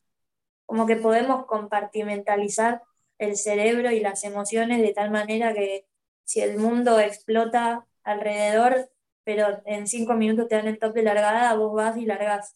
como 0.65 0.85
que 0.85 0.95
podemos 0.95 1.45
compartimentalizar 1.45 2.81
el 3.17 3.37
cerebro 3.37 3.91
y 3.91 3.99
las 3.99 4.23
emociones 4.23 4.81
de 4.81 4.93
tal 4.93 5.11
manera 5.11 5.53
que 5.53 5.85
si 6.25 6.41
el 6.41 6.57
mundo 6.57 6.99
explota 6.99 7.85
alrededor, 8.03 8.91
pero 9.23 9.61
en 9.65 9.87
cinco 9.87 10.13
minutos 10.15 10.47
te 10.47 10.55
dan 10.55 10.67
el 10.67 10.79
top 10.79 10.93
de 10.93 11.03
largada, 11.03 11.55
vos 11.55 11.73
vas 11.73 11.97
y 11.97 12.05
largás. 12.05 12.55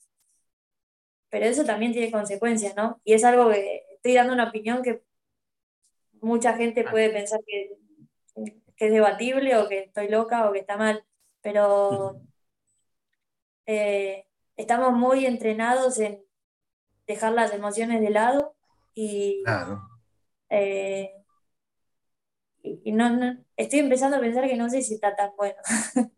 Pero 1.29 1.45
eso 1.45 1.63
también 1.63 1.91
tiene 1.93 2.11
consecuencias, 2.11 2.75
¿no? 2.75 2.99
Y 3.03 3.13
es 3.13 3.23
algo 3.23 3.49
que 3.51 3.83
estoy 3.95 4.13
dando 4.15 4.33
una 4.33 4.49
opinión 4.49 4.81
que 4.83 5.03
mucha 6.21 6.53
gente 6.55 6.83
puede 6.83 7.09
pensar 7.09 7.39
que, 7.45 7.77
es 8.77 8.91
debatible 8.91 9.57
o 9.57 9.67
que 9.67 9.79
estoy 9.79 10.07
loca 10.07 10.49
o 10.49 10.53
que 10.53 10.59
está 10.59 10.77
mal, 10.77 11.03
pero 11.41 12.21
eh, 13.65 14.25
estamos 14.55 14.93
muy 14.93 15.25
entrenados 15.25 15.99
en 15.99 16.23
dejar 17.09 17.33
las 17.33 17.51
emociones 17.53 18.01
de 18.01 18.11
lado 18.11 18.55
y, 18.93 19.43
eh, 20.51 21.11
y, 22.61 22.91
no, 22.91 23.35
estoy 23.57 23.79
empezando 23.79 24.17
a 24.17 24.19
pensar 24.19 24.47
que 24.47 24.55
no 24.55 24.69
sé 24.69 24.83
si 24.83 24.93
está 24.93 25.15
tan 25.15 25.31
bueno. 25.35 25.57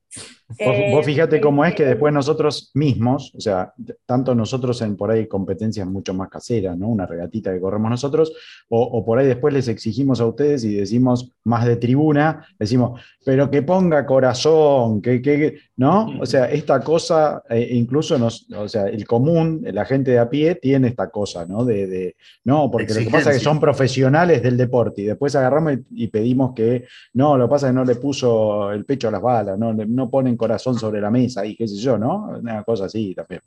Vos, 0.91 1.06
fíjate 1.06 1.39
cómo 1.41 1.66
es 1.66 1.76
que 1.76 1.86
después 1.86 2.14
nosotros 2.14 2.72
mismos, 2.74 3.34
o 3.36 3.41
sea, 3.41 3.74
tanto 4.06 4.36
nosotros 4.36 4.82
en 4.82 4.95
por 4.95 5.12
ahí 5.12 5.28
competencias 5.28 5.88
mucho 5.88 6.14
más 6.14 6.30
caseras, 6.30 6.78
¿no? 6.78 6.88
Una 6.88 7.06
regatita 7.06 7.54
que 7.54 7.60
corremos 7.60 7.89
nosotros, 7.89 8.34
o, 8.70 9.04
por 9.06 9.20
ahí 9.20 9.28
después 9.28 9.54
les 9.54 9.68
exigimos 9.68 10.22
a 10.22 10.26
ustedes 10.26 10.64
y 10.64 10.76
decimos 10.76 11.32
más 11.43 11.66
de 11.66 11.76
tribuna, 11.76 12.45
decimos, 12.58 13.02
pero 13.26 13.49
que 13.49 13.62
ponga 13.62 14.06
corazón, 14.06 15.02
que, 15.02 15.22
que 15.22 15.58
¿no? 15.82 16.20
O 16.20 16.28
sea, 16.28 16.45
esta 16.45 16.80
cosa, 16.80 17.41
eh, 17.49 17.70
incluso 17.72 18.20
nos, 18.20 18.47
o 18.52 18.68
sea, 18.68 18.86
el 18.88 19.08
común, 19.08 19.66
la 19.74 19.84
gente 19.84 20.12
de 20.12 20.20
a 20.20 20.30
pie 20.30 20.54
tiene 20.54 20.89
esta 20.89 21.10
cosa, 21.10 21.47
¿no? 21.47 21.66
De, 21.66 22.16
no, 22.43 22.70
porque 22.70 22.93
lo 22.93 22.99
que 22.99 23.10
pasa 23.10 23.32
es 23.32 23.38
que 23.39 23.43
son 23.43 23.60
profesionales 23.60 24.43
del 24.43 24.58
deporte 24.58 25.02
y 25.02 25.06
después 25.06 25.36
agarramos 25.36 25.80
y, 25.89 26.08
pedimos 26.08 26.54
que, 26.54 26.86
no, 27.14 27.36
lo 27.36 27.45
que 27.45 27.49
pasa 27.49 27.66
es 27.66 27.72
que 27.72 27.76
no 27.76 27.84
le 27.84 27.95
puso 27.95 28.72
el 28.72 28.86
pecho 28.86 29.08
a 29.08 29.12
las 29.12 29.24
balas, 29.24 29.58
no, 29.58 29.74
no 29.74 30.08
ponen 30.12 30.38
corazón 30.41 30.79
sobre 30.79 30.99
la 30.99 31.11
mesa 31.11 31.45
y 31.45 31.55
qué 31.55 31.67
sé 31.67 31.75
yo, 31.75 31.99
¿no? 31.99 32.29
Una 32.39 32.63
cosa 32.63 32.85
así 32.85 33.13
también. 33.13 33.41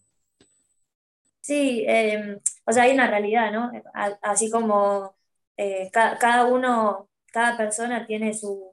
Sí, 1.40 1.84
em, 1.88 2.38
o 2.64 2.72
sea, 2.72 2.84
hay 2.84 2.92
una 2.94 3.10
realidad, 3.10 3.50
¿no? 3.52 3.72
Así 4.22 4.48
como 4.50 5.16
eh, 5.56 5.90
cada, 5.92 6.46
uno, 6.46 7.08
cada 7.32 7.56
persona 7.56 8.06
tiene 8.06 8.32
su, 8.32 8.72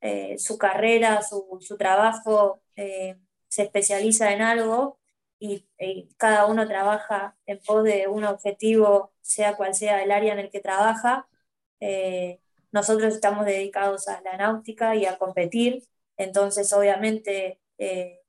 eh, 0.00 0.36
su 0.38 0.58
carrera, 0.58 1.22
su, 1.22 1.76
trabajo, 1.78 2.60
eh, 2.76 3.16
se 3.48 3.62
especializa 3.62 4.32
en 4.32 4.42
algo 4.42 4.98
y, 5.38 5.66
cada 6.16 6.46
uno 6.46 6.66
trabaja 6.66 7.36
en 7.46 7.60
pos 7.60 7.84
de 7.84 8.08
un 8.08 8.24
objetivo, 8.24 9.12
sea 9.20 9.56
cual 9.56 9.74
sea 9.74 10.02
el 10.02 10.10
área 10.12 10.32
en 10.34 10.40
el 10.40 10.50
que 10.50 10.60
trabaja. 10.60 11.28
nosotros 12.72 13.14
estamos 13.14 13.46
dedicados 13.46 14.08
a 14.08 14.20
la 14.22 14.36
náutica 14.36 14.96
y 14.96 15.06
a 15.06 15.18
competir 15.18 15.84
entonces, 16.16 16.72
obviamente, 16.72 17.60
eh, 17.78 18.20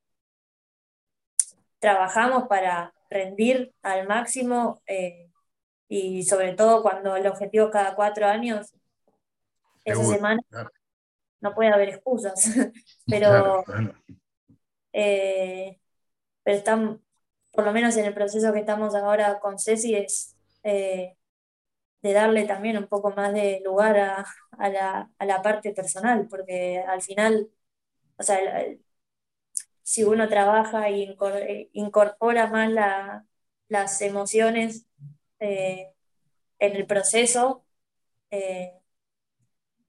trabajamos 1.78 2.48
para 2.48 2.94
rendir 3.10 3.72
al 3.82 4.08
máximo 4.08 4.82
eh, 4.86 5.30
y 5.88 6.24
sobre 6.24 6.54
todo 6.54 6.82
cuando 6.82 7.16
el 7.16 7.26
objetivo 7.26 7.66
es 7.66 7.72
cada 7.72 7.94
cuatro 7.94 8.26
años, 8.26 8.74
esa 9.84 10.04
semana 10.04 10.42
no 11.40 11.54
puede 11.54 11.72
haber 11.72 11.90
excusas, 11.90 12.44
pero, 13.06 13.64
eh, 14.92 15.78
pero 16.42 16.56
están, 16.56 17.02
por 17.52 17.64
lo 17.64 17.72
menos 17.72 17.96
en 17.96 18.06
el 18.06 18.14
proceso 18.14 18.52
que 18.52 18.60
estamos 18.60 18.96
ahora 18.96 19.38
con 19.38 19.58
Ceci, 19.58 19.94
es 19.94 20.36
de 22.06 22.12
darle 22.12 22.44
también 22.46 22.78
un 22.78 22.86
poco 22.86 23.10
más 23.10 23.32
de 23.32 23.60
lugar 23.64 23.96
a, 23.98 24.68
la, 24.68 25.10
a 25.18 25.24
la 25.24 25.42
parte 25.42 25.72
personal, 25.72 26.26
porque 26.28 26.78
al 26.78 27.02
final 27.02 27.48
o 28.18 28.22
sea, 28.22 28.38
si 29.82 30.02
uno 30.04 30.28
trabaja 30.28 30.88
e 30.88 31.70
incorpora 31.72 32.48
más 32.48 33.22
las 33.68 34.00
emociones 34.02 34.86
eh, 35.38 35.92
en 36.58 36.76
el 36.76 36.86
proceso, 36.86 37.64
eh, 38.30 38.72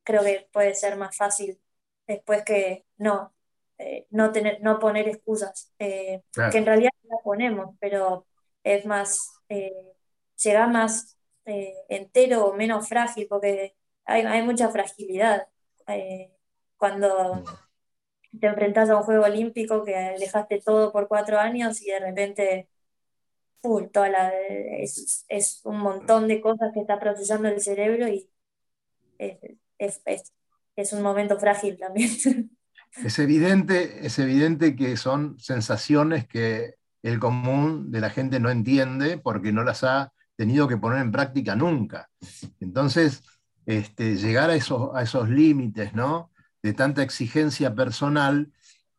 creo 0.03 0.23
que 0.23 0.47
puede 0.51 0.75
ser 0.75 0.97
más 0.97 1.15
fácil 1.17 1.59
después 2.05 2.43
que 2.43 2.85
no, 2.97 3.33
eh, 3.79 4.05
no, 4.11 4.31
tener, 4.31 4.61
no 4.61 4.79
poner 4.79 5.07
excusas, 5.07 5.73
que 5.79 6.21
en 6.35 6.65
realidad 6.65 6.91
las 7.03 7.21
ponemos, 7.23 7.75
pero 7.79 8.27
es 8.63 8.85
más, 8.85 9.41
llega 10.43 10.67
más 10.67 11.17
entero 11.45 12.45
o 12.45 12.53
menos 12.53 12.87
frágil, 12.87 13.27
porque 13.27 13.75
hay, 14.05 14.21
hay 14.23 14.43
mucha 14.43 14.69
fragilidad. 14.69 15.47
cuando 16.77 17.43
te 18.39 18.47
enfrentas 18.47 18.89
a 18.89 18.97
un 18.97 19.03
juego 19.03 19.25
olímpico 19.25 19.83
que 19.83 20.15
dejaste 20.19 20.61
todo 20.61 20.91
por 20.91 21.07
cuatro 21.07 21.39
años 21.39 21.81
y 21.81 21.91
de 21.91 21.99
repente 21.99 22.69
toda 23.91 24.09
la, 24.09 24.31
es, 24.79 25.25
es, 25.27 25.61
un 25.65 25.79
montón 25.79 26.27
de 26.27 26.39
cosas 26.39 26.71
que 26.73 26.81
está 26.81 26.99
procesando 26.99 27.49
el 27.49 27.59
cerebro 27.59 28.07
y 28.07 28.29
es, 29.17 30.01
es, 30.05 30.33
es 30.75 30.93
un 30.93 31.01
momento 31.01 31.39
frágil 31.39 31.77
también. 31.77 32.09
Es 33.03 33.19
evidente, 33.19 34.07
es 34.07 34.17
evidente 34.17 34.75
que 34.75 34.97
son 34.97 35.37
sensaciones 35.39 36.25
que 36.25 36.75
el 37.03 37.19
común 37.19 37.91
de 37.91 37.99
la 37.99 38.09
gente 38.09 38.39
no 38.39 38.49
entiende 38.49 39.17
porque 39.17 39.51
no 39.51 39.63
las 39.63 39.83
ha 39.83 40.13
tenido 40.35 40.67
que 40.67 40.77
poner 40.77 41.01
en 41.01 41.11
práctica 41.11 41.55
nunca. 41.55 42.09
Entonces, 42.59 43.21
este, 43.67 44.15
llegar 44.15 44.49
a 44.49 44.55
esos, 44.55 44.95
a 44.95 45.03
esos 45.03 45.29
límites, 45.29 45.93
¿no? 45.93 46.31
De 46.63 46.73
tanta 46.73 47.03
exigencia 47.03 47.75
personal, 47.75 48.51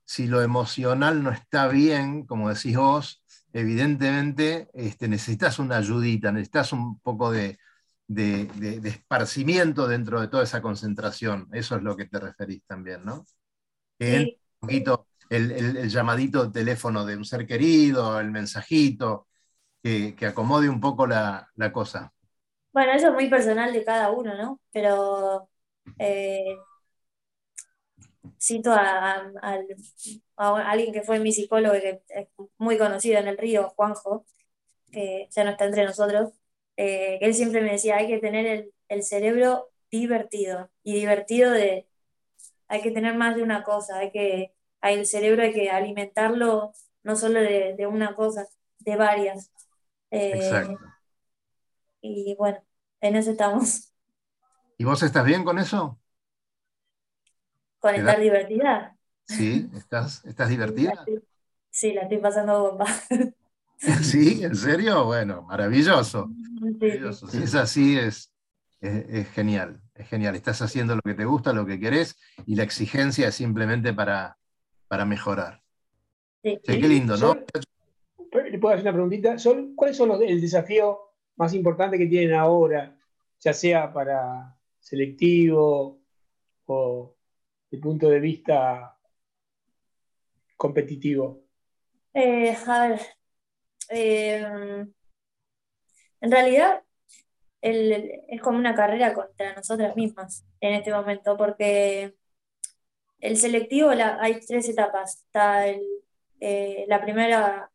si 0.04 0.26
lo 0.26 0.42
emocional 0.42 1.22
no 1.22 1.30
está 1.30 1.68
bien, 1.68 2.24
como 2.26 2.48
decís 2.48 2.76
vos, 2.76 3.22
evidentemente 3.52 4.68
este, 4.74 5.08
necesitas 5.08 5.58
una 5.58 5.76
ayudita, 5.78 6.32
necesitas 6.32 6.72
un 6.72 6.98
poco 7.00 7.30
de, 7.30 7.58
esparcimiento 8.84 9.86
dentro 9.86 10.20
de 10.20 10.28
toda 10.28 10.44
esa 10.44 10.62
concentración. 10.62 11.48
Eso 11.52 11.76
es 11.76 11.82
lo 11.82 11.96
que 11.96 12.06
te 12.06 12.18
referís 12.20 12.62
también, 12.66 13.04
¿no? 13.04 13.24
un 14.00 14.30
poquito 14.60 15.08
el, 15.30 15.50
el- 15.52 15.76
el 15.76 15.88
llamadito 15.90 16.46
de 16.46 16.52
teléfono 16.52 17.04
de 17.04 17.16
un 17.16 17.24
ser 17.24 17.46
querido, 17.46 18.18
el 18.20 18.30
mensajito, 18.30 19.28
que, 19.82 20.14
que 20.16 20.26
acomode 20.26 20.68
un 20.68 20.80
poco 20.80 21.06
la, 21.06 21.48
la 21.56 21.72
cosa. 21.72 22.12
Bueno, 22.72 22.92
eso 22.92 23.08
es 23.08 23.14
muy 23.14 23.28
personal 23.28 23.72
de 23.72 23.84
cada 23.84 24.10
uno, 24.10 24.34
¿no? 24.36 24.60
Pero 24.72 25.48
eh, 25.98 26.56
cito 28.40 28.72
a, 28.72 29.32
a- 29.42 29.60
a 30.36 30.70
alguien 30.70 30.92
que 30.92 31.02
fue 31.02 31.18
mi 31.20 31.32
psicólogo, 31.32 31.74
que 31.74 32.02
es 32.08 32.28
muy 32.58 32.78
conocido 32.78 33.18
en 33.18 33.28
el 33.28 33.38
río, 33.38 33.70
Juanjo, 33.76 34.24
que 34.92 35.28
ya 35.32 35.44
no 35.44 35.50
está 35.52 35.66
entre 35.66 35.84
nosotros, 35.86 36.32
eh, 36.76 37.18
que 37.20 37.26
él 37.26 37.34
siempre 37.34 37.60
me 37.62 37.72
decía, 37.72 37.96
hay 37.96 38.08
que 38.08 38.18
tener 38.18 38.46
el, 38.46 38.74
el 38.88 39.02
cerebro 39.04 39.70
divertido, 39.90 40.70
y 40.84 40.94
divertido 40.94 41.50
de, 41.52 41.88
hay 42.68 42.82
que 42.82 42.90
tener 42.90 43.16
más 43.16 43.36
de 43.36 43.42
una 43.42 43.62
cosa, 43.64 43.98
hay 43.98 44.10
que, 44.12 44.54
hay 44.80 44.96
el 44.98 45.06
cerebro 45.06 45.42
hay 45.42 45.52
que 45.54 45.70
alimentarlo 45.70 46.72
no 47.02 47.16
solo 47.16 47.40
de, 47.40 47.74
de 47.76 47.86
una 47.86 48.14
cosa, 48.16 48.46
de 48.80 48.96
varias. 48.96 49.50
Eh, 50.10 50.36
Exacto. 50.36 50.78
y 52.00 52.34
bueno, 52.38 52.62
en 53.00 53.16
eso 53.16 53.30
estamos, 53.32 53.92
¿Y 54.78 54.84
vos 54.84 55.02
estás 55.02 55.24
bien 55.24 55.44
con 55.44 55.58
eso? 55.58 55.98
Con 57.78 57.92
¿Te 57.92 57.98
estar 58.00 58.16
da- 58.16 58.22
divertida. 58.22 58.96
¿Sí? 59.26 59.68
¿Estás, 59.76 60.24
estás 60.24 60.48
divertida? 60.48 61.04
Sí, 61.70 61.92
la 61.92 62.02
estoy 62.02 62.18
pasando 62.18 62.62
bomba. 62.70 62.86
¿Sí? 64.02 64.42
¿En 64.42 64.56
serio? 64.56 65.04
Bueno, 65.04 65.42
maravilloso. 65.42 66.28
Sí, 66.28 66.44
sí. 66.44 66.60
maravilloso. 66.80 67.26
Si 67.28 67.42
es 67.42 67.54
así, 67.54 67.98
es, 67.98 68.32
es, 68.80 69.04
es 69.08 69.28
genial. 69.30 69.80
Es 69.94 70.08
genial. 70.08 70.34
Estás 70.34 70.62
haciendo 70.62 70.94
lo 70.96 71.02
que 71.02 71.14
te 71.14 71.24
gusta, 71.24 71.52
lo 71.52 71.66
que 71.66 71.78
querés, 71.78 72.16
y 72.46 72.54
la 72.56 72.62
exigencia 72.64 73.28
es 73.28 73.34
simplemente 73.34 73.92
para, 73.92 74.38
para 74.88 75.04
mejorar. 75.04 75.62
Sí. 76.42 76.58
Sí, 76.64 76.80
qué 76.80 76.88
lindo, 76.88 77.14
¿no? 77.14 77.18
Sol, 77.18 77.44
¿Le 78.50 78.58
puedo 78.58 78.74
hacer 78.74 78.84
una 78.84 78.92
preguntita? 78.92 79.38
Sol, 79.38 79.72
¿cuál 79.76 79.90
es 79.90 79.98
los- 80.00 80.20
el 80.22 80.40
desafío 80.40 80.98
más 81.36 81.52
importante 81.54 81.98
que 81.98 82.06
tienen 82.06 82.34
ahora, 82.34 82.96
ya 83.40 83.52
sea 83.52 83.92
para 83.92 84.56
selectivo 84.80 86.00
o 86.66 87.16
de 87.70 87.78
punto 87.78 88.08
de 88.08 88.20
vista 88.20 88.96
competitivo? 90.56 91.44
Eh, 92.14 92.56
a 92.66 92.88
ver, 92.88 93.00
eh, 93.90 94.42
en 96.20 96.30
realidad 96.30 96.82
el- 97.62 97.92
el- 97.92 98.12
es 98.28 98.40
como 98.42 98.58
una 98.58 98.74
carrera 98.74 99.14
contra 99.14 99.54
nosotras 99.54 99.96
mismas 99.96 100.44
en 100.60 100.74
este 100.74 100.92
momento, 100.92 101.36
porque 101.36 102.14
el 103.20 103.36
selectivo 103.36 103.92
la- 103.94 104.18
hay 104.20 104.40
tres 104.46 104.68
etapas. 104.68 105.22
Está 105.26 105.66
el, 105.68 105.82
eh, 106.40 106.84
la 106.88 107.00
primera 107.02 107.70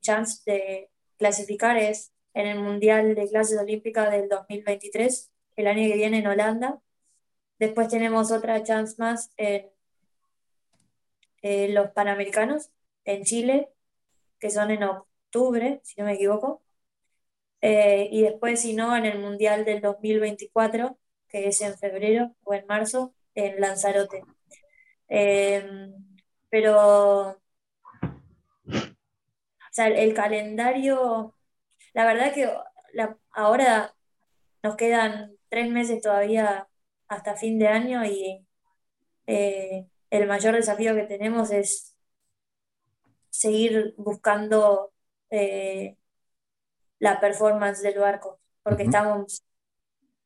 chance 0.00 0.42
de 0.50 0.90
clasificar 1.16 1.76
es 1.76 2.12
en 2.34 2.46
el 2.46 2.58
Mundial 2.60 3.14
de 3.14 3.28
Clases 3.28 3.58
Olímpicas 3.58 4.10
del 4.10 4.28
2023, 4.28 5.30
el 5.56 5.66
año 5.66 5.88
que 5.88 5.96
viene 5.96 6.18
en 6.18 6.26
Holanda. 6.26 6.80
Después 7.58 7.88
tenemos 7.88 8.30
otra 8.32 8.62
chance 8.62 8.94
más 8.98 9.32
en 9.36 9.70
eh, 11.42 11.68
los 11.70 11.90
Panamericanos 11.90 12.70
en 13.04 13.24
Chile, 13.24 13.68
que 14.38 14.50
son 14.50 14.70
en 14.70 14.84
octubre, 14.84 15.80
si 15.84 16.00
no 16.00 16.06
me 16.06 16.14
equivoco. 16.14 16.62
Eh, 17.60 18.08
y 18.12 18.22
después, 18.22 18.60
si 18.62 18.74
no, 18.74 18.96
en 18.96 19.04
el 19.06 19.18
Mundial 19.18 19.64
del 19.64 19.80
2024, 19.80 20.98
que 21.28 21.48
es 21.48 21.60
en 21.60 21.76
febrero 21.78 22.34
o 22.44 22.54
en 22.54 22.66
marzo, 22.66 23.14
en 23.34 23.60
Lanzarote. 23.60 24.22
Eh, 25.08 25.90
pero, 26.50 27.40
el, 29.76 30.14
calendario, 30.14 31.34
la 31.94 32.04
verdad 32.06 32.32
que 32.32 32.50
ahora 33.32 33.94
nos 34.62 34.76
quedan 34.76 35.36
tres 35.48 35.70
meses 35.70 36.02
todavía 36.02 36.67
hasta 37.08 37.36
fin 37.36 37.58
de 37.58 37.68
año 37.68 38.04
y 38.04 38.46
eh, 39.26 39.86
el 40.10 40.26
mayor 40.26 40.54
desafío 40.54 40.94
que 40.94 41.04
tenemos 41.04 41.50
es 41.50 41.94
seguir 43.30 43.94
buscando 43.96 44.92
eh, 45.30 45.96
la 46.98 47.20
performance 47.20 47.82
del 47.82 47.98
barco, 47.98 48.40
porque 48.62 48.84
estamos, 48.84 49.44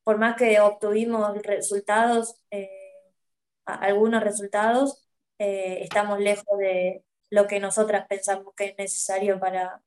por 0.05 0.19
más 0.19 0.37
que 0.37 0.61
obtuvimos 0.61 1.37
resultados, 1.43 2.37
eh, 2.51 2.71
algunos 3.65 4.23
resultados, 4.23 5.07
eh, 5.39 5.83
estamos 5.83 6.21
lejos 6.21 6.59
de 6.59 7.05
lo 7.31 7.47
que 7.47 7.61
nosotras 7.61 8.07
pensamos 8.09 8.55
que 8.55 8.67
es 8.67 8.79
necesario 8.79 9.39
para, 9.41 9.83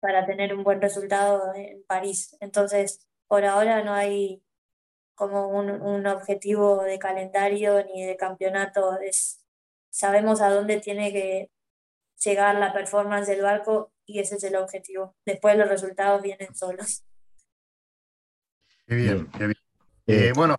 para 0.00 0.26
tener 0.26 0.54
un 0.54 0.64
buen 0.64 0.80
resultado 0.80 1.54
en 1.54 1.82
París. 1.84 2.36
Entonces, 2.40 3.06
por 3.28 3.44
ahora 3.44 3.82
no 3.84 3.94
hay 3.94 4.42
como 5.14 5.48
un, 5.48 5.70
un 5.70 6.06
objetivo 6.06 6.82
de 6.84 6.98
calendario 6.98 7.84
ni 7.84 8.04
de 8.04 8.16
campeonato. 8.16 8.98
Es, 9.00 9.44
sabemos 9.90 10.40
a 10.40 10.50
dónde 10.50 10.80
tiene 10.80 11.12
que 11.12 11.50
llegar 12.24 12.56
la 12.56 12.72
performance 12.72 13.26
del 13.28 13.42
barco 13.42 13.92
y 14.06 14.18
ese 14.20 14.36
es 14.36 14.44
el 14.44 14.56
objetivo. 14.56 15.14
Después 15.24 15.56
los 15.56 15.68
resultados 15.68 16.22
vienen 16.22 16.54
solos. 16.54 17.04
Qué 18.86 18.94
bien, 18.96 19.28
qué 19.36 19.44
bien. 19.46 19.56
Eh, 20.06 20.28
Eh, 20.28 20.32
bueno, 20.34 20.56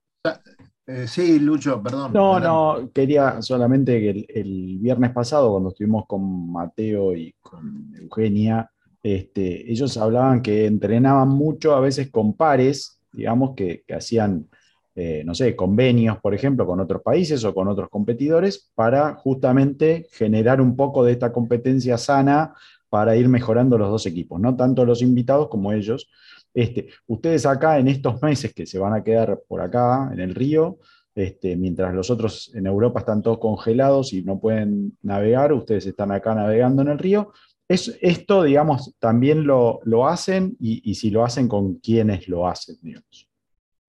eh, 0.87 1.07
sí, 1.07 1.39
Lucho, 1.39 1.81
perdón. 1.83 2.13
No, 2.13 2.35
adelante. 2.37 2.83
no, 2.83 2.91
quería 2.93 3.41
solamente 3.41 3.99
que 3.99 4.09
el, 4.11 4.25
el 4.29 4.77
viernes 4.79 5.11
pasado, 5.11 5.51
cuando 5.51 5.69
estuvimos 5.69 6.05
con 6.07 6.51
Mateo 6.51 7.13
y 7.15 7.33
con 7.41 7.93
Eugenia, 7.95 8.71
este, 9.03 9.69
ellos 9.71 9.97
hablaban 9.97 10.41
que 10.41 10.65
entrenaban 10.65 11.27
mucho 11.29 11.75
a 11.75 11.79
veces 11.81 12.09
con 12.11 12.35
pares, 12.35 13.00
digamos, 13.11 13.55
que, 13.55 13.83
hacían, 13.95 14.47
eh, 14.95 15.23
no 15.25 15.33
sé, 15.33 15.55
convenios, 15.55 16.17
por 16.19 16.33
ejemplo, 16.33 16.65
con 16.65 16.79
otros 16.79 17.01
países 17.01 17.43
o 17.43 17.53
con 17.53 17.67
otros 17.67 17.89
competidores, 17.89 18.71
para 18.75 19.15
justamente 19.15 20.07
generar 20.11 20.61
un 20.61 20.75
poco 20.75 21.03
de 21.03 21.13
esta 21.13 21.31
competencia 21.31 21.97
sana 21.97 22.53
para 22.89 23.15
ir 23.15 23.29
mejorando 23.29 23.77
los 23.77 23.89
dos 23.89 24.05
equipos, 24.05 24.39
no 24.39 24.55
tanto 24.55 24.83
los 24.83 25.01
invitados 25.01 25.47
como 25.47 25.71
ellos. 25.71 26.09
Este, 26.53 26.89
ustedes 27.07 27.45
acá 27.45 27.79
en 27.79 27.87
estos 27.87 28.21
meses 28.21 28.53
que 28.53 28.65
se 28.65 28.79
van 28.79 28.93
a 28.93 29.03
quedar 29.03 29.41
por 29.47 29.61
acá, 29.61 30.09
en 30.11 30.19
el 30.19 30.35
río, 30.35 30.79
este, 31.15 31.57
mientras 31.57 31.93
los 31.93 32.09
otros 32.09 32.51
en 32.53 32.65
Europa 32.67 32.99
están 32.99 33.21
todos 33.21 33.39
congelados 33.39 34.13
y 34.13 34.23
no 34.23 34.39
pueden 34.39 34.97
navegar, 35.01 35.51
ustedes 35.53 35.85
están 35.85 36.11
acá 36.11 36.33
navegando 36.35 36.81
en 36.81 36.89
el 36.89 36.99
río. 36.99 37.33
Es, 37.73 37.97
esto, 38.01 38.43
digamos, 38.43 38.93
también 38.99 39.45
lo, 39.45 39.79
lo 39.83 40.07
hacen 40.07 40.55
y, 40.59 40.81
y 40.89 40.95
si 40.95 41.09
lo 41.09 41.23
hacen, 41.23 41.47
con 41.47 41.75
quiénes 41.75 42.27
lo 42.27 42.47
hacen, 42.47 42.75
digamos. 42.81 43.29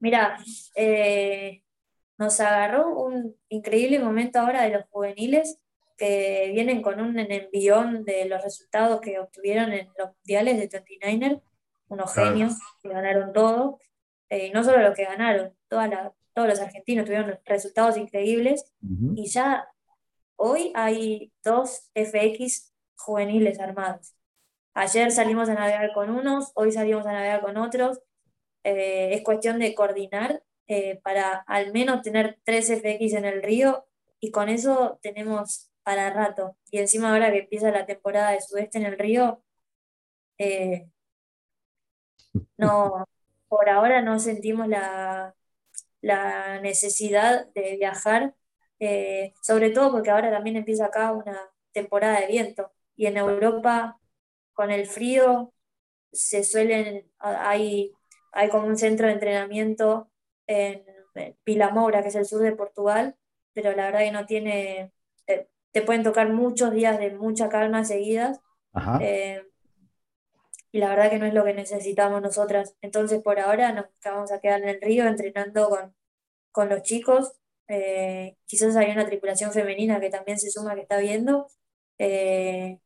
Mira, 0.01 0.39
eh, 0.77 1.63
nos 2.19 2.39
agarró 2.41 2.89
un 3.05 3.35
increíble 3.49 3.99
momento 3.99 4.39
ahora 4.41 4.63
de 4.65 4.71
los 4.71 4.85
juveniles 4.91 5.59
que 5.97 6.51
vienen 6.53 6.83
con 6.83 7.01
un 7.01 7.19
envión 7.19 8.05
de 8.05 8.25
los 8.27 8.43
resultados 8.43 9.01
que 9.01 9.19
obtuvieron 9.19 9.73
en 9.73 9.89
los 9.99 10.11
mundiales 10.17 10.59
de 10.59 10.69
29er, 10.69 11.41
unos 11.89 12.13
Claro. 12.13 12.31
genios 12.31 12.55
que 12.83 12.89
ganaron 12.89 13.33
todo, 13.33 13.79
eh, 14.31 14.47
y 14.49 14.51
no 14.51 14.65
solo 14.65 14.79
los 14.83 14.95
que 14.97 15.05
ganaron, 15.05 15.53
toda 15.69 15.87
la- 15.89 16.13
todos 16.35 16.49
los 16.49 16.61
argentinos 16.61 17.05
tuvieron 17.05 17.39
resultados 17.45 17.97
increíbles 17.99 18.73
y 19.15 19.27
ya 19.27 19.67
hoy 20.37 20.73
hay 20.75 21.31
dos 21.45 21.91
FX 21.95 22.72
juveniles 23.03 23.61
armados. 23.61 24.15
Ayer 24.75 25.11
salimos 25.13 25.49
a 25.49 25.55
navegar 25.55 25.93
con 25.93 26.11
unos, 26.11 26.53
hoy 26.55 26.73
salimos 26.73 27.07
a 27.07 27.13
navegar 27.13 27.43
con 27.43 27.57
otros. 27.59 28.01
Eh, 28.65 29.15
es 29.15 29.23
cuestión 29.23 29.59
de 29.59 29.75
coordinar 29.75 30.43
eh, 30.69 31.01
para 31.03 31.45
al 31.47 31.73
menos 31.73 32.03
tener 32.03 32.39
tres 32.45 32.71
FX 32.71 33.15
en 33.15 33.25
el 33.27 33.43
río 33.43 33.87
y 34.21 34.31
con 34.31 34.49
eso 34.49 34.99
tenemos 35.03 35.71
para 35.83 36.11
rato. 36.11 36.57
Y 36.71 36.79
encima 36.79 37.13
ahora 37.13 37.31
que 37.33 37.41
empieza 37.41 37.71
la 37.71 37.87
temporada 37.87 38.31
de 38.33 38.41
sudeste 38.41 38.79
en 38.79 38.87
el 38.87 38.99
río, 38.99 39.43
eh, 40.39 40.89
no, 42.57 43.07
por 43.49 43.69
ahora 43.69 44.03
no 44.03 44.19
sentimos 44.19 44.69
la, 44.69 45.35
la 46.01 46.61
necesidad 46.61 47.47
de 47.55 47.77
viajar, 47.77 48.35
sobre 49.43 49.71
todo 49.71 49.93
porque 49.93 50.11
ahora 50.11 50.31
también 50.31 50.57
empieza 50.57 50.87
acá 50.87 51.13
una 51.13 51.39
temporada 51.73 52.21
de 52.21 52.27
viento 52.27 52.73
y 52.97 53.07
en 53.07 53.17
Europa 53.17 53.99
con 54.53 54.71
el 54.71 54.87
frío 54.87 55.53
se 56.13 56.45
suelen, 56.45 57.11
hay, 57.19 57.93
hay 58.33 58.49
como 58.51 58.67
un 58.67 58.77
centro 58.77 59.07
de 59.07 59.15
entrenamiento 59.15 60.11
en 60.47 60.85
Pilamora, 61.45 62.03
que 62.03 62.09
es 62.09 62.15
el 62.17 62.27
sur 62.27 62.43
de 62.43 62.53
Portugal, 62.57 63.17
pero 63.55 63.75
la 63.75 63.87
verdad 63.87 64.01
que 64.01 64.13
no 64.13 64.27
tiene, 64.27 64.93
te, 65.27 65.51
te 65.73 65.83
pueden 65.83 66.03
tocar 66.03 66.31
muchos 66.33 66.73
días 66.73 66.99
de 66.99 67.11
mucha 67.13 67.49
calma 67.49 67.85
seguidas. 67.85 68.41
Ajá. 68.73 68.99
Eh, 69.03 69.43
y 70.71 70.79
la 70.79 70.89
verdad 70.89 71.11
que 71.11 71.19
no 71.19 71.27
es 71.27 71.35
lo 71.35 71.45
que 71.45 71.55
necesitamos 71.55 72.23
nosotras. 72.23 72.77
Entonces, 72.81 73.23
por 73.23 73.39
ahora 73.41 73.73
nos 73.73 73.87
vamos 74.05 74.33
a 74.33 74.41
quedar 74.41 74.63
en 74.63 74.69
el 74.71 74.81
río 74.81 75.07
entrenando 75.07 75.69
con, 75.69 75.95
con 76.53 76.69
los 76.69 76.83
chicos 76.83 77.33
Eh, 77.69 78.37
quizás 78.47 78.77
hay 78.77 78.91
una 78.91 79.07
tripulación 79.07 79.53
femenina 79.53 80.01
que 80.01 80.11
también 80.11 80.39
se 80.39 80.51
suma 80.51 80.75
que 80.75 80.83
está 80.83 80.99
viendo. 80.99 81.47
Eh, 82.03 82.81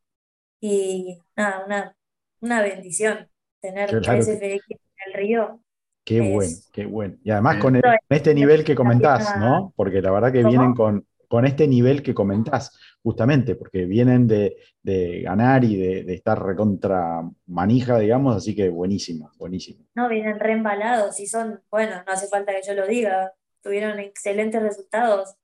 y 0.61 1.19
nada, 1.37 1.65
una, 1.67 1.97
una 2.41 2.63
bendición 2.63 3.31
tener 3.61 3.91
Claro 4.01 4.25
en 4.29 4.61
el 5.07 5.15
río. 5.15 5.61
Qué 6.05 6.21
Es- 6.21 6.21
bueno, 6.21 6.63
qué 6.73 6.87
bueno. 6.87 7.17
Y 7.25 7.31
además 7.31 7.59
con, 7.59 7.75
el- 7.77 7.83
con 7.83 8.17
este 8.17 8.35
nivel 8.35 8.65
que 8.65 8.75
comentás, 8.77 9.35
¿no? 9.35 9.73
Porque 9.77 10.01
la 10.03 10.13
verdad 10.13 10.33
que 10.33 10.43
¿Cómo? 10.43 10.51
vienen 10.51 10.75
con, 10.75 11.07
con 11.29 11.45
este 11.47 11.67
nivel 11.67 12.03
que 12.03 12.15
comentás, 12.15 12.79
justamente, 13.03 13.57
porque 13.57 13.85
vienen 13.87 14.27
de, 14.29 14.57
de 14.83 15.23
ganar 15.23 15.65
y 15.65 15.77
de, 15.77 16.05
de 16.05 16.15
estar 16.15 16.41
recontra 16.43 17.23
manija, 17.47 17.99
digamos, 17.99 18.37
así 18.37 18.55
que 18.55 18.69
buenísimo, 18.69 19.31
buenísimo. 19.37 19.85
No, 19.95 20.09
vienen 20.09 20.39
re 20.39 20.53
embalados 20.53 21.19
y 21.21 21.27
son, 21.27 21.63
bueno, 21.71 22.03
no 22.07 22.13
hace 22.13 22.29
falta 22.29 22.53
que 22.55 22.63
yo 22.67 22.75
lo 22.75 22.87
diga, 22.87 23.33
tuvieron 23.63 23.99
excelentes 23.99 24.63
resultados 24.63 25.35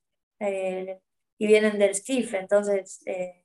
eh, 0.41 1.01
y 1.39 1.47
vienen 1.47 1.79
del 1.79 1.95
SKIF, 1.95 2.35
entonces 2.35 3.03
eh, 3.07 3.42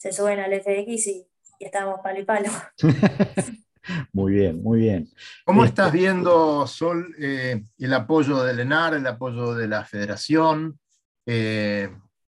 se 0.00 0.12
suben 0.14 0.40
al 0.40 0.52
FX 0.54 1.06
y, 1.08 1.26
y 1.58 1.64
estamos 1.66 2.00
palo 2.02 2.20
y 2.20 2.24
palo. 2.24 2.48
Muy 4.12 4.32
bien, 4.34 4.62
muy 4.62 4.78
bien. 4.80 5.08
¿Cómo 5.44 5.64
Este- 5.64 5.80
estás 5.82 5.92
viendo, 5.92 6.66
Sol, 6.66 7.12
eh, 7.18 7.62
el 7.78 7.94
apoyo 7.94 8.42
del 8.42 8.60
ENAR, 8.60 8.94
el 8.94 9.06
apoyo 9.06 9.54
de 9.54 9.66
la 9.68 9.84
federación? 9.84 10.78
Eh, 11.26 11.90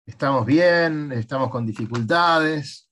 ¿estamos 0.06 0.46
bien? 0.46 1.10
¿Estamos 1.12 1.50
con 1.50 1.66
dificultades? 1.66 2.88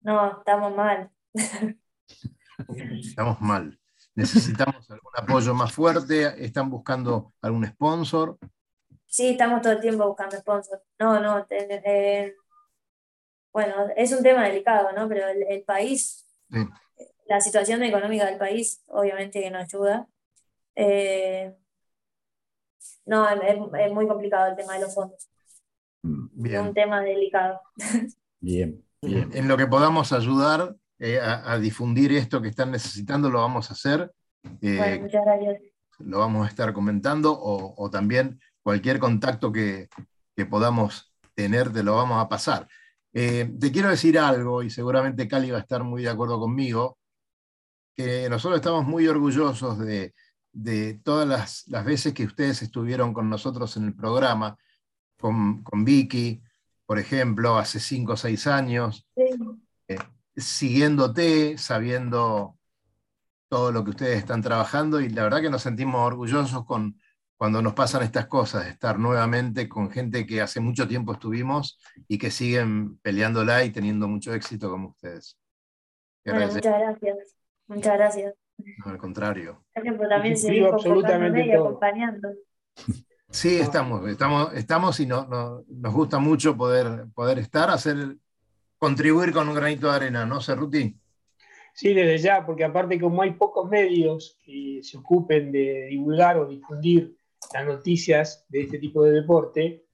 No, 0.00 0.38
estamos 0.38 0.74
mal. 0.74 1.10
Estamos 2.98 3.40
mal. 3.40 3.78
¿Necesitamos 4.14 4.90
algún 4.90 5.12
apoyo 5.14 5.54
más 5.54 5.72
fuerte? 5.72 6.44
¿Están 6.44 6.70
buscando 6.70 7.34
algún 7.42 7.66
sponsor? 7.66 8.38
Sí, 9.06 9.28
estamos 9.28 9.60
todo 9.60 9.74
el 9.74 9.80
tiempo 9.80 10.06
buscando 10.08 10.36
sponsors. 10.38 10.82
No, 10.98 11.20
no, 11.20 11.44
te- 11.44 11.66
eh, 11.84 12.34
bueno, 13.56 13.74
es 13.96 14.12
un 14.12 14.22
tema 14.22 14.44
delicado, 14.44 14.92
¿no? 14.92 15.08
Pero 15.08 15.28
el, 15.28 15.42
el 15.48 15.62
país, 15.62 16.26
Sí. 16.50 16.58
la 17.26 17.40
situación 17.40 17.82
económica 17.82 18.26
del 18.26 18.36
país, 18.36 18.82
obviamente 18.86 19.40
que 19.40 19.50
no 19.50 19.56
ayuda. 19.58 20.06
Eh, 20.74 21.54
no, 23.06 23.26
es, 23.28 23.56
es 23.80 23.92
muy 23.92 24.06
complicado 24.06 24.48
el 24.50 24.56
tema 24.56 24.74
de 24.74 24.80
los 24.80 24.94
fondos. 24.94 25.28
Mm, 26.02 26.46
Es 26.46 26.60
un 26.60 26.74
tema 26.74 27.00
delicado. 27.00 27.60
Bien, 28.40 28.84
bien. 29.00 29.30
En 29.32 29.48
lo 29.48 29.56
que 29.56 29.66
podamos 29.66 30.12
ayudar 30.12 30.76
eh, 30.98 31.18
a, 31.18 31.52
a 31.52 31.58
difundir 31.58 32.12
esto 32.12 32.42
que 32.42 32.48
están 32.48 32.70
necesitando, 32.70 33.30
lo 33.30 33.40
vamos 33.40 33.70
a 33.70 33.72
hacer. 33.72 34.12
Eh, 34.60 34.76
Bueno, 34.76 35.02
muchas 35.04 35.24
gracias. 35.24 35.62
lo 36.00 36.18
vamos 36.18 36.46
a 36.46 36.50
estar 36.50 36.74
comentando, 36.74 37.32
o, 37.32 37.74
o 37.82 37.88
también 37.90 38.38
cualquier 38.62 38.98
contacto 38.98 39.50
que, 39.50 39.88
que 40.36 40.44
podamos 40.44 41.14
tener, 41.34 41.72
te 41.72 41.82
lo 41.82 41.96
vamos 41.96 42.22
a 42.22 42.28
pasar. 42.28 42.68
Eh, 43.18 43.50
te 43.58 43.72
quiero 43.72 43.88
decir 43.88 44.18
algo, 44.18 44.62
y 44.62 44.68
seguramente 44.68 45.26
Cali 45.26 45.50
va 45.50 45.56
a 45.56 45.62
estar 45.62 45.82
muy 45.82 46.02
de 46.02 46.10
acuerdo 46.10 46.38
conmigo, 46.38 46.98
que 47.94 48.28
nosotros 48.28 48.58
estamos 48.60 48.84
muy 48.84 49.08
orgullosos 49.08 49.78
de, 49.78 50.14
de 50.52 51.00
todas 51.02 51.26
las, 51.26 51.66
las 51.68 51.82
veces 51.86 52.12
que 52.12 52.24
ustedes 52.26 52.60
estuvieron 52.60 53.14
con 53.14 53.30
nosotros 53.30 53.74
en 53.78 53.86
el 53.86 53.94
programa, 53.94 54.58
con, 55.18 55.62
con 55.62 55.82
Vicky, 55.82 56.42
por 56.84 56.98
ejemplo, 56.98 57.56
hace 57.56 57.80
cinco 57.80 58.12
o 58.12 58.16
seis 58.18 58.46
años, 58.46 59.06
Sí. 59.88 59.94
siguiéndote, 60.36 61.56
sabiendo 61.56 62.58
todo 63.48 63.72
lo 63.72 63.82
que 63.82 63.90
ustedes 63.92 64.18
están 64.18 64.42
trabajando 64.42 65.00
y 65.00 65.08
la 65.08 65.22
verdad 65.22 65.40
que 65.40 65.48
nos 65.48 65.62
sentimos 65.62 66.06
orgullosos 66.06 66.66
con, 66.66 67.00
cuando 67.36 67.60
nos 67.60 67.74
pasan 67.74 68.02
estas 68.02 68.26
cosas, 68.26 68.64
de 68.64 68.70
estar 68.70 68.98
nuevamente 68.98 69.68
con 69.68 69.90
gente 69.90 70.26
que 70.26 70.40
hace 70.40 70.60
mucho 70.60 70.88
tiempo 70.88 71.12
estuvimos 71.12 71.78
y 72.08 72.18
que 72.18 72.30
siguen 72.30 72.96
peleándola 72.98 73.64
y 73.64 73.70
teniendo 73.70 74.08
mucho 74.08 74.32
éxito 74.32 74.70
como 74.70 74.88
ustedes. 74.88 75.38
Bueno, 76.24 76.46
muchas 76.46 76.62
gracias. 76.80 77.16
Muchas 77.68 77.94
gracias. 77.94 78.34
no, 78.84 78.90
al 78.90 78.98
contrario. 78.98 79.64
Gracias 79.74 79.96
por 79.96 80.08
también 80.08 80.36
seguir 80.36 80.64
absolutamente 80.66 81.44
y 81.46 81.52
acompañando. 81.52 82.30
Sí, 83.28 83.56
estamos, 83.58 84.08
estamos, 84.08 84.54
estamos 84.54 85.00
y 85.00 85.06
no- 85.06 85.26
no- 85.26 85.62
nos 85.68 85.92
gusta 85.92 86.18
mucho 86.18 86.56
poder, 86.56 87.06
poder 87.14 87.38
estar, 87.38 87.68
hacer, 87.70 88.16
contribuir 88.78 89.32
con 89.32 89.48
un 89.48 89.54
granito 89.54 89.88
de 89.90 89.96
arena, 89.96 90.24
¿no, 90.24 90.40
Cerruti? 90.40 90.96
Sí, 91.74 91.92
desde 91.92 92.18
ya, 92.18 92.46
porque 92.46 92.64
aparte 92.64 92.98
como 93.00 93.20
hay 93.20 93.32
pocos 93.32 93.68
medios 93.68 94.38
que 94.44 94.80
se 94.82 94.96
ocupen 94.96 95.52
de 95.52 95.86
divulgar 95.90 96.38
o 96.38 96.46
difundir 96.46 97.15
las 97.52 97.66
noticias 97.66 98.44
de 98.48 98.62
este 98.62 98.78
tipo 98.78 99.02
de 99.04 99.12
deporte, 99.12 99.86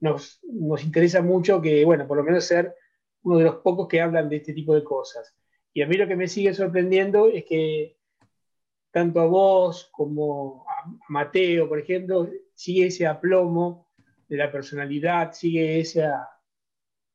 nos, 0.00 0.40
nos 0.44 0.84
interesa 0.84 1.22
mucho 1.22 1.60
que, 1.60 1.84
bueno, 1.84 2.06
por 2.06 2.16
lo 2.16 2.24
menos 2.24 2.44
ser 2.44 2.74
uno 3.22 3.38
de 3.38 3.44
los 3.44 3.56
pocos 3.56 3.88
que 3.88 4.00
hablan 4.00 4.28
de 4.28 4.36
este 4.36 4.52
tipo 4.52 4.74
de 4.74 4.84
cosas. 4.84 5.34
Y 5.72 5.82
a 5.82 5.86
mí 5.86 5.96
lo 5.96 6.06
que 6.06 6.16
me 6.16 6.28
sigue 6.28 6.54
sorprendiendo 6.54 7.28
es 7.28 7.44
que 7.44 7.98
tanto 8.90 9.20
a 9.20 9.26
vos 9.26 9.88
como 9.92 10.64
a 10.68 10.90
Mateo, 11.08 11.68
por 11.68 11.78
ejemplo, 11.78 12.28
sigue 12.54 12.86
ese 12.86 13.06
aplomo 13.06 13.88
de 14.28 14.36
la 14.36 14.50
personalidad, 14.50 15.32
sigue 15.32 15.80
esa, 15.80 16.28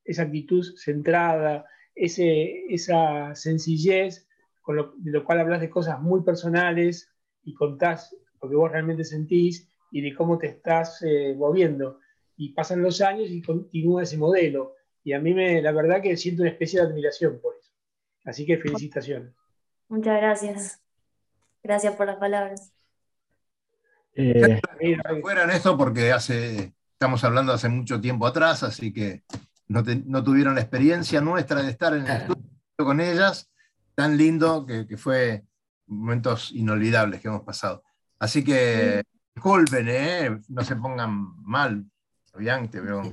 esa 0.04 0.22
actitud 0.22 0.64
centrada, 0.76 1.66
ese, 1.94 2.64
esa 2.68 3.34
sencillez 3.34 4.28
con 4.62 4.76
lo, 4.76 4.94
de 4.96 5.10
lo 5.12 5.24
cual 5.24 5.40
hablas 5.40 5.60
de 5.60 5.70
cosas 5.70 6.00
muy 6.00 6.22
personales 6.22 7.12
y 7.42 7.54
contás 7.54 8.16
lo 8.40 8.48
que 8.48 8.56
vos 8.56 8.70
realmente 8.70 9.04
sentís 9.04 9.68
y 9.94 10.00
de 10.00 10.12
cómo 10.12 10.38
te 10.38 10.48
estás 10.48 11.00
eh, 11.02 11.34
moviendo. 11.38 12.00
Y 12.36 12.52
pasan 12.52 12.82
los 12.82 13.00
años 13.00 13.30
y 13.30 13.40
continúa 13.40 14.02
ese 14.02 14.16
modelo. 14.16 14.74
Y 15.04 15.12
a 15.12 15.20
mí, 15.20 15.32
me, 15.32 15.62
la 15.62 15.70
verdad, 15.70 16.02
que 16.02 16.16
siento 16.16 16.42
una 16.42 16.50
especie 16.50 16.80
de 16.80 16.86
admiración 16.88 17.38
por 17.40 17.54
eso. 17.60 17.70
Así 18.24 18.44
que 18.44 18.58
felicitaciones. 18.58 19.32
Muchas 19.88 20.16
gracias. 20.20 20.80
Gracias 21.62 21.94
por 21.94 22.06
las 22.06 22.16
palabras. 22.16 22.72
Eh, 24.16 24.60
Mira, 24.80 25.02
fuera 25.22 25.44
en 25.44 25.50
esto 25.50 25.78
porque 25.78 26.10
hace, 26.10 26.72
estamos 26.92 27.22
hablando 27.22 27.52
hace 27.52 27.68
mucho 27.68 28.00
tiempo 28.00 28.26
atrás, 28.26 28.64
así 28.64 28.92
que 28.92 29.22
no, 29.68 29.84
te- 29.84 30.02
no 30.04 30.24
tuvieron 30.24 30.56
la 30.56 30.60
experiencia 30.60 31.20
nuestra 31.20 31.62
de 31.62 31.70
estar 31.70 31.94
en 31.94 32.06
el 32.06 32.16
estudio 32.16 32.42
con 32.76 33.00
ellas, 33.00 33.48
tan 33.94 34.16
lindo 34.16 34.66
que, 34.66 34.86
que 34.88 34.96
fue 34.96 35.44
momentos 35.86 36.50
inolvidables 36.52 37.20
que 37.20 37.28
hemos 37.28 37.42
pasado. 37.42 37.84
Así 38.18 38.42
que 38.42 39.02
disculpen, 39.34 39.86
¿eh? 39.88 40.38
no 40.48 40.62
se 40.64 40.76
pongan 40.76 41.42
mal. 41.42 41.84
Fabián, 42.32 42.68
te 42.68 42.80
veo 42.80 43.00
un 43.00 43.12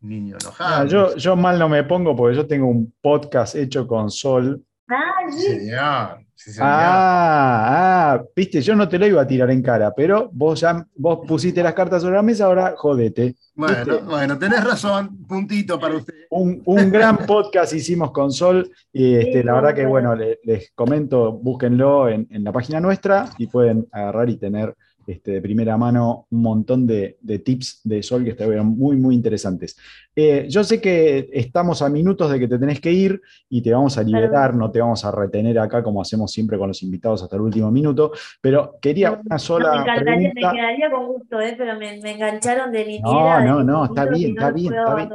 niño 0.00 0.36
enojado. 0.40 0.86
yo, 0.86 1.16
yo 1.16 1.36
mal 1.36 1.58
no 1.58 1.68
me 1.68 1.84
pongo 1.84 2.14
porque 2.14 2.36
yo 2.36 2.46
tengo 2.46 2.66
un 2.66 2.92
podcast 3.00 3.54
hecho 3.56 3.86
con 3.86 4.10
Sol. 4.10 4.62
Ah, 4.88 5.12
Sí, 5.28 5.42
señor, 5.42 6.18
sí, 6.36 6.52
señor. 6.52 6.68
Ah, 6.70 8.12
ah, 8.14 8.22
viste, 8.36 8.62
yo 8.62 8.76
no 8.76 8.88
te 8.88 8.96
lo 9.00 9.06
iba 9.08 9.20
a 9.22 9.26
tirar 9.26 9.50
en 9.50 9.60
cara, 9.60 9.92
pero 9.92 10.30
vos 10.32 10.60
ya 10.60 10.86
vos 10.94 11.26
pusiste 11.26 11.60
las 11.62 11.74
cartas 11.74 12.02
sobre 12.02 12.14
la 12.14 12.22
mesa, 12.22 12.44
ahora 12.44 12.74
jodete. 12.76 13.34
bueno, 13.56 13.76
¿viste? 13.84 14.04
bueno, 14.04 14.38
tenés 14.38 14.62
razón, 14.62 15.24
puntito 15.26 15.80
para 15.80 15.96
usted. 15.96 16.14
Un, 16.30 16.62
un 16.64 16.90
gran 16.92 17.18
podcast 17.26 17.72
hicimos 17.74 18.12
con 18.12 18.30
Sol 18.30 18.70
y 18.92 19.16
este, 19.16 19.40
Sí, 19.40 19.42
la 19.42 19.54
verdad 19.54 19.74
que, 19.74 19.86
bueno. 19.86 20.10
bueno, 20.10 20.24
le- 20.24 20.38
les 20.44 20.70
comento, 20.72 21.32
búsquenlo 21.32 22.08
en, 22.08 22.28
en 22.30 22.44
la 22.44 22.52
página 22.52 22.78
nuestra 22.78 23.28
y 23.38 23.48
pueden 23.48 23.88
agarrar 23.90 24.30
y 24.30 24.36
tener 24.36 24.76
este, 25.06 25.32
de 25.32 25.42
primera 25.42 25.76
mano 25.76 26.26
un 26.30 26.42
montón 26.42 26.86
de, 26.86 27.16
de 27.20 27.38
tips 27.40 27.80
de 27.84 28.02
Sol 28.02 28.24
que 28.24 28.30
estuvieron 28.30 28.66
muy, 28.68 28.96
muy 28.96 29.14
interesantes. 29.14 29.76
Eh, 30.14 30.46
yo 30.48 30.64
sé 30.64 30.80
que 30.80 31.28
estamos 31.32 31.82
a 31.82 31.88
minutos 31.88 32.30
de 32.30 32.38
que 32.40 32.48
te 32.48 32.58
tenés 32.58 32.80
que 32.80 32.92
ir 32.92 33.20
y 33.48 33.62
te 33.62 33.72
vamos 33.72 33.98
a 33.98 34.02
liberar, 34.02 34.54
no 34.54 34.70
te 34.70 34.80
vamos 34.80 35.04
a 35.04 35.10
retener 35.12 35.58
acá 35.58 35.82
como 35.82 36.00
hacemos 36.00 36.32
siempre 36.32 36.58
con 36.58 36.68
los 36.68 36.82
invitados 36.82 37.22
hasta 37.22 37.36
el 37.36 37.42
último 37.42 37.70
minuto, 37.70 38.12
pero 38.40 38.78
quería 38.80 39.12
una 39.12 39.38
No, 39.58 39.68
me 39.70 39.76
sola 39.76 39.76
encantaría, 39.78 40.32
me 40.34 40.44
pregunta. 40.44 40.50
quedaría 40.50 40.90
con 40.90 41.06
gusto, 41.06 41.40
¿eh? 41.40 41.54
pero 41.58 41.78
me, 41.78 42.00
me 42.00 42.12
engancharon 42.12 42.72
de 42.72 42.84
No, 42.98 43.40
niñera. 43.40 43.40
no, 43.40 43.62
no, 43.64 43.84
chiquito, 43.84 43.94
está 43.94 44.06
bien, 44.06 44.34
no 44.34 44.42
está 44.42 44.50
bien, 44.50 44.74
está 44.74 44.94
bien. 44.94 45.14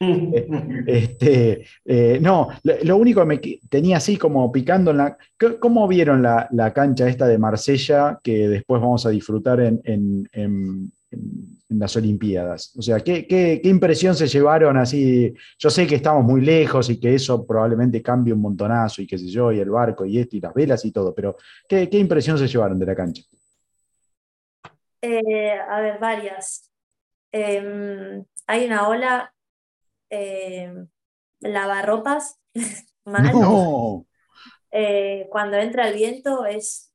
Este, 0.86 1.64
eh, 1.84 2.18
no, 2.20 2.48
lo, 2.82 2.96
único 2.96 3.20
que 3.20 3.26
me 3.26 3.38
tenía 3.68 3.98
así 3.98 4.16
como 4.16 4.50
picando 4.50 4.90
en 4.90 4.96
la. 4.96 5.16
¿Cómo 5.60 5.86
vieron 5.86 6.22
la, 6.22 6.48
la 6.50 6.72
cancha 6.72 7.08
esta 7.08 7.26
de 7.26 7.38
Marsella 7.38 8.18
que 8.22 8.48
después 8.48 8.80
vamos 8.80 9.06
a 9.06 9.10
disfrutar 9.10 9.60
en, 9.60 9.80
en- 9.84 10.28
en- 10.32 10.92
las 11.68 11.94
Olimpiadas? 11.96 12.74
O 12.76 12.82
sea, 12.82 13.00
¿qué, 13.00 13.26
qué- 13.26 13.60
qué 13.62 13.68
impresión 13.68 14.14
se 14.14 14.26
llevaron 14.26 14.76
así? 14.76 15.32
Yo 15.58 15.70
sé 15.70 15.86
que 15.86 15.96
estamos 15.96 16.24
muy 16.24 16.40
lejos 16.40 16.90
y 16.90 16.98
que 16.98 17.14
eso 17.14 17.46
probablemente 17.46 18.02
cambie 18.02 18.32
un 18.34 18.40
montonazo 18.40 19.02
y 19.02 19.06
qué 19.06 19.18
sé 19.18 19.28
yo, 19.28 19.52
y 19.52 19.60
el 19.60 19.70
barco 19.70 20.04
y 20.04 20.18
esto 20.18 20.36
y 20.36 20.40
las 20.40 20.54
velas 20.54 20.84
y 20.84 20.90
todo, 20.92 21.14
pero 21.14 21.36
¿qué, 21.68 21.88
qué 21.88 21.98
impresión 21.98 22.38
se 22.38 22.48
llevaron 22.48 22.78
de 22.78 22.86
la 22.86 22.94
cancha? 22.94 23.22
Eh, 25.02 25.52
a 25.68 25.80
ver, 25.80 25.98
varias. 25.98 26.70
Em, 27.32 28.24
hay 28.46 28.66
una 28.66 28.88
ola, 28.88 29.34
em, 30.12 30.88
lavarropas, 31.40 32.38
mal. 33.04 33.32
No. 33.32 34.06
Eh, 34.70 35.28
cuando 35.30 35.56
entra 35.56 35.88
el 35.88 35.94
viento 35.94 36.46
es, 36.46 36.92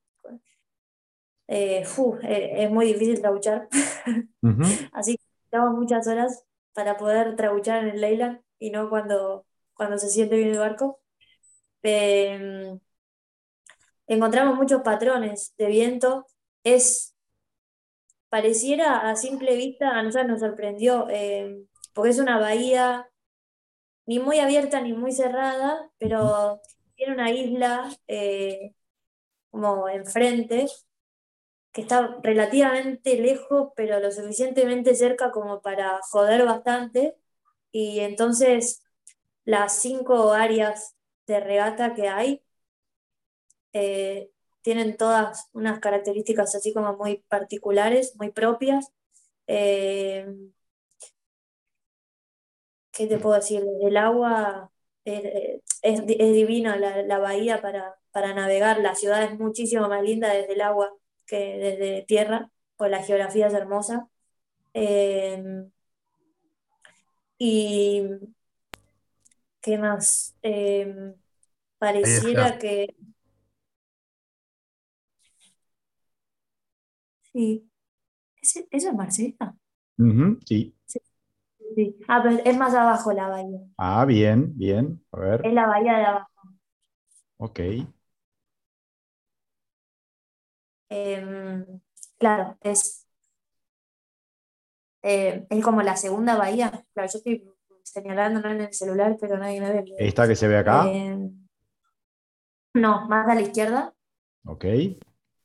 eh, 1.47 1.85
fu, 1.85 2.17
eh, 2.23 2.63
es 2.63 2.71
muy 2.71 2.87
difícil 2.87 3.21
trabuchar. 3.21 3.67
Ujú. 4.41 4.63
Así 4.93 5.17
que 5.17 5.23
necesitamos 5.23 5.75
muchas 5.75 6.07
horas 6.07 6.43
para 6.73 6.97
poder 6.97 7.35
trabuchar 7.35 7.83
en 7.83 7.89
el 7.89 8.01
Leyland 8.01 8.41
y 8.59 8.69
no 8.71 8.89
cuando, 8.89 9.45
cuando 9.73 9.97
se 9.97 10.09
siente 10.09 10.37
bien 10.37 10.49
el 10.49 10.59
barco. 10.59 10.99
Em, 11.83 12.79
encontramos 14.07 14.57
muchos 14.57 14.81
patrones 14.81 15.53
de 15.57 15.67
viento. 15.67 16.25
Es, 16.63 17.15
pareciera 18.29 19.09
a 19.09 19.15
simple 19.15 19.55
vista, 19.55 19.91
a 19.91 20.03
nosotros 20.03 20.27
nos 20.27 20.39
sorprendió, 20.41 21.07
em, 21.09 21.67
porque 21.97 22.11
es 22.11 22.19
una 22.19 22.37
bahía 22.37 23.09
ni 24.05 24.19
muy 24.19 24.39
abierta 24.39 24.81
ni 24.81 24.93
muy 24.93 25.11
cerrada, 25.11 25.91
pero 25.97 26.61
tiene 26.95 27.13
una 27.13 27.31
isla 27.31 27.89
eh, 28.07 28.75
como 29.49 29.89
enfrente, 29.89 30.67
que 31.71 31.81
está 31.81 32.19
relativamente 32.21 33.19
lejos, 33.19 33.71
pero 33.75 33.99
lo 33.99 34.11
suficientemente 34.11 34.93
cerca 34.95 35.31
como 35.31 35.61
para 35.61 35.99
joder 36.11 36.45
bastante. 36.45 37.15
Y 37.71 38.01
entonces 38.01 38.83
las 39.45 39.81
cinco 39.81 40.33
áreas 40.33 40.95
de 41.25 41.39
regata 41.39 41.95
que 41.95 42.09
hay 42.09 42.43
eh, 43.73 44.29
tienen 44.61 44.97
todas 44.97 45.49
unas 45.53 45.79
características 45.79 46.53
así 46.53 46.73
como 46.73 46.95
muy 46.95 47.23
particulares, 47.27 48.15
muy 48.17 48.31
propias. 48.31 48.91
Eh, 49.47 50.27
¿qué 52.97 53.07
te 53.07 53.19
puedo 53.19 53.35
decir? 53.37 53.61
Desde 53.63 53.87
el 53.89 53.97
agua 53.97 54.71
es, 55.05 55.23
es 55.83 56.07
divina 56.33 56.77
la, 56.77 57.03
la 57.03 57.19
bahía 57.19 57.61
para, 57.61 57.95
para 58.11 58.33
navegar. 58.33 58.79
La 58.81 58.95
ciudad 58.95 59.23
es 59.23 59.39
muchísimo 59.39 59.87
más 59.89 60.03
linda 60.03 60.33
desde 60.33 60.53
el 60.53 60.61
agua 60.61 60.93
que 61.25 61.37
desde 61.57 62.03
tierra, 62.03 62.51
pues 62.77 62.91
la 62.91 63.03
geografía 63.03 63.47
es 63.47 63.53
hermosa. 63.55 64.09
Eh, 64.73 65.43
y 67.39 68.03
¿qué 69.61 69.77
más? 69.77 70.35
Eh, 70.43 71.15
pareciera 71.79 72.57
que 72.59 72.95
sí. 77.33 77.69
¿Ese- 78.41 78.67
¿Eso 78.71 78.89
es 78.89 78.95
Marsella? 78.95 79.55
Ujú, 79.99 80.39
Sí. 80.45 80.73
Sí. 80.85 80.99
Ah, 82.07 82.21
pero 82.23 82.39
es 82.43 82.57
más 82.57 82.73
abajo 82.73 83.11
la 83.13 83.27
bahía. 83.29 83.59
Ah, 83.77 84.05
bien, 84.05 84.53
bien. 84.57 85.03
A 85.11 85.19
ver, 85.19 85.41
Es 85.41 85.51
la 85.53 85.65
bahía 85.67 85.97
de 85.97 86.05
abajo. 86.05 86.29
ok. 87.37 87.59
Em, 90.89 91.81
claro, 92.17 92.57
es, 92.61 93.05
eh, 95.03 95.45
es 95.49 95.63
como 95.63 95.81
la 95.81 95.95
segunda 95.97 96.35
bahía. 96.37 96.71
Claro, 96.93 97.09
yo 97.11 97.17
estoy 97.19 97.43
señalándola 97.83 98.51
en 98.51 98.61
el 98.61 98.73
celular, 98.73 99.17
pero 99.19 99.37
nadie 99.37 99.61
me 99.61 99.71
ve. 99.73 99.85
¿Esta 99.97 100.27
que 100.27 100.35
se 100.35 100.47
ve 100.47 100.57
acá? 100.57 100.83
Em, 100.83 101.47
no, 102.73 103.07
más 103.09 103.27
a 103.27 103.35
la 103.35 103.41
izquierda, 103.41 103.93
Ok. 104.45 104.65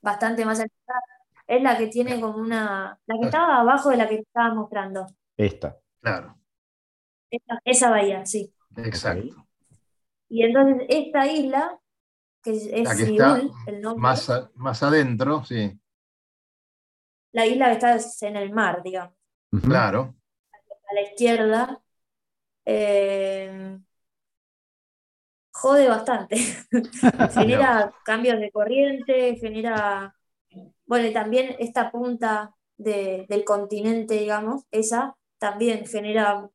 bastante 0.03 0.45
más 0.45 0.59
a 0.61 0.63
la 0.63 0.67
izquierda. 0.67 1.01
Es 1.47 1.63
la 1.63 1.79
que 1.79 1.89
tiene 1.89 2.21
como 2.21 2.39
una. 2.39 2.99
La 3.07 3.17
que 3.19 3.25
estaba 3.27 3.61
abajo 3.61 3.91
de 3.91 3.97
la 3.99 4.09
que 4.09 4.17
estaba 4.17 4.55
mostrando. 4.55 5.07
Esta. 5.37 5.82
Claro, 6.03 6.39
Esa, 7.31 7.61
esa 7.65 7.91
bahía, 7.91 8.25
sí. 8.27 8.55
exacto. 8.77 9.47
Y 10.29 10.43
entonces 10.45 10.87
esta 10.89 11.27
isla, 11.31 11.79
que 12.43 12.53
es, 12.53 12.67
La 12.85 12.97
que 12.97 13.03
está 13.05 13.41
el 13.67 13.81
nombre, 13.83 14.03
Más, 14.03 14.31
a- 14.31 14.51
más 14.57 14.83
adentro, 14.83 15.45
sí, 15.45 15.79
la 17.33 17.45
isla 17.47 17.67
que 17.67 17.73
está 17.97 18.27
en 18.29 18.37
el 18.37 18.51
mar, 18.53 18.83
digamos. 18.83 19.15
Claro. 19.63 20.15
a 20.91 20.95
la 20.95 21.03
izquierda, 21.03 21.83
eh, 22.67 23.79
jode 25.53 25.89
bastante. 25.89 26.37
genera 27.35 27.95
cambios 28.05 28.39
de 28.41 28.51
corriente, 28.51 29.37
genera, 29.37 30.15
bueno, 30.87 31.09
y 31.09 31.13
también 31.13 31.57
esta 31.59 31.91
punta 31.91 32.55
de- 32.77 33.27
del 33.29 33.45
continente, 33.45 34.15
digamos, 34.17 34.65
esa 34.71 35.17
también 35.43 35.87
genera 35.87 36.49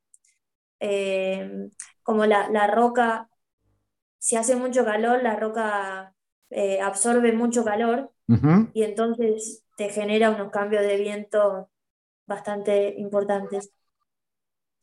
eh, 0.82 1.70
como 2.04 2.26
la, 2.26 2.50
la 2.50 2.68
roca, 2.68 3.30
si 4.20 4.36
hace 4.38 4.56
mucho 4.56 4.86
calor, 4.86 5.24
la 5.24 5.36
roca 5.38 6.16
eh, 6.52 6.82
absorbe 6.82 7.34
mucho 7.34 7.64
calor 7.66 8.12
y 8.74 8.84
entonces 8.84 9.66
te 9.78 9.90
genera 9.90 10.32
unos 10.32 10.52
cambios 10.52 10.84
de 10.84 10.98
viento 10.98 11.70
bastante 12.28 12.96
importantes. 13.00 13.72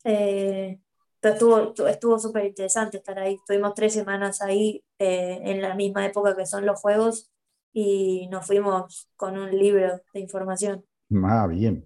Eh, 0.03 0.79
pero 1.19 1.33
estuvo, 1.33 1.57
estu- 1.73 1.87
estuvo 1.89 2.19
súper 2.19 2.45
interesante 2.45 2.97
estar 2.97 3.17
ahí. 3.19 3.35
Estuvimos 3.35 3.73
tres 3.73 3.93
semanas 3.93 4.41
ahí 4.41 4.83
eh, 4.99 5.39
en 5.43 5.61
la 5.61 5.75
misma 5.75 6.05
época 6.05 6.35
que 6.35 6.45
son 6.45 6.65
los 6.65 6.79
juegos 6.79 7.31
y 7.73 8.27
nos 8.29 8.45
fuimos 8.45 9.09
con 9.15 9.37
un 9.37 9.51
libro 9.51 10.01
de 10.13 10.19
información. 10.19 10.85
Ah, 11.23 11.47
bien, 11.47 11.85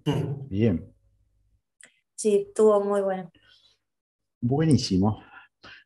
bien. 0.50 0.94
Sí, 2.20 2.44
estuvo 2.48 2.78
muy 2.84 3.00
bueno. 3.00 3.30
Buenísimo. 4.42 5.22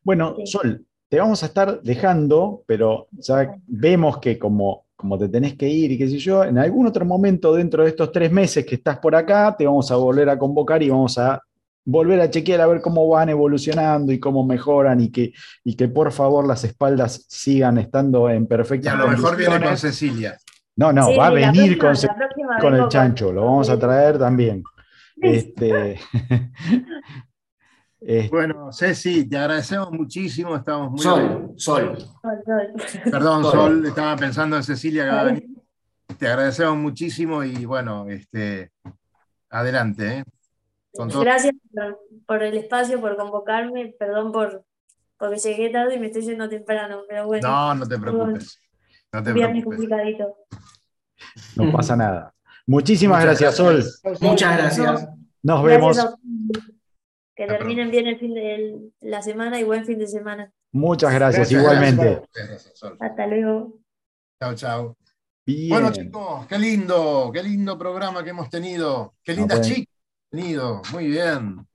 Bueno, 0.03 0.35
Sí. 0.39 0.47
Sol, 0.47 0.85
te 1.07 1.17
vamos 1.17 1.41
a 1.43 1.45
estar 1.45 1.81
dejando, 1.81 2.61
pero 2.67 3.07
ya 3.13 3.55
vemos 3.67 4.17
que 4.17 4.37
como, 4.37 4.83
como 4.97 5.17
te 5.17 5.29
tenés 5.29 5.55
que 5.55 5.69
ir 5.69 5.93
y 5.93 5.97
qué 5.97 6.09
sé 6.09 6.17
yo, 6.17 6.43
en 6.43 6.57
algún 6.57 6.87
otro 6.87 7.05
momento 7.05 7.53
dentro 7.53 7.83
de 7.83 7.89
estos 7.91 8.11
tres 8.11 8.33
meses 8.33 8.65
que 8.65 8.75
estás 8.75 8.99
por 8.99 9.15
acá, 9.15 9.55
te 9.57 9.65
vamos 9.65 9.89
a 9.91 9.95
volver 9.95 10.27
a 10.29 10.37
convocar 10.37 10.83
y 10.83 10.89
vamos 10.89 11.17
a 11.17 11.41
volver 11.85 12.19
a 12.19 12.29
chequear 12.29 12.59
a 12.59 12.67
ver 12.67 12.81
cómo 12.81 13.07
van 13.07 13.29
evolucionando 13.29 14.11
y 14.11 14.19
cómo 14.19 14.45
mejoran 14.45 14.99
y 14.99 15.11
que, 15.11 15.31
y 15.63 15.73
que 15.77 15.87
por 15.87 16.11
favor 16.11 16.45
las 16.45 16.65
espaldas 16.65 17.25
sigan 17.29 17.77
estando 17.77 18.29
en 18.29 18.43
Y 18.43 18.47
perfectas 18.47 18.93
a 18.93 18.97
lo 18.97 19.07
mejor 19.07 19.37
viene 19.37 19.63
con. 19.65 19.77
Cecilia. 19.77 20.37
No, 20.75 20.91
no, 20.91 21.05
Sí, 21.07 21.15
va 21.15 21.27
a 21.27 21.29
venir 21.29 21.77
próxima- 21.77 22.13
con, 22.59 22.59
con 22.59 22.75
el 22.75 22.89
chancho, 22.89 23.31
lo 23.31 23.45
vamos 23.45 23.69
a 23.69 23.79
traer 23.79 24.19
también. 24.19 24.61
Este, 25.25 25.99
este, 27.99 28.29
Bueno, 28.29 28.71
Ceci, 28.71 29.27
te 29.27 29.37
agradecemos 29.37 29.91
muchísimo, 29.91 30.55
estamos 30.55 30.91
muy... 30.91 31.01
Sol, 31.01 31.53
Sol. 31.57 31.97
Perdón, 33.03 33.43
Sol. 33.43 33.51
Sol, 33.51 33.85
estaba 33.85 34.15
pensando 34.15 34.55
en 34.57 34.63
Cecilia 34.63 35.05
que 35.05 35.11
va 35.11 35.21
a 35.21 35.25
venir. 35.25 35.47
Te 36.17 36.27
agradecemos 36.27 36.77
muchísimo 36.77 37.43
y 37.43 37.65
bueno, 37.65 38.07
este, 38.09 38.71
adelante. 39.49 40.19
¿eh? 40.19 40.23
Con 40.93 41.09
Gracias 41.09 41.53
por, 41.73 41.99
por 42.25 42.43
el 42.43 42.57
espacio, 42.57 43.01
por 43.01 43.17
convocarme. 43.17 43.93
Perdón 43.97 44.31
por 44.31 44.65
porque 45.17 45.37
llegué 45.37 45.69
tarde 45.69 45.95
y 45.95 45.99
me 45.99 46.07
estoy 46.07 46.23
yendo 46.23 46.49
temprano, 46.49 47.03
pero 47.07 47.25
bueno, 47.25 47.47
No, 47.47 47.75
no 47.75 47.87
te 47.87 47.97
preocupes. 47.97 48.59
No 49.11 49.23
te 49.23 49.31
preocupes. 49.31 49.63
complicadito. 49.63 50.35
no 51.55 51.71
pasa 51.71 51.95
nada. 51.95 52.33
Muchísimas 52.67 53.19
Muchas 53.23 53.39
gracias, 53.39 53.55
Sol. 53.55 53.75
gracias. 53.75 54.21
Muchas 54.21 54.57
gracias. 54.57 55.09
Nos 55.43 55.63
Gracias 55.63 55.63
vemos. 55.63 56.15
Que 57.35 57.43
Hasta 57.43 57.57
terminen 57.57 57.91
bien 57.91 58.07
el 58.07 58.17
fin 58.17 58.33
de 58.33 58.79
la 59.01 59.21
semana 59.21 59.59
y 59.59 59.63
buen 59.63 59.85
fin 59.85 59.99
de 59.99 60.07
semana. 60.07 60.51
Muchas 60.71 61.13
gracias, 61.13 61.49
Gracias, 61.49 61.61
igualmente. 61.61 62.09
Muchas 62.21 62.47
gracias, 62.47 62.77
Sol. 62.77 62.97
Hasta 62.99 63.27
luego. 63.27 63.77
Chao, 64.41 64.55
chao. 64.55 64.97
Bien. 65.45 65.69
Bueno, 65.69 65.91
chicos, 65.91 66.47
qué 66.47 66.57
lindo, 66.57 67.29
qué 67.33 67.43
lindo 67.43 67.77
programa 67.77 68.23
que 68.23 68.31
hemos 68.31 68.49
tenido. 68.49 69.13
Qué 69.23 69.33
No, 69.33 69.39
lindas 69.41 69.59
pues. 69.59 69.67
chicas 69.69 69.93
hemos 70.31 70.43
tenido. 70.43 70.81
Muy 70.93 71.07
bien, 71.07 71.67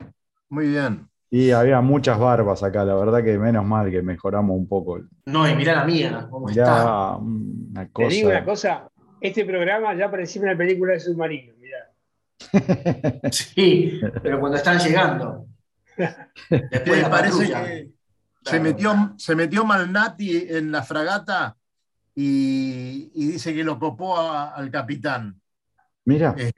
muy 0.48 0.68
bien. 0.68 1.06
Y 1.32 1.52
había 1.52 1.80
muchas 1.80 2.18
barbas 2.18 2.62
acá, 2.64 2.84
la 2.84 2.96
verdad 2.96 3.22
que 3.22 3.38
menos 3.38 3.64
mal 3.64 3.88
que 3.90 4.02
mejoramos 4.02 4.56
un 4.56 4.66
poco. 4.66 4.98
No, 5.26 5.48
y 5.48 5.54
mirá 5.54 5.76
la 5.76 5.84
mía, 5.84 6.26
cómo 6.28 6.48
está. 6.50 7.16
Una 7.18 7.88
Te 7.88 8.08
digo 8.08 8.30
una 8.30 8.44
cosa. 8.44 8.89
Este 9.20 9.44
programa 9.44 9.94
ya 9.94 10.10
parecía 10.10 10.42
una 10.42 10.56
película 10.56 10.92
de 10.94 11.00
submarino, 11.00 11.54
mirá. 11.58 11.90
Sí, 13.32 14.00
pero 14.22 14.40
cuando 14.40 14.58
están 14.58 14.78
llegando. 14.78 15.46
Después 16.50 16.82
¿Te 16.84 17.02
la 17.02 17.10
parece 17.10 17.46
que 17.46 17.52
se 17.52 17.90
Claro. 18.42 18.62
metió, 18.62 19.14
se 19.18 19.34
metió 19.36 19.64
Malnati 19.66 20.46
en 20.48 20.72
la 20.72 20.82
fragata 20.82 21.56
y, 22.14 23.10
y 23.14 23.26
dice 23.32 23.54
que 23.54 23.62
lo 23.62 23.78
copó 23.78 24.16
a- 24.18 24.54
al 24.54 24.70
capitán? 24.70 25.40
Mira, 26.06 26.34
Eh, 26.38 26.50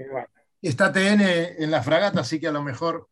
Está 0.63 0.93
TN 0.93 1.21
en 1.59 1.71
la 1.73 1.83
fragata, 1.83 2.21
así 2.21 2.39
que 2.39 2.47
a 2.47 2.53
lo 2.53 2.63
mejor. 2.63 3.09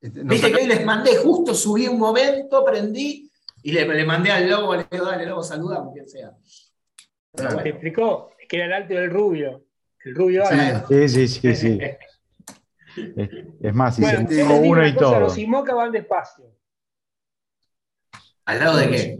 este, 0.00 0.24
Viste 0.24 0.50
que 0.50 0.56
hoy 0.62 0.66
les 0.66 0.84
mandé, 0.84 1.16
justo 1.18 1.54
subí 1.54 1.86
un 1.86 2.00
momento, 2.00 2.64
prendí 2.64 3.30
y 3.62 3.70
le, 3.70 3.86
le 3.86 4.04
mandé 4.04 4.32
al 4.32 4.50
lobo, 4.50 4.74
le 4.74 4.84
digo, 4.90 5.04
dale, 5.06 5.24
lobo, 5.24 5.44
saludamos, 5.44 5.92
quien 5.94 6.08
sea. 6.08 6.32
Pero 7.32 7.56
te 7.62 7.68
explicó 7.68 8.33
que 8.48 8.56
era 8.56 8.66
el 8.66 8.72
alto 8.72 8.94
del 8.94 9.10
rubio. 9.10 9.64
El 10.04 10.14
rubio 10.14 10.44
Sí. 10.46 10.54
alto. 10.58 10.88
sí, 10.88 11.08
sí, 11.08 11.28
sí, 11.28 11.54
sí. 11.56 11.78
Es, 13.60 13.74
más, 13.74 13.96
si 13.96 14.02
Bueno, 14.02 14.28
se 14.28 14.44
uno 14.44 14.86
y 14.86 14.92
cosa, 14.94 15.04
todo. 15.06 15.20
los 15.20 15.36
IMOCA 15.38 15.74
van 15.74 15.90
despacio. 15.90 16.44
¿Al 18.44 18.58
lado 18.60 18.76
de 18.76 18.90
qué? 18.90 19.18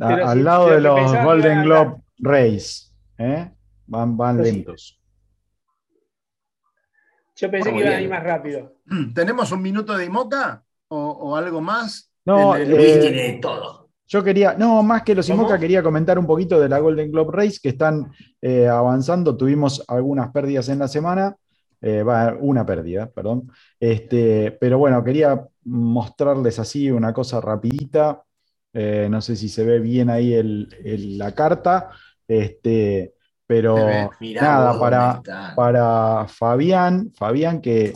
A- 0.00 0.30
al 0.32 0.38
si- 0.38 0.42
lado 0.44 0.68
de 0.70 0.80
los 0.82 1.00
pensaba 1.00 1.24
Golden 1.24 1.62
Globe 1.64 1.96
Race. 2.18 2.90
¿eh? 3.18 3.50
van, 3.86 4.16
van 4.18 4.36
Pues 4.36 4.48
sí. 4.50 4.54
lentos. 4.56 5.00
Yo 7.36 7.50
pensé 7.50 7.70
Muy 7.70 7.80
que 7.82 7.86
iban 7.88 7.98
a 7.98 8.02
ir 8.02 8.08
más 8.10 8.22
rápido. 8.22 8.74
¿Tenemos 9.14 9.52
un 9.52 9.62
minuto 9.62 9.96
de 9.96 10.04
IMOCA 10.06 10.64
o, 10.88 10.98
o 10.98 11.36
algo 11.36 11.60
más? 11.60 12.10
No, 12.24 12.54
El- 12.56 12.72
Eh, 12.74 12.98
tiene 13.00 13.22
de 13.32 13.38
todo. 13.40 13.85
Yo 14.08 14.22
quería, 14.22 14.54
no, 14.54 14.82
más 14.82 15.02
que 15.02 15.14
los. 15.14 15.28
IMOCA, 15.28 15.58
quería 15.58 15.82
comentar 15.82 16.18
un 16.18 16.26
poquito 16.26 16.60
de 16.60 16.68
la 16.68 16.78
Golden 16.78 17.10
Globe 17.10 17.30
Race 17.32 17.58
que 17.62 17.70
están 17.70 18.12
eh, 18.40 18.68
avanzando. 18.68 19.36
Tuvimos 19.36 19.82
algunas 19.88 20.30
pérdidas 20.30 20.68
en 20.68 20.78
la 20.78 20.86
semana, 20.88 21.34
eh, 21.80 22.02
va, 22.04 22.36
una 22.40 22.64
pérdida, 22.64 23.10
perdón. 23.10 23.50
Este, 23.80 24.52
pero 24.60 24.78
bueno, 24.78 25.02
quería 25.02 25.44
mostrarles 25.64 26.58
así 26.60 26.90
una 26.90 27.12
cosa 27.12 27.40
rapidita. 27.40 28.22
Eh, 28.72 29.08
no 29.10 29.20
sé 29.20 29.34
si 29.36 29.48
se 29.48 29.64
ve 29.64 29.80
bien 29.80 30.10
ahí 30.10 30.34
el- 30.34 30.68
el- 30.84 31.18
la 31.18 31.32
carta, 31.34 31.88
este, 32.28 33.14
pero 33.46 33.74
ve. 33.74 34.08
Nada, 34.34 34.78
para, 34.78 35.22
para 35.56 36.26
Fabián, 36.28 37.10
Fabián 37.16 37.60
que... 37.60 37.94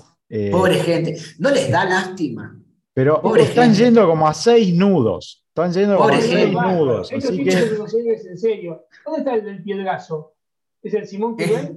Pobre 0.51 0.77
gente. 0.77 1.17
¿No 1.39 1.51
les 1.51 1.71
da 1.71 1.85
lástima? 1.85 2.57
pero 2.93 3.21
pobre 3.23 3.43
están 3.43 3.67
gente. 3.75 3.85
yendo 3.85 4.07
como 4.09 4.27
a 4.29 4.35
seis 4.35 4.75
nudos. 4.75 5.40
Están 5.55 5.73
yendo 5.73 5.97
como 5.97 6.09
a 6.09 6.13
Pobre 6.13 6.23
seis 6.23 6.35
gente. 6.47 6.61
nudos. 6.75 7.13
Estos 7.13 7.31
Así 7.31 7.45
que... 7.45 7.55
de 7.57 8.15
en 8.31 8.39
serio. 8.39 8.85
¿Dónde 9.05 9.19
está 9.21 9.35
el 9.35 9.45
del 9.45 9.63
piedrazo? 9.63 10.35
¿Es 10.83 10.95
el 10.95 11.07
Simón 11.07 11.37
Eh, 11.39 11.47
Courbet? 11.49 11.77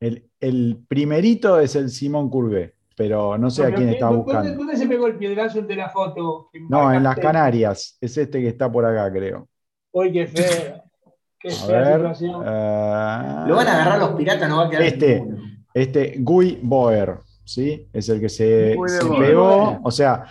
El, 0.00 0.30
el 0.40 0.84
primerito 0.88 1.58
es 1.58 1.74
el 1.76 1.90
Simón 1.90 2.30
Courbet, 2.30 2.74
pero 2.96 3.36
no 3.38 3.50
sé 3.50 3.64
a 3.64 3.74
quién 3.74 3.88
¿qué- 3.88 3.94
está 3.94 4.06
¿dónde, 4.06 4.22
buscando. 4.22 4.54
¿Dónde 4.54 4.76
se 4.76 4.86
pegó 4.86 5.06
el 5.06 5.16
piedrazo 5.16 5.62
de 5.62 5.76
la 5.76 5.88
foto? 5.90 6.50
No, 6.68 6.92
en 6.92 7.02
las? 7.02 7.18
Canarias. 7.18 7.96
Es 8.00 8.16
este 8.16 8.40
que 8.40 8.48
está 8.48 8.70
por 8.70 8.84
acá, 8.84 9.10
creo. 9.12 9.48
Uy, 9.92 10.12
qué 10.12 10.26
feo. 10.26 10.82
Qué 11.38 11.48
A 11.48 11.52
fea 11.52 11.80
ver. 11.80 11.96
situación. 11.96 12.42
ah, 12.44 13.44
Lo 13.48 13.56
van 13.56 13.66
a 13.68 13.72
agarrar 13.74 13.98
los 13.98 14.10
piratas, 14.10 14.48
no 14.48 14.58
va 14.58 14.66
a 14.66 14.70
quedar 14.70 14.82
Este. 14.82 15.20
ninguno. 15.20 15.42
Este, 15.72 16.14
Guy 16.18 16.58
Boer, 16.62 17.14
¿sí? 17.44 17.88
Es 17.92 18.08
el 18.08 18.20
que 18.20 18.28
se, 18.28 18.76
se 18.86 19.04
pegó. 19.18 19.80
O 19.82 19.90
sea, 19.90 20.26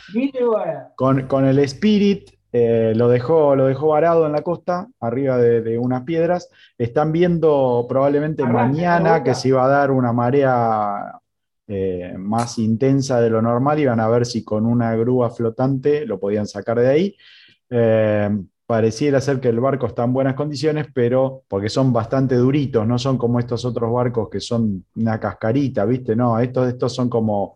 con, 0.96 1.28
con 1.28 1.46
el 1.46 1.60
Spirit 1.60 2.30
eh, 2.52 2.94
lo, 2.96 3.10
dejó, 3.10 3.56
lo 3.56 3.68
dejó 3.68 3.90
varado 3.90 4.26
en 4.26 4.32
la 4.32 4.42
costa, 4.42 4.88
arriba 5.00 5.38
de, 5.38 5.62
de 5.62 5.78
unas 5.78 6.04
piedras. 6.04 6.50
Están 6.78 7.12
viendo 7.12 7.86
probablemente 7.88 8.44
Arranca 8.44 8.64
mañana 8.64 9.24
que 9.24 9.36
se 9.36 9.50
iba 9.50 9.64
a 9.64 9.68
dar 9.68 9.92
una 9.92 10.14
marea 10.14 11.20
eh, 11.68 12.16
más 12.18 12.58
intensa 12.58 13.22
de 13.22 13.30
lo 13.30 13.44
normal 13.44 13.78
y 13.78 13.86
van 13.86 14.00
a 14.00 14.08
ver 14.08 14.26
si 14.26 14.44
con 14.44 14.66
una 14.66 14.96
grúa 14.96 15.30
flotante 15.30 16.04
lo 16.08 16.20
podían 16.20 16.48
sacar 16.48 16.80
de 16.80 16.90
ahí. 16.90 17.16
Eh, 17.70 18.30
pareciera 18.70 19.20
ser 19.20 19.40
que 19.40 19.50
el 19.50 19.60
barco 19.60 19.88
está 19.88 20.04
en 20.04 20.14
buenas 20.14 20.36
condiciones, 20.36 20.86
pero 20.94 21.42
porque 21.48 21.70
son 21.70 21.92
bastante 21.92 22.36
duritos, 22.36 22.86
no 22.86 23.00
son 23.00 23.18
como 23.18 23.40
estos 23.40 23.66
otros 23.66 23.92
barcos 23.92 24.30
que 24.30 24.40
son 24.40 24.86
una 24.96 25.20
cascarita, 25.20 25.86
¿viste? 25.86 26.16
No, 26.16 26.38
estos, 26.40 26.68
estos 26.70 26.94
son 26.94 27.10
como, 27.10 27.56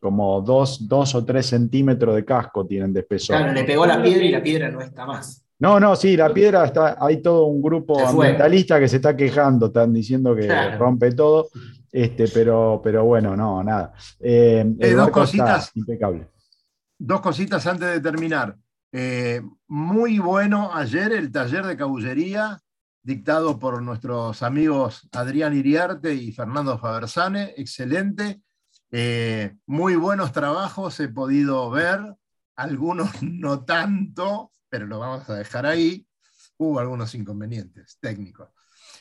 como 0.00 0.40
dos, 0.40 0.88
dos 0.88 1.14
o 1.14 1.24
tres 1.24 1.46
centímetros 1.46 2.16
de 2.16 2.24
casco 2.24 2.66
tienen 2.66 2.92
de 2.92 2.98
espesor. 3.00 3.36
Claro, 3.36 3.52
le 3.52 3.62
pegó 3.62 3.86
la 3.86 4.02
piedra 4.02 4.24
y 4.24 4.30
la 4.32 4.42
piedra 4.42 4.68
no 4.68 4.80
está 4.80 5.06
más. 5.06 5.44
No, 5.60 5.78
no, 5.78 5.94
sí, 5.94 6.16
la 6.16 6.34
piedra 6.34 6.64
está, 6.64 6.96
hay 7.00 7.22
todo 7.22 7.44
un 7.46 7.62
grupo 7.62 7.96
ambientalista 8.04 8.80
que 8.80 8.88
se 8.88 8.96
está 8.96 9.16
quejando, 9.16 9.66
están 9.66 9.92
diciendo 9.92 10.34
que 10.34 10.46
Claro. 10.46 10.76
rompe 10.76 11.12
todo, 11.12 11.50
este, 11.92 12.26
pero, 12.34 12.80
pero 12.82 13.04
bueno, 13.04 13.36
no, 13.36 13.62
nada. 13.62 13.92
Eh, 14.18 14.62
el 14.62 14.76
Eh, 14.90 14.90
dos 14.94 15.04
barco 15.04 15.22
está 15.22 15.44
cositas. 15.44 15.70
impecable. 15.76 16.26
Dos 16.98 17.20
cositas 17.20 17.64
antes 17.64 17.88
de 17.92 18.00
terminar. 18.00 18.56
Eh, 18.92 19.42
muy 19.66 20.18
bueno 20.18 20.74
ayer 20.74 21.12
el 21.12 21.30
taller 21.30 21.66
de 21.66 21.76
cabullería 21.76 22.58
dictado 23.02 23.58
por 23.58 23.82
nuestros 23.82 24.42
amigos 24.42 25.08
Adrián 25.12 25.56
Iriarte 25.56 26.14
y 26.14 26.32
Fernando 26.32 26.78
Fabersane. 26.78 27.54
Excelente. 27.56 28.42
Eh, 28.90 29.54
muy 29.66 29.96
buenos 29.96 30.32
trabajos 30.32 30.98
he 31.00 31.08
podido 31.08 31.70
ver, 31.70 32.00
algunos 32.56 33.10
no 33.22 33.64
tanto, 33.64 34.52
pero 34.68 34.86
lo 34.86 34.98
vamos 34.98 35.28
a 35.28 35.36
dejar 35.36 35.66
ahí. 35.66 36.06
Hubo 36.56 36.80
algunos 36.80 37.14
inconvenientes 37.14 37.98
técnicos. 38.00 38.50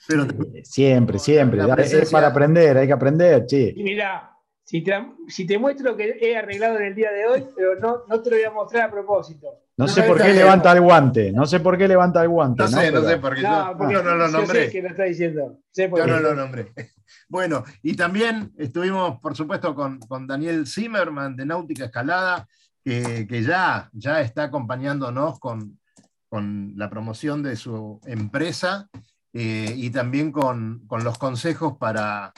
Pero 0.08 0.26
Siempre, 0.64 1.20
siempre. 1.20 1.62
Es 1.84 2.12
para 2.12 2.28
aprender, 2.28 2.78
hay 2.78 2.88
que 2.88 2.94
aprender, 2.94 3.46
sí. 3.48 3.74
Y 3.76 3.84
mira, 3.84 4.37
si 4.70 4.82
te, 4.84 4.94
si 5.30 5.48
te 5.48 5.58
muestro 5.58 5.96
que 5.96 6.18
he 6.20 6.36
arreglado 6.36 6.78
en 6.78 6.88
el 6.88 6.96
día 6.96 7.10
de 7.10 7.26
hoy, 7.26 7.46
pero 7.56 7.80
no, 7.80 8.00
no 8.06 8.22
te 8.22 8.30
lo 8.32 8.36
voy 8.36 8.44
a 8.46 8.52
mostrar 8.52 8.90
a 8.90 8.92
propósito. 8.92 9.48
No 9.78 9.88
sé 9.88 10.02
No, 10.02 10.08
por 10.08 10.22
qué 10.22 10.34
levanta 10.34 10.74
el 10.74 10.82
guante, 10.82 11.32
no 11.32 11.46
sé 11.46 11.62
por 11.62 11.78
qué 11.78 11.88
levanta 11.88 12.22
el 12.22 12.28
guante. 12.28 12.64
no 12.64 12.68
sé, 12.68 12.92
no 12.92 13.00
Pero- 13.00 13.08
sé, 13.10 13.18
porque 13.18 13.42
No, 13.44 13.72
yo, 13.72 13.78
porque 13.78 13.94
yo 13.94 14.04
no 14.04 14.16
lo 14.16 14.26
yo 14.26 14.32
sé 14.32 14.38
nombré. 14.38 14.70
que 14.72 14.82
lo 14.82 14.90
está 14.90 15.04
diciendo. 15.04 15.60
Sé 15.72 15.88
por 15.88 16.00
Yo 16.00 16.06
qué. 16.06 16.12
no 16.12 16.20
lo 16.20 16.36
nombré. 16.36 16.74
Bueno, 17.30 17.64
y 17.82 17.96
también 17.96 18.52
estuvimos, 18.58 19.20
por 19.22 19.34
supuesto, 19.36 19.74
con, 19.74 20.00
con 20.00 20.28
Daniel 20.28 20.68
Zimmerman 20.68 21.38
de 21.38 21.46
Náutica 21.46 21.86
Escalada, 21.86 22.46
que, 22.84 23.26
que 23.30 23.44
ya, 23.44 23.90
ya 23.94 24.20
está 24.20 24.44
acompañándonos 24.44 25.40
con, 25.40 25.80
con 26.28 26.74
la 26.76 26.90
promoción 26.90 27.42
de 27.44 27.56
su 27.56 28.02
empresa 28.06 28.90
eh, 29.34 29.74
y 29.76 29.90
también 29.90 30.34
con, 30.34 30.84
con 30.88 31.04
los 31.06 31.18
consejos 31.18 31.78
para 31.78 32.34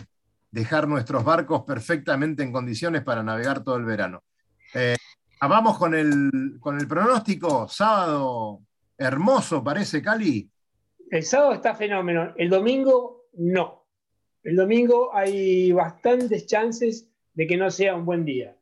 dejar 0.52 0.88
nuestros 0.88 1.24
barcos 1.24 1.64
perfectamente 1.64 2.44
en 2.44 2.52
condiciones 2.52 3.04
para 3.04 3.24
navegar 3.24 3.64
todo 3.64 3.78
el 3.78 3.86
verano. 3.86 4.24
Eh, 4.74 4.96
vamos 5.42 5.78
con 5.78 5.94
el, 5.96 6.58
con 6.60 6.80
el 6.80 6.88
pronóstico. 6.88 7.68
Sábado 7.68 8.62
hermoso, 8.98 9.64
parece, 9.64 10.02
Cali. 10.02 10.50
El 11.10 11.24
sábado 11.24 11.54
está 11.54 11.74
fenómeno. 11.76 12.34
El 12.38 12.50
domingo, 12.50 13.26
no. 13.34 13.86
El 14.44 14.56
domingo 14.56 15.14
hay 15.14 15.72
bastantes 15.72 16.46
chances 16.46 17.10
de 17.34 17.48
que 17.48 17.58
no 17.58 17.72
sea 17.72 17.96
un 17.96 18.06
buen 18.06 18.26
día. 18.26 18.56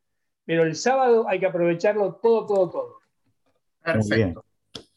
Pero 0.45 0.63
el 0.63 0.75
sábado 0.75 1.27
hay 1.27 1.39
que 1.39 1.45
aprovecharlo 1.45 2.15
todo, 2.15 2.45
todo, 2.45 2.69
todo. 2.69 2.97
Muy 3.95 4.15
bien. 4.15 4.35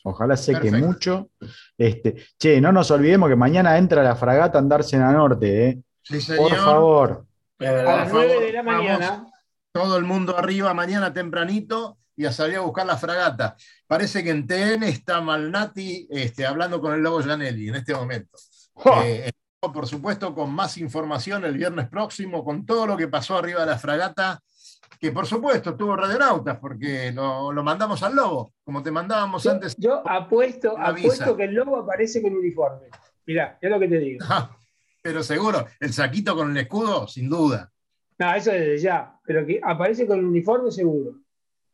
Ojalá 0.02 0.36
seque 0.36 0.70
Perfecto. 0.70 0.86
mucho. 0.86 1.30
Este, 1.76 2.16
che, 2.38 2.60
no 2.60 2.72
nos 2.72 2.90
olvidemos 2.90 3.28
que 3.28 3.36
mañana 3.36 3.76
entra 3.76 4.02
la 4.02 4.16
fragata 4.16 4.58
Andársena 4.58 5.12
Norte, 5.12 5.68
¿eh? 5.68 5.82
Sí, 6.02 6.18
Por 6.36 6.54
favor. 6.56 7.26
A 7.58 7.64
las 7.64 8.08
favor, 8.08 8.24
9 8.26 8.46
de 8.46 8.52
la 8.52 8.62
vamos. 8.62 8.82
mañana. 8.84 9.26
todo 9.72 9.96
el 9.96 10.04
mundo 10.04 10.36
arriba 10.36 10.72
mañana 10.74 11.12
tempranito 11.12 11.98
y 12.16 12.24
a 12.26 12.32
salir 12.32 12.56
a 12.56 12.60
buscar 12.60 12.86
la 12.86 12.96
fragata. 12.96 13.56
Parece 13.86 14.22
que 14.24 14.30
en 14.30 14.46
TN 14.46 14.82
está 14.84 15.20
Malnati 15.20 16.06
este, 16.10 16.46
hablando 16.46 16.80
con 16.80 16.92
el 16.94 17.00
Lobo 17.00 17.22
Janelli 17.22 17.68
en 17.68 17.76
este 17.76 17.94
momento. 17.94 18.36
Eh, 19.04 19.30
por 19.60 19.86
supuesto, 19.86 20.34
con 20.34 20.50
más 20.52 20.78
información 20.78 21.44
el 21.44 21.56
viernes 21.56 21.88
próximo, 21.88 22.44
con 22.44 22.64
todo 22.64 22.86
lo 22.86 22.96
que 22.96 23.08
pasó 23.08 23.36
arriba 23.38 23.60
de 23.60 23.66
la 23.66 23.78
fragata, 23.78 24.40
que 24.98 25.12
por 25.12 25.26
supuesto 25.26 25.76
tuvo 25.76 25.96
radionautas, 25.96 26.58
porque 26.58 27.12
lo, 27.12 27.52
lo 27.52 27.62
mandamos 27.62 28.02
al 28.02 28.14
Lobo, 28.16 28.52
como 28.64 28.82
te 28.82 28.90
mandábamos 28.90 29.42
Yo, 29.44 29.50
antes. 29.52 29.76
yo 29.78 30.02
apuesto, 30.08 30.76
apuesto 30.78 31.36
que 31.36 31.44
el 31.44 31.54
lobo 31.54 31.78
aparece 31.78 32.20
con 32.22 32.34
uniforme. 32.34 32.88
Mirá, 33.26 33.58
es 33.60 33.70
lo 33.70 33.78
que 33.78 33.88
te 33.88 33.98
digo. 33.98 34.24
Ah, 34.28 34.50
Pero 35.02 35.22
seguro, 35.22 35.66
el 35.78 35.92
saquito 35.92 36.36
con 36.36 36.50
el 36.50 36.56
escudo, 36.56 37.08
sin 37.08 37.28
duda. 37.28 37.70
No, 38.18 38.34
eso 38.34 38.50
desde 38.50 38.78
ya. 38.78 39.18
Pero 39.24 39.46
que 39.46 39.60
aparece 39.62 40.06
con 40.06 40.24
uniforme 40.24 40.70
seguro. 40.70 41.16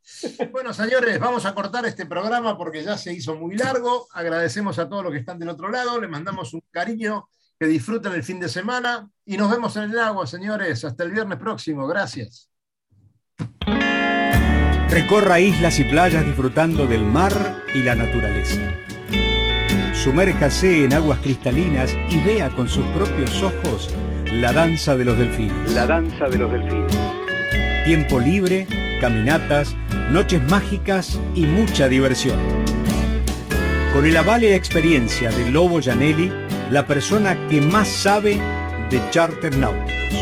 Bueno, 0.53 0.73
señores, 0.73 1.19
vamos 1.19 1.45
a 1.47 1.55
cortar 1.55 1.85
este 1.85 2.07
programa 2.07 2.57
porque 2.57 2.83
ya 2.83 2.97
se 2.97 3.13
hizo 3.13 3.35
muy 3.35 3.57
largo. 3.57 4.07
Agradecemos 4.13 4.79
a 4.79 4.89
todos 4.89 5.03
los 5.03 5.13
que 5.13 5.19
están 5.19 5.39
del 5.39 5.49
otro 5.49 5.69
lado, 5.69 6.01
les 6.01 6.09
mandamos 6.09 6.55
un 6.55 6.63
cariño, 6.71 7.29
que 7.59 7.67
disfruten 7.67 8.13
el 8.13 8.23
fin 8.23 8.39
de 8.39 8.49
semana 8.49 9.11
y 9.25 9.37
nos 9.37 9.51
vemos 9.51 9.77
en 9.77 9.91
el 9.91 9.99
agua, 9.99 10.27
señores. 10.27 10.85
Hasta 10.85 11.05
el 11.05 11.11
viernes 11.11 11.39
próximo. 11.39 11.87
Gracias. 11.87 12.51
Recorra 14.89 15.41
islas 15.41 15.79
y 15.81 15.85
playas 15.85 16.25
disfrutando 16.25 16.87
del 16.87 17.05
mar 17.05 17.65
y 17.75 17.83
la 17.83 17.95
naturaleza. 17.95 18.86
Sumérjase 20.07 20.85
en 20.85 20.93
aguas 20.93 21.19
cristalinas 21.19 21.93
y 22.09 22.21
vea 22.21 22.49
con 22.51 22.69
sus 22.69 22.87
propios 22.95 23.43
ojos 23.43 23.93
la 24.31 24.53
danza 24.53 24.97
de 24.97 25.05
los 25.05 25.19
delfines. 25.19 25.73
La 25.73 25.85
danza 25.85 26.29
de 26.29 26.39
los 26.39 26.53
delfines. 26.53 26.97
Tiempo 27.85 28.21
libre, 28.21 28.69
caminatas, 29.01 29.75
noches 30.13 30.41
mágicas 30.49 31.19
y 31.35 31.43
mucha 31.47 31.89
diversión. 31.89 32.39
Con 33.93 34.07
el 34.07 34.17
aval 34.17 34.45
y 34.45 34.51
la 34.51 34.55
experiencia 34.55 35.31
de 35.31 35.51
Lobo 35.51 35.83
Janelli, 35.83 36.31
la 36.71 36.87
persona 36.87 37.37
que 37.49 37.61
más 37.61 37.89
sabe 37.89 38.39
de 38.89 39.03
charter 39.11 39.59
náuticos. 39.59 40.21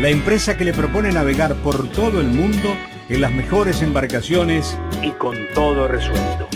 La 0.00 0.08
empresa 0.08 0.56
que 0.56 0.64
le 0.64 0.72
propone 0.72 1.12
navegar 1.12 1.54
por 1.56 1.90
todo 1.90 2.22
el 2.22 2.28
mundo 2.28 2.74
en 3.10 3.20
las 3.20 3.32
mejores 3.32 3.82
embarcaciones 3.82 4.78
Y 5.02 5.10
con 5.10 5.36
todo 5.54 5.88
resuelto. 5.88 6.48